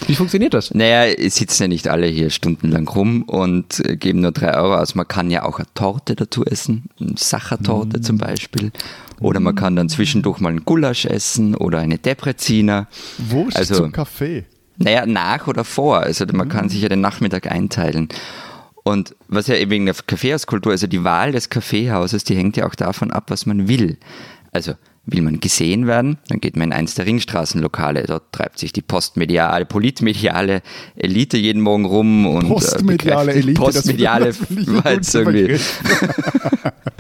Wie 0.09 0.17
funktioniert 0.17 0.53
das? 0.53 0.75
Naja, 0.75 1.15
sitzen 1.31 1.65
ja 1.65 1.69
nicht 1.69 1.87
alle 1.87 2.09
hier 2.09 2.31
stundenlang 2.31 2.89
rum 2.89 3.23
und 3.23 3.79
äh, 3.87 3.97
geben 3.97 4.21
nur 4.21 4.33
drei 4.33 4.57
Euro 4.57 4.75
aus. 4.75 4.97
Man 4.97 5.07
kann 5.07 5.31
ja 5.31 5.45
auch 5.45 5.59
eine 5.59 5.69
Torte 5.75 6.17
dazu 6.17 6.45
essen, 6.45 6.87
eine 7.01 7.13
Sachertorte 7.17 8.01
mm. 8.01 8.03
zum 8.03 8.19
Beispiel. 8.19 8.73
Oder 9.21 9.39
man 9.39 9.55
kann 9.55 9.77
dann 9.77 9.89
zwischendurch 9.89 10.41
mal 10.41 10.49
einen 10.49 10.65
Gulasch 10.65 11.05
essen 11.05 11.55
oder 11.55 11.79
eine 11.79 11.99
Depreziner. 11.99 12.89
Wurst 13.19 13.57
also, 13.57 13.77
zum 13.77 13.93
Kaffee. 13.93 14.45
Naja, 14.77 15.07
nach 15.07 15.47
oder 15.47 15.63
vor. 15.63 16.01
Also 16.01 16.25
man 16.33 16.49
kann 16.49 16.69
sich 16.69 16.83
ja 16.83 16.89
den 16.89 17.01
Nachmittag 17.01 17.49
einteilen. 17.49 18.09
Und 18.85 19.15
was 19.29 19.47
ja 19.47 19.55
eben 19.55 19.71
wegen 19.71 19.87
der 19.87 19.95
Kaffeehauskultur, 19.95 20.73
also 20.73 20.89
die 20.89 21.05
Wahl 21.05 21.31
des 21.31 21.49
Kaffeehauses, 21.51 22.25
die 22.25 22.35
hängt 22.35 22.57
ja 22.57 22.67
auch 22.67 22.75
davon 22.75 23.13
ab, 23.13 23.25
was 23.29 23.47
man 23.47 23.69
will. 23.69 23.99
Also 24.53 24.77
will 25.05 25.23
man 25.23 25.41
gesehen 25.41 25.87
werden, 25.87 26.19
dann 26.29 26.41
geht 26.41 26.57
man 26.57 26.69
in 26.69 26.73
eins 26.73 26.95
der 26.95 27.07
Ringstraßenlokale. 27.07 28.05
Dort 28.07 28.33
treibt 28.33 28.59
sich 28.59 28.73
die 28.73 28.83
postmediale, 28.83 29.65
politmediale 29.65 30.63
Elite 30.95 31.37
jeden 31.37 31.61
Morgen 31.61 31.85
rum 31.85 32.27
und 32.27 32.45
äh, 32.45 32.49
postmediale 32.49 33.33
Elite, 33.33 33.61
postmediale, 33.61 34.33
das, 34.85 35.15
irgendwie. 35.15 35.59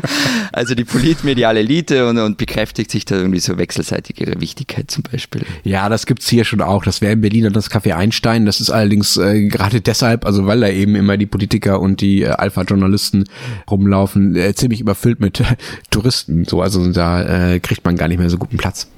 also 0.52 0.74
die 0.74 0.84
politmediale 0.84 1.60
Elite 1.60 2.08
und, 2.08 2.18
und, 2.18 2.38
bekräftigt 2.38 2.90
sich 2.90 3.04
da 3.04 3.16
irgendwie 3.16 3.40
so 3.40 3.58
wechselseitig 3.58 4.20
ihre 4.20 4.40
Wichtigkeit 4.40 4.90
zum 4.90 5.04
Beispiel. 5.04 5.44
Ja, 5.64 5.88
das 5.88 6.06
gibt's 6.06 6.28
hier 6.28 6.44
schon 6.44 6.60
auch. 6.60 6.84
Das 6.84 7.00
wäre 7.00 7.12
in 7.12 7.20
Berlin 7.20 7.44
dann 7.44 7.52
das 7.52 7.70
Café 7.70 7.94
Einstein. 7.94 8.46
Das 8.46 8.60
ist 8.60 8.70
allerdings 8.70 9.16
äh, 9.16 9.46
gerade 9.46 9.80
deshalb, 9.80 10.26
also 10.26 10.46
weil 10.46 10.60
da 10.60 10.68
eben 10.68 10.94
immer 10.94 11.16
die 11.16 11.26
Politiker 11.26 11.80
und 11.80 12.00
die 12.00 12.22
äh, 12.22 12.28
Alpha-Journalisten 12.28 13.24
rumlaufen, 13.70 14.34
äh, 14.36 14.54
ziemlich 14.54 14.80
überfüllt 14.80 15.20
mit 15.20 15.42
Touristen. 15.90 16.44
So, 16.44 16.62
also 16.62 16.90
da 16.90 17.52
äh, 17.52 17.60
kriegt 17.60 17.84
man 17.84 17.91
man 17.92 17.98
gar 17.98 18.08
nicht 18.08 18.18
mehr 18.18 18.30
so 18.30 18.38
guten 18.38 18.56
Platz. 18.56 18.88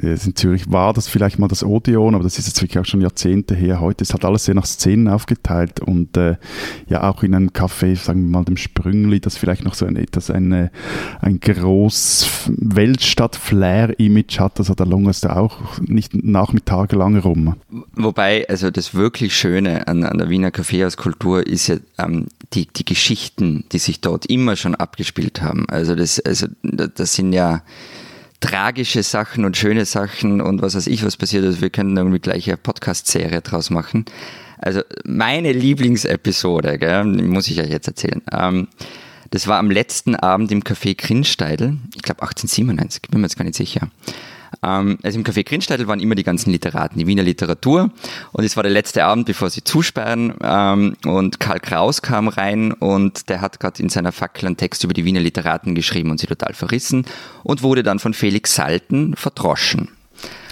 In 0.00 0.36
Zürich 0.36 0.70
war 0.70 0.92
das 0.92 1.08
vielleicht 1.08 1.38
mal 1.38 1.48
das 1.48 1.64
Odeon, 1.64 2.14
aber 2.14 2.24
das 2.24 2.38
ist 2.38 2.46
jetzt 2.46 2.60
wirklich 2.60 2.78
auch 2.78 2.84
schon 2.84 3.00
Jahrzehnte 3.00 3.54
her. 3.54 3.80
Heute 3.80 4.02
ist 4.02 4.12
halt 4.12 4.24
alles 4.24 4.44
sehr 4.44 4.54
nach 4.54 4.66
Szenen 4.66 5.08
aufgeteilt 5.08 5.80
und 5.80 6.16
äh, 6.16 6.36
ja 6.88 7.08
auch 7.08 7.22
in 7.22 7.34
einem 7.34 7.48
Café, 7.50 7.96
sagen 7.96 8.22
wir 8.22 8.30
mal 8.38 8.44
dem 8.44 8.56
Sprüngli, 8.58 9.20
das 9.20 9.38
vielleicht 9.38 9.64
noch 9.64 9.74
so 9.74 9.86
ein 9.86 9.96
etwas 9.96 10.30
eine, 10.30 10.70
ein 11.20 11.40
groß 11.40 12.48
Weltstadt-Flair-Image 12.48 14.38
hat, 14.40 14.58
also 14.58 14.74
da 14.74 14.84
lungerst 14.84 15.24
du 15.24 15.34
auch 15.34 15.78
nicht 15.80 16.22
nachmittagelang 16.22 17.18
rum. 17.18 17.56
Wobei, 17.94 18.46
also 18.48 18.70
das 18.70 18.94
wirklich 18.94 19.34
Schöne 19.34 19.88
an, 19.88 20.04
an 20.04 20.18
der 20.18 20.28
Wiener 20.28 20.50
Kaffeehauskultur 20.50 21.46
ist 21.46 21.68
ja 21.68 21.76
ähm, 21.98 22.26
die, 22.52 22.66
die 22.66 22.84
Geschichten, 22.84 23.64
die 23.72 23.78
sich 23.78 24.00
dort 24.00 24.26
immer 24.26 24.56
schon 24.56 24.74
abgespielt 24.74 25.40
haben. 25.40 25.66
Also 25.70 25.94
das, 25.94 26.20
also 26.20 26.46
das 26.62 27.14
sind 27.14 27.32
ja 27.32 27.62
tragische 28.42 29.02
Sachen 29.02 29.46
und 29.46 29.56
schöne 29.56 29.86
Sachen 29.86 30.42
und 30.42 30.60
was 30.60 30.74
weiß 30.74 30.88
ich, 30.88 31.04
was 31.04 31.16
passiert 31.16 31.44
ist. 31.44 31.62
Wir 31.62 31.70
können 31.70 31.96
irgendwie 31.96 32.18
gleich 32.18 32.48
eine 32.48 32.58
Podcast-Serie 32.58 33.40
draus 33.40 33.70
machen. 33.70 34.04
Also 34.58 34.82
meine 35.04 35.52
Lieblingsepisode, 35.52 36.78
gell, 36.78 37.04
muss 37.04 37.48
ich 37.48 37.60
euch 37.60 37.70
jetzt 37.70 37.88
erzählen. 37.88 38.20
Ähm, 38.30 38.68
das 39.30 39.46
war 39.46 39.58
am 39.58 39.70
letzten 39.70 40.14
Abend 40.14 40.52
im 40.52 40.62
Café 40.62 40.94
Grinsteidl, 40.94 41.78
ich 41.94 42.02
glaube 42.02 42.22
1897, 42.22 43.02
bin 43.10 43.20
mir 43.20 43.26
jetzt 43.26 43.38
gar 43.38 43.44
nicht 43.44 43.56
sicher. 43.56 43.88
Ähm, 44.62 44.98
also 45.02 45.18
im 45.18 45.24
Café 45.24 45.44
Grinstadel 45.44 45.86
waren 45.88 46.00
immer 46.00 46.14
die 46.14 46.22
ganzen 46.22 46.50
Literaten, 46.50 46.98
die 46.98 47.06
Wiener 47.06 47.22
Literatur. 47.22 47.90
Und 48.32 48.44
es 48.44 48.56
war 48.56 48.62
der 48.62 48.72
letzte 48.72 49.04
Abend, 49.04 49.26
bevor 49.26 49.50
sie 49.50 49.64
zusperren. 49.64 50.34
Ähm, 50.42 50.96
und 51.04 51.40
Karl 51.40 51.60
Kraus 51.60 52.02
kam 52.02 52.28
rein 52.28 52.72
und 52.72 53.28
der 53.28 53.40
hat 53.40 53.60
gerade 53.60 53.82
in 53.82 53.88
seiner 53.88 54.12
Fackel 54.12 54.46
einen 54.46 54.56
Text 54.56 54.84
über 54.84 54.94
die 54.94 55.04
Wiener 55.04 55.20
Literaten 55.20 55.74
geschrieben 55.74 56.10
und 56.10 56.18
sie 56.18 56.26
total 56.26 56.54
verrissen 56.54 57.06
und 57.42 57.62
wurde 57.62 57.82
dann 57.82 57.98
von 57.98 58.14
Felix 58.14 58.54
Salten 58.54 59.14
verdroschen. 59.16 59.88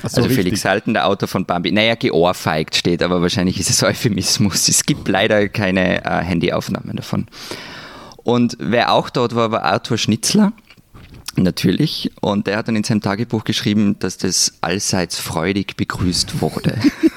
So, 0.02 0.04
also 0.04 0.22
richtig. 0.22 0.36
Felix 0.44 0.62
Salten, 0.62 0.94
der 0.94 1.06
Autor 1.06 1.28
von 1.28 1.44
Bambi, 1.44 1.72
naja, 1.72 1.94
geohrfeigt 1.94 2.74
steht, 2.74 3.02
aber 3.02 3.20
wahrscheinlich 3.20 3.60
ist 3.60 3.70
es 3.70 3.82
Euphemismus. 3.82 4.68
Es 4.68 4.84
gibt 4.84 5.08
leider 5.08 5.48
keine 5.48 6.04
äh, 6.04 6.22
Handyaufnahmen 6.22 6.96
davon. 6.96 7.26
Und 8.16 8.56
wer 8.58 8.92
auch 8.92 9.10
dort 9.10 9.34
war, 9.34 9.50
war 9.50 9.62
Arthur 9.62 9.98
Schnitzler. 9.98 10.52
Natürlich. 11.36 12.10
Und 12.20 12.48
er 12.48 12.58
hat 12.58 12.68
dann 12.68 12.76
in 12.76 12.84
seinem 12.84 13.00
Tagebuch 13.00 13.44
geschrieben, 13.44 13.98
dass 13.98 14.16
das 14.18 14.54
allseits 14.60 15.18
freudig 15.18 15.76
begrüßt 15.76 16.40
wurde. 16.40 16.78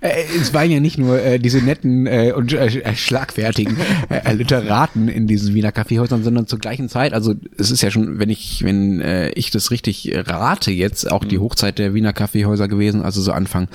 Äh, 0.00 0.24
es 0.40 0.52
waren 0.54 0.70
ja 0.70 0.80
nicht 0.80 0.98
nur 0.98 1.20
äh, 1.20 1.38
diese 1.38 1.58
netten 1.58 2.06
äh, 2.06 2.32
und 2.34 2.52
äh, 2.52 2.66
äh 2.66 2.94
schlagfertigen 2.94 3.76
äh, 4.08 4.32
Literaten 4.32 5.08
in 5.08 5.26
diesen 5.26 5.54
Wiener 5.54 5.72
Kaffeehäusern, 5.72 6.22
sondern 6.22 6.46
zur 6.46 6.58
gleichen 6.58 6.88
Zeit, 6.88 7.12
also 7.12 7.34
es 7.58 7.70
ist 7.70 7.82
ja 7.82 7.90
schon, 7.90 8.18
wenn 8.18 8.30
ich, 8.30 8.62
wenn 8.64 9.00
äh, 9.00 9.30
ich 9.30 9.50
das 9.50 9.70
richtig 9.70 10.12
rate, 10.14 10.70
jetzt 10.70 11.10
auch 11.10 11.24
die 11.24 11.38
mhm. 11.38 11.42
Hochzeit 11.42 11.78
der 11.78 11.94
Wiener 11.94 12.12
Kaffeehäuser 12.12 12.68
gewesen, 12.68 13.02
also 13.02 13.20
so 13.20 13.32
Anfang 13.32 13.68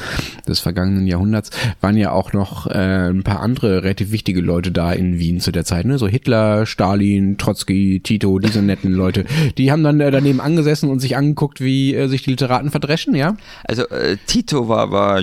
des 0.48 0.60
vergangenen 0.60 1.08
Jahrhunderts, 1.08 1.52
waren 1.82 1.98
ja 1.98 2.12
auch 2.12 2.34
noch 2.34 2.68
äh, 2.68 3.10
ein 3.10 3.24
paar 3.24 3.42
andere 3.42 3.84
relativ 3.84 4.12
wichtige 4.12 4.42
Leute 4.42 4.72
da 4.72 4.92
in 4.94 5.20
Wien 5.20 5.40
zu 5.40 5.52
der 5.52 5.66
Zeit, 5.66 5.86
ne? 5.86 5.98
So 5.98 6.08
Hitler, 6.08 6.66
Stalin, 6.66 7.38
Trotzki, 7.38 8.02
Tito, 8.04 8.40
diese 8.40 8.62
netten 8.62 8.92
Leute, 8.92 9.26
die 9.58 9.72
haben 9.72 9.84
dann 9.84 10.00
äh, 10.00 10.12
daneben 10.12 10.42
angesessen 10.42 10.90
und 10.90 11.00
sich 11.00 11.16
angeguckt, 11.18 11.62
wie 11.62 11.96
äh, 11.96 12.08
sich 12.08 12.24
die 12.24 12.32
Literaten 12.32 12.72
verdreschen, 12.72 13.16
ja? 13.16 13.38
Also 13.64 13.88
äh, 13.90 14.18
Tito 14.26 14.68
war, 14.68 14.92
war 14.92 15.22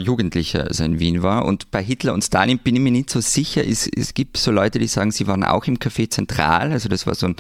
Jugendlicher, 0.55 0.69
also 0.69 0.85
in 0.85 0.99
Wien 0.99 1.23
war. 1.23 1.45
Und 1.45 1.71
bei 1.71 1.83
Hitler 1.83 2.15
und 2.15 2.23
Stalin 2.23 2.59
bin 2.59 2.77
ich 2.77 2.83
mir 2.83 2.91
nicht 2.91 3.11
so 3.11 3.21
sicher. 3.21 3.67
Es, 3.67 3.87
es 3.87 4.15
gibt 4.15 4.37
so 4.37 4.51
Leute, 4.51 4.79
die 4.79 4.87
sagen, 4.87 5.11
sie 5.11 5.27
waren 5.27 5.45
auch 5.45 5.67
im 5.67 5.79
Café 5.79 6.09
Zentral. 6.09 6.73
Also 6.73 6.89
das 6.89 7.07
war 7.07 7.15
so 7.15 7.27
ein, 7.27 7.37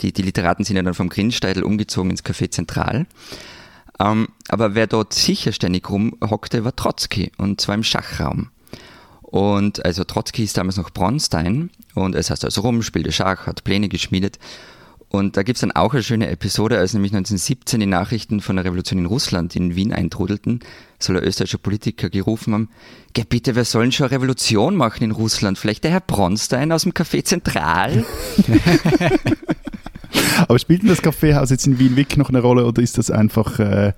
die, 0.00 0.12
die 0.12 0.22
Literaten 0.22 0.64
sind 0.64 0.76
ja 0.76 0.82
dann 0.82 0.94
vom 0.94 1.08
Grinsteidl 1.08 1.62
umgezogen 1.62 2.10
ins 2.10 2.24
Café 2.24 2.50
Zentral. 2.50 3.06
Ähm, 4.00 4.28
aber 4.48 4.74
wer 4.74 4.86
dort 4.86 5.12
sicher 5.12 5.52
ständig 5.52 5.88
rumhockte, 5.90 6.64
war 6.64 6.76
Trotzki 6.76 7.32
und 7.38 7.60
zwar 7.60 7.74
im 7.74 7.82
Schachraum. 7.82 8.50
Und 9.22 9.84
also 9.84 10.04
Trotzki 10.04 10.44
ist 10.44 10.56
damals 10.56 10.76
noch 10.76 10.90
Bronstein 10.90 11.70
und 11.94 12.14
es 12.14 12.30
heißt 12.30 12.44
also 12.44 12.62
rum, 12.62 12.82
spielte 12.82 13.12
Schach, 13.12 13.46
hat 13.46 13.64
Pläne 13.64 13.88
geschmiedet 13.88 14.38
und 15.10 15.36
da 15.36 15.42
gibt 15.42 15.56
es 15.56 15.60
dann 15.60 15.72
auch 15.72 15.94
eine 15.94 16.02
schöne 16.02 16.28
Episode, 16.28 16.78
als 16.78 16.92
nämlich 16.92 17.12
1917 17.12 17.80
die 17.80 17.86
Nachrichten 17.86 18.40
von 18.40 18.56
der 18.56 18.64
Revolution 18.64 18.98
in 18.98 19.06
Russland 19.06 19.56
in 19.56 19.74
Wien 19.74 19.92
eintrudelten, 19.92 20.60
soll 20.98 21.16
ein 21.16 21.24
österreichischer 21.24 21.58
Politiker 21.58 22.10
gerufen 22.10 22.52
haben, 22.52 22.68
Geh 23.14 23.24
bitte, 23.24 23.54
wer 23.54 23.64
soll 23.64 23.82
denn 23.82 23.92
schon 23.92 24.06
eine 24.06 24.16
Revolution 24.16 24.76
machen 24.76 25.02
in 25.02 25.10
Russland? 25.10 25.58
Vielleicht 25.58 25.82
der 25.82 25.90
Herr 25.90 26.00
Bronstein 26.00 26.70
aus 26.72 26.82
dem 26.82 26.92
Café 26.92 27.24
Zentral? 27.24 28.04
Aber 30.46 30.58
spielt 30.58 30.82
denn 30.82 30.88
das 30.88 31.02
Kaffeehaus 31.02 31.50
jetzt 31.50 31.66
in 31.66 31.78
Wien 31.78 31.96
wirklich 31.96 32.18
noch 32.18 32.28
eine 32.28 32.40
Rolle 32.40 32.64
oder 32.64 32.82
ist 32.82 32.98
das 32.98 33.10
einfach 33.10 33.58
äh, 33.58 33.92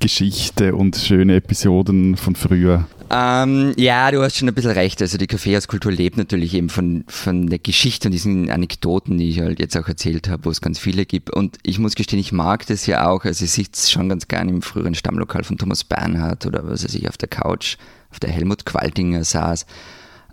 Geschichte 0.00 0.74
und 0.74 0.96
schöne 0.96 1.36
Episoden 1.36 2.16
von 2.16 2.36
früher? 2.36 2.86
Ähm, 3.16 3.74
ja, 3.76 4.10
du 4.10 4.22
hast 4.22 4.38
schon 4.38 4.48
ein 4.48 4.54
bisschen 4.54 4.72
recht. 4.72 5.00
Also 5.00 5.18
die 5.18 5.28
Kaffeehauskultur 5.28 5.92
lebt 5.92 6.16
natürlich 6.16 6.52
eben 6.52 6.68
von, 6.68 7.04
von 7.06 7.46
der 7.46 7.60
Geschichte 7.60 8.08
und 8.08 8.12
diesen 8.12 8.50
Anekdoten, 8.50 9.18
die 9.18 9.28
ich 9.28 9.38
halt 9.38 9.60
jetzt 9.60 9.76
auch 9.76 9.86
erzählt 9.86 10.28
habe, 10.28 10.46
wo 10.46 10.50
es 10.50 10.60
ganz 10.60 10.80
viele 10.80 11.06
gibt. 11.06 11.30
Und 11.30 11.58
ich 11.62 11.78
muss 11.78 11.94
gestehen, 11.94 12.18
ich 12.18 12.32
mag 12.32 12.66
das 12.66 12.86
ja 12.86 13.08
auch. 13.08 13.24
Also 13.24 13.44
ich 13.44 13.52
sitze 13.52 13.88
schon 13.88 14.08
ganz 14.08 14.26
gern 14.26 14.48
im 14.48 14.62
früheren 14.62 14.96
Stammlokal 14.96 15.44
von 15.44 15.58
Thomas 15.58 15.84
Bernhard 15.84 16.44
oder 16.44 16.66
was 16.66 16.82
weiß 16.82 16.94
ich, 16.96 17.08
auf 17.08 17.16
der 17.16 17.28
Couch, 17.28 17.76
auf 18.10 18.18
der 18.18 18.30
Helmut 18.30 18.66
Qualtinger 18.66 19.22
saß. 19.22 19.64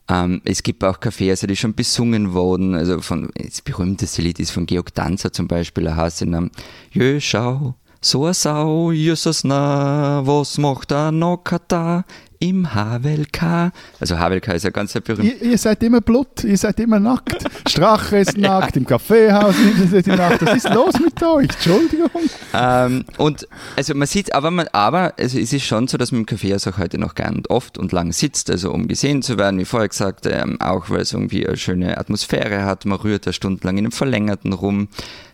Ähm, 0.10 0.42
es 0.44 0.64
gibt 0.64 0.84
auch 0.84 0.98
Cafés, 0.98 1.46
die 1.46 1.56
schon 1.56 1.76
besungen 1.76 2.34
wurden. 2.34 2.74
Also 2.74 3.00
von, 3.02 3.30
das 3.36 3.62
berühmteste 3.62 4.24
Lied 4.24 4.40
ist 4.40 4.50
von 4.50 4.66
Georg 4.66 4.92
Danzer 4.96 5.32
zum 5.32 5.48
Beispiel. 5.48 5.86
Er 5.86 5.98
heißt 5.98 6.24
in 6.24 6.34
einem 6.34 6.52
Jö, 6.92 7.20
schau, 7.22 7.76
so 8.02 8.26
a 8.26 8.34
Sau, 8.34 8.92
Jesus 8.92 9.44
na, 9.44 10.26
was 10.26 10.58
macht 10.58 10.92
er 10.92 11.12
noch 11.12 11.44
da? 11.68 12.06
Im 12.42 12.74
Havelka. 12.74 13.72
Also 14.00 14.18
Havelka 14.18 14.52
ist 14.54 14.64
ja 14.64 14.72
ganz 14.72 14.94
sehr 14.94 15.02
berühmt. 15.02 15.26
Ihr, 15.26 15.42
ihr 15.52 15.58
seid 15.60 15.84
immer 15.84 16.02
Blut, 16.02 16.44
ihr 16.44 16.58
seid 16.58 16.80
immer 16.80 17.00
nackt. 17.00 17.46
Strache 17.70 18.18
ist 18.18 18.36
nackt, 18.38 18.76
im 18.76 18.86
Kaffeehaus 18.86 19.56
ist 19.92 20.08
nackt. 20.08 20.44
Was 20.44 20.56
ist 20.56 20.74
los 20.74 21.00
mit 21.00 21.22
euch? 21.22 21.44
Entschuldigung. 21.44 22.10
Ähm, 22.54 23.06
und 23.18 23.48
also 23.76 23.94
man 23.94 24.08
sieht, 24.08 24.34
aber 24.34 24.50
man, 24.50 24.68
aber 24.72 25.14
also 25.20 25.38
es 25.38 25.54
ist 25.54 25.66
schon 25.66 25.88
so, 25.88 25.98
dass 25.98 26.12
man 26.12 26.22
im 26.22 26.26
Kaffeehaus 26.26 26.66
auch 26.66 26.80
heute 26.80 26.98
noch 26.98 27.14
gern 27.14 27.36
und 27.36 27.52
oft 27.52 27.78
und 27.78 27.92
lang 27.92 28.12
sitzt, 28.12 28.50
also 28.50 28.72
um 28.72 28.88
gesehen 28.88 29.22
zu 29.22 29.38
werden, 29.38 29.60
wie 29.60 29.66
vorher 29.66 29.90
gesagt, 29.90 30.26
ähm, 30.26 30.60
auch 30.60 30.90
weil 30.90 31.02
es 31.02 31.14
irgendwie 31.14 31.46
eine 31.48 31.58
schöne 31.58 32.00
Atmosphäre 32.00 32.66
hat. 32.66 32.86
Man 32.86 32.98
rührt 32.98 33.28
da 33.28 33.34
stundenlang 33.34 33.78
in 33.78 33.86
einem 33.86 33.92
Verlängerten 33.92 34.54
rum, 34.54 34.88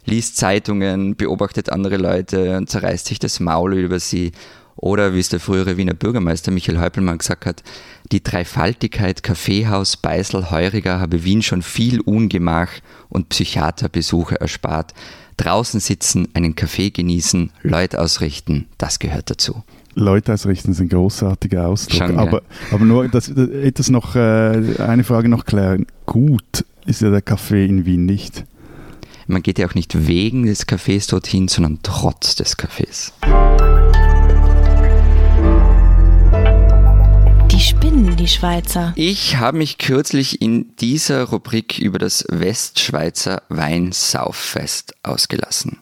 liest 0.03 0.35
Zeitungen, 0.35 1.15
beobachtet 1.15 1.69
andere 1.69 1.95
Leute 1.95 2.57
und 2.57 2.69
zerreißt 2.69 3.05
sich 3.05 3.19
das 3.19 3.39
Maul 3.39 3.75
über 3.75 4.01
sie. 4.01 4.33
Oder 4.77 5.13
wie 5.13 5.19
es 5.19 5.29
der 5.29 5.39
frühere 5.39 5.75
Wiener 5.75 5.95
Bürgermeister 5.95 6.51
Michael 6.51 6.79
Häupelmann 6.79 7.17
gesagt 7.17 7.45
hat, 7.45 7.63
die 8.11 8.23
Dreifaltigkeit 8.23 9.23
Kaffeehaus, 9.23 9.97
Beisel, 9.97 10.51
Heuriger 10.51 10.99
habe 10.99 11.23
Wien 11.23 11.41
schon 11.41 11.63
viel 11.63 11.99
Ungemach 11.99 12.69
und 13.09 13.29
Psychiaterbesuche 13.29 14.39
erspart. 14.39 14.93
Draußen 15.37 15.79
sitzen, 15.79 16.27
einen 16.33 16.55
Kaffee 16.55 16.89
genießen, 16.89 17.51
Leute 17.63 17.99
ausrichten, 17.99 18.67
das 18.77 18.99
gehört 18.99 19.29
dazu. 19.29 19.63
Leute 19.93 20.33
ausrichten 20.33 20.71
ist 20.71 20.79
ein 20.79 20.89
großartiger 20.89 21.67
Ausdruck. 21.67 21.97
Schon, 21.97 22.15
ja. 22.15 22.21
aber, 22.21 22.43
aber 22.71 22.85
nur 22.85 23.07
das, 23.07 23.29
etwas 23.29 23.89
noch, 23.89 24.15
äh, 24.15 24.75
eine 24.77 25.03
Frage 25.03 25.27
noch 25.27 25.45
klären. 25.45 25.87
Gut 26.05 26.65
ist 26.85 27.01
ja 27.01 27.09
der 27.09 27.23
Kaffee 27.23 27.65
in 27.65 27.85
Wien 27.85 28.05
nicht. 28.05 28.45
Man 29.25 29.41
geht 29.41 29.59
ja 29.59 29.67
auch 29.67 29.75
nicht 29.75 30.07
wegen 30.07 30.45
des 30.45 30.67
Kaffees 30.67 31.07
dorthin, 31.07 31.47
sondern 31.47 31.79
trotz 31.83 32.35
des 32.35 32.57
Kaffees. 32.57 33.11
Spinnen, 37.87 38.17
die 38.17 38.27
Schweizer. 38.27 38.93
Ich 38.95 39.37
habe 39.37 39.57
mich 39.57 39.77
kürzlich 39.77 40.41
in 40.41 40.75
dieser 40.75 41.23
Rubrik 41.23 41.79
über 41.79 41.99
das 41.99 42.25
Westschweizer 42.29 43.43
Weinsauffest 43.49 44.93
ausgelassen. 45.03 45.79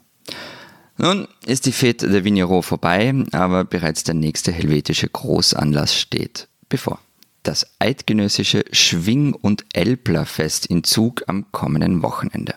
Nun 0.98 1.28
ist 1.46 1.66
die 1.66 1.72
Fete 1.72 2.10
der 2.10 2.24
Vigneron 2.24 2.64
vorbei, 2.64 3.14
aber 3.32 3.66
bereits 3.66 4.04
der 4.04 4.14
nächste 4.14 4.52
helvetische 4.52 5.10
Großanlass 5.10 5.96
steht 5.96 6.48
bevor. 6.70 7.00
Das 7.44 7.66
eidgenössische 7.80 8.66
Schwing- 8.72 9.34
und 9.34 9.66
Elblerfest 9.74 10.68
in 10.68 10.84
Zug 10.84 11.24
am 11.28 11.52
kommenden 11.52 12.04
Wochenende. 12.04 12.56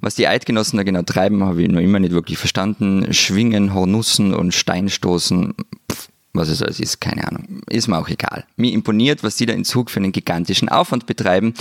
Was 0.00 0.14
die 0.14 0.28
Eidgenossen 0.28 0.76
da 0.76 0.84
genau 0.84 1.02
treiben, 1.02 1.42
habe 1.42 1.62
ich 1.62 1.68
noch 1.68 1.80
immer 1.80 1.98
nicht 1.98 2.12
wirklich 2.12 2.38
verstanden. 2.38 3.12
Schwingen, 3.12 3.74
Hornussen 3.74 4.34
und 4.34 4.54
Steinstoßen, 4.54 5.54
pff, 5.90 6.08
was 6.34 6.48
es 6.48 6.62
alles 6.62 6.80
ist, 6.80 7.00
keine 7.00 7.26
Ahnung. 7.26 7.62
Ist 7.70 7.88
mir 7.88 7.98
auch 7.98 8.08
egal. 8.08 8.44
Mir 8.56 8.72
imponiert, 8.72 9.22
was 9.22 9.36
die 9.36 9.46
da 9.46 9.54
in 9.54 9.64
Zug 9.64 9.90
für 9.90 10.00
einen 10.00 10.12
gigantischen 10.12 10.68
Aufwand 10.68 11.06
betreiben, 11.06 11.54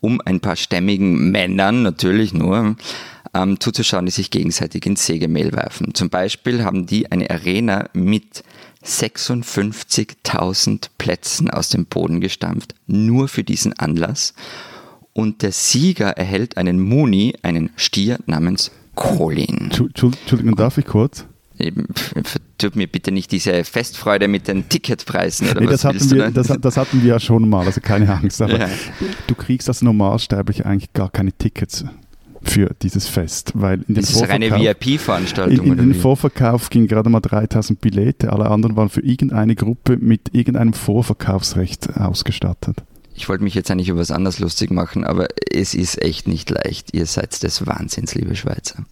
um 0.00 0.20
ein 0.24 0.40
paar 0.40 0.56
stämmigen 0.56 1.30
Männern 1.30 1.82
natürlich 1.82 2.32
nur 2.32 2.76
ähm, 3.34 3.60
zuzuschauen, 3.60 4.06
die 4.06 4.12
sich 4.12 4.30
gegenseitig 4.30 4.86
ins 4.86 5.04
Sägemehl 5.06 5.52
werfen. 5.52 5.94
Zum 5.94 6.08
Beispiel 6.08 6.64
haben 6.64 6.86
die 6.86 7.10
eine 7.12 7.30
Arena 7.30 7.88
mit 7.92 8.42
56.000 8.84 10.88
Plätzen 10.98 11.50
aus 11.50 11.68
dem 11.68 11.86
Boden 11.86 12.20
gestampft, 12.20 12.74
nur 12.86 13.28
für 13.28 13.44
diesen 13.44 13.72
Anlass. 13.74 14.34
Und 15.12 15.42
der 15.42 15.52
Sieger 15.52 16.10
erhält 16.10 16.56
einen 16.56 16.80
Muni, 16.80 17.34
einen 17.42 17.70
Stier 17.76 18.18
namens 18.26 18.70
Colin. 18.94 19.70
Entschu- 19.70 19.86
Entschuldigung, 19.86 20.56
darf 20.56 20.78
ich 20.78 20.86
kurz? 20.86 21.26
Verdirb 22.24 22.76
mir 22.76 22.86
bitte 22.86 23.12
nicht 23.12 23.30
diese 23.32 23.64
Festfreude 23.64 24.28
mit 24.28 24.48
den 24.48 24.68
Ticketpreisen 24.68 25.48
oder 25.50 25.60
Nee, 25.60 25.66
was 25.66 25.82
das, 25.82 25.84
hatten 25.84 26.10
wir, 26.10 26.30
das, 26.30 26.48
das 26.60 26.76
hatten 26.76 27.02
wir 27.02 27.10
ja 27.10 27.20
schon 27.20 27.48
mal, 27.48 27.66
also 27.66 27.80
keine 27.80 28.12
Angst. 28.12 28.40
Aber 28.42 28.58
Ja. 28.58 28.68
du 29.26 29.34
kriegst 29.34 29.68
als 29.68 29.82
Normalsterblich 29.82 30.66
eigentlich 30.66 30.92
gar 30.92 31.10
keine 31.10 31.32
Tickets 31.32 31.84
für 32.44 32.74
dieses 32.82 33.06
Fest, 33.06 33.52
weil 33.54 33.78
in 33.86 33.94
den 33.94 34.02
Das 34.02 34.10
ist 34.10 34.22
eine 34.22 34.48
Vorverkauf, 34.48 34.58
in, 34.58 34.88
VIP-Veranstaltung 34.90 35.66
in 35.66 35.72
oder 35.72 35.82
den? 35.82 35.94
Vorverkauf 35.94 36.70
gingen 36.70 36.88
gerade 36.88 37.08
mal 37.08 37.20
3000 37.20 37.80
Billette, 37.80 38.32
alle 38.32 38.50
anderen 38.50 38.76
waren 38.76 38.88
für 38.88 39.00
irgendeine 39.00 39.54
Gruppe 39.54 39.96
mit 39.96 40.34
irgendeinem 40.34 40.72
Vorverkaufsrecht 40.72 41.96
ausgestattet. 41.96 42.78
Ich 43.14 43.28
wollte 43.28 43.44
mich 43.44 43.54
jetzt 43.54 43.70
eigentlich 43.70 43.90
über 43.90 44.00
was 44.00 44.10
anderes 44.10 44.38
lustig 44.40 44.70
machen, 44.72 45.04
aber 45.04 45.28
es 45.52 45.74
ist 45.74 46.00
echt 46.02 46.26
nicht 46.26 46.50
leicht. 46.50 46.94
Ihr 46.94 47.06
seid 47.06 47.42
des 47.42 47.64
Wahnsinns, 47.66 48.14
liebe 48.14 48.34
Schweizer. 48.34 48.84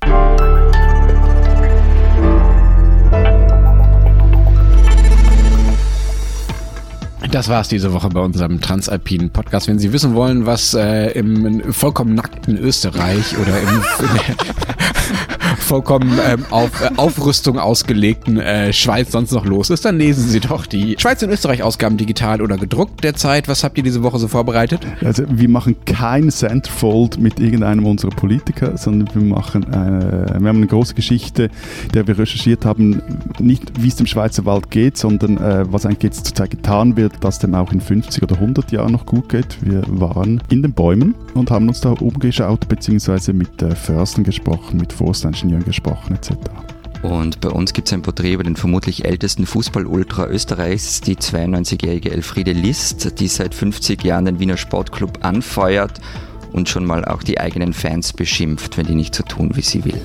Das 7.28 7.48
war's 7.48 7.68
diese 7.68 7.92
Woche 7.92 8.08
bei 8.08 8.20
unserem 8.20 8.60
Transalpinen 8.60 9.30
Podcast. 9.30 9.68
Wenn 9.68 9.78
Sie 9.78 9.92
wissen 9.92 10.14
wollen, 10.14 10.46
was 10.46 10.74
äh, 10.74 11.10
im 11.12 11.72
vollkommen 11.72 12.14
nackten 12.14 12.56
Österreich 12.56 13.36
oder 13.38 13.60
im 13.60 13.68
vollkommen 15.70 16.18
ähm, 16.28 16.44
auf 16.50 16.82
äh, 16.82 16.90
Aufrüstung 16.96 17.56
ausgelegten 17.56 18.40
äh, 18.40 18.72
Schweiz 18.72 19.12
sonst 19.12 19.30
noch 19.30 19.44
los 19.44 19.70
ist, 19.70 19.84
dann 19.84 19.98
lesen 19.98 20.28
Sie 20.28 20.40
doch 20.40 20.66
die 20.66 20.96
Schweiz 20.98 21.22
und 21.22 21.30
Österreich 21.30 21.62
Ausgaben 21.62 21.96
digital 21.96 22.42
oder 22.42 22.56
gedruckt 22.56 23.04
derzeit. 23.04 23.46
Was 23.46 23.62
habt 23.62 23.78
ihr 23.78 23.84
diese 23.84 24.02
Woche 24.02 24.18
so 24.18 24.26
vorbereitet? 24.26 24.84
Also 25.00 25.22
wir 25.28 25.48
machen 25.48 25.76
kein 25.86 26.28
Centerfold 26.32 27.20
mit 27.20 27.38
irgendeinem 27.38 27.86
unserer 27.86 28.10
Politiker, 28.10 28.76
sondern 28.76 29.14
wir 29.14 29.22
machen 29.22 29.72
eine, 29.72 30.40
wir 30.40 30.48
haben 30.48 30.56
eine 30.56 30.66
große 30.66 30.94
Geschichte, 30.94 31.50
der 31.94 32.04
wir 32.08 32.18
recherchiert 32.18 32.64
haben, 32.64 33.00
nicht 33.38 33.80
wie 33.80 33.88
es 33.88 33.94
dem 33.94 34.06
Schweizer 34.06 34.44
Wald 34.46 34.72
geht, 34.72 34.96
sondern 34.96 35.36
äh, 35.38 35.64
was 35.70 35.86
eigentlich 35.86 36.02
jetzt 36.02 36.26
zurzeit 36.26 36.50
getan 36.50 36.96
wird, 36.96 37.22
dass 37.22 37.38
dem 37.38 37.54
auch 37.54 37.72
in 37.72 37.80
50 37.80 38.24
oder 38.24 38.34
100 38.34 38.72
Jahren 38.72 38.90
noch 38.90 39.06
gut 39.06 39.28
geht. 39.28 39.58
Wir 39.62 39.84
waren 39.86 40.42
in 40.50 40.62
den 40.62 40.72
Bäumen 40.72 41.14
und 41.34 41.52
haben 41.52 41.68
uns 41.68 41.80
da 41.80 41.90
umgeschaut, 41.90 42.68
beziehungsweise 42.68 43.32
mit 43.32 43.62
äh, 43.62 43.76
Förstern 43.76 44.24
gesprochen, 44.24 44.78
mit 44.78 44.92
Forstingenieuren 44.92 45.59
gesprochen 45.64 46.16
etc. 46.16 46.32
Und 47.02 47.40
bei 47.40 47.48
uns 47.48 47.72
gibt 47.72 47.88
es 47.88 47.94
ein 47.94 48.02
Porträt 48.02 48.34
über 48.34 48.44
den 48.44 48.56
vermutlich 48.56 49.04
ältesten 49.06 49.46
Fußball-Ultra 49.46 50.26
Österreichs, 50.26 51.00
die 51.00 51.16
92-jährige 51.16 52.10
Elfriede 52.10 52.52
List, 52.52 53.18
die 53.20 53.28
seit 53.28 53.54
50 53.54 54.04
Jahren 54.04 54.26
den 54.26 54.38
Wiener 54.38 54.58
Sportclub 54.58 55.24
anfeuert 55.24 56.00
und 56.52 56.68
schon 56.68 56.84
mal 56.84 57.04
auch 57.04 57.22
die 57.22 57.40
eigenen 57.40 57.72
Fans 57.72 58.12
beschimpft, 58.12 58.76
wenn 58.76 58.86
die 58.86 58.94
nicht 58.94 59.14
so 59.14 59.22
tun, 59.22 59.52
wie 59.54 59.62
sie 59.62 59.84
will. 59.84 60.00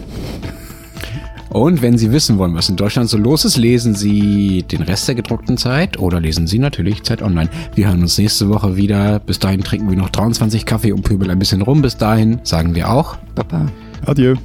Und 1.50 1.82
wenn 1.82 1.98
Sie 1.98 2.12
wissen 2.12 2.38
wollen, 2.38 2.54
was 2.54 2.68
in 2.68 2.76
Deutschland 2.76 3.10
so 3.10 3.18
los 3.18 3.46
ist, 3.46 3.56
lesen 3.56 3.96
Sie 3.96 4.64
den 4.64 4.82
Rest 4.82 5.08
der 5.08 5.16
gedruckten 5.16 5.56
Zeit 5.56 5.98
oder 5.98 6.20
lesen 6.20 6.48
Sie 6.48 6.60
natürlich 6.60 7.04
Zeit 7.04 7.22
Online. 7.22 7.50
Wir 7.76 7.88
hören 7.88 8.02
uns 8.02 8.18
nächste 8.18 8.50
Woche 8.50 8.76
wieder. 8.76 9.20
Bis 9.20 9.40
dahin 9.40 9.62
trinken 9.62 9.90
wir 9.90 9.96
noch 9.96 10.10
23 10.10 10.66
Kaffee 10.66 10.92
und 10.92 11.04
pöbeln 11.04 11.32
ein 11.32 11.40
bisschen 11.40 11.62
rum. 11.62 11.82
Bis 11.82 11.96
dahin 11.96 12.42
sagen 12.44 12.76
wir 12.76 12.92
auch 12.92 13.16
Baba. 13.36 13.68
Adieu. 14.06 14.36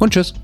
und 0.00 0.12
tschüss. 0.12 0.34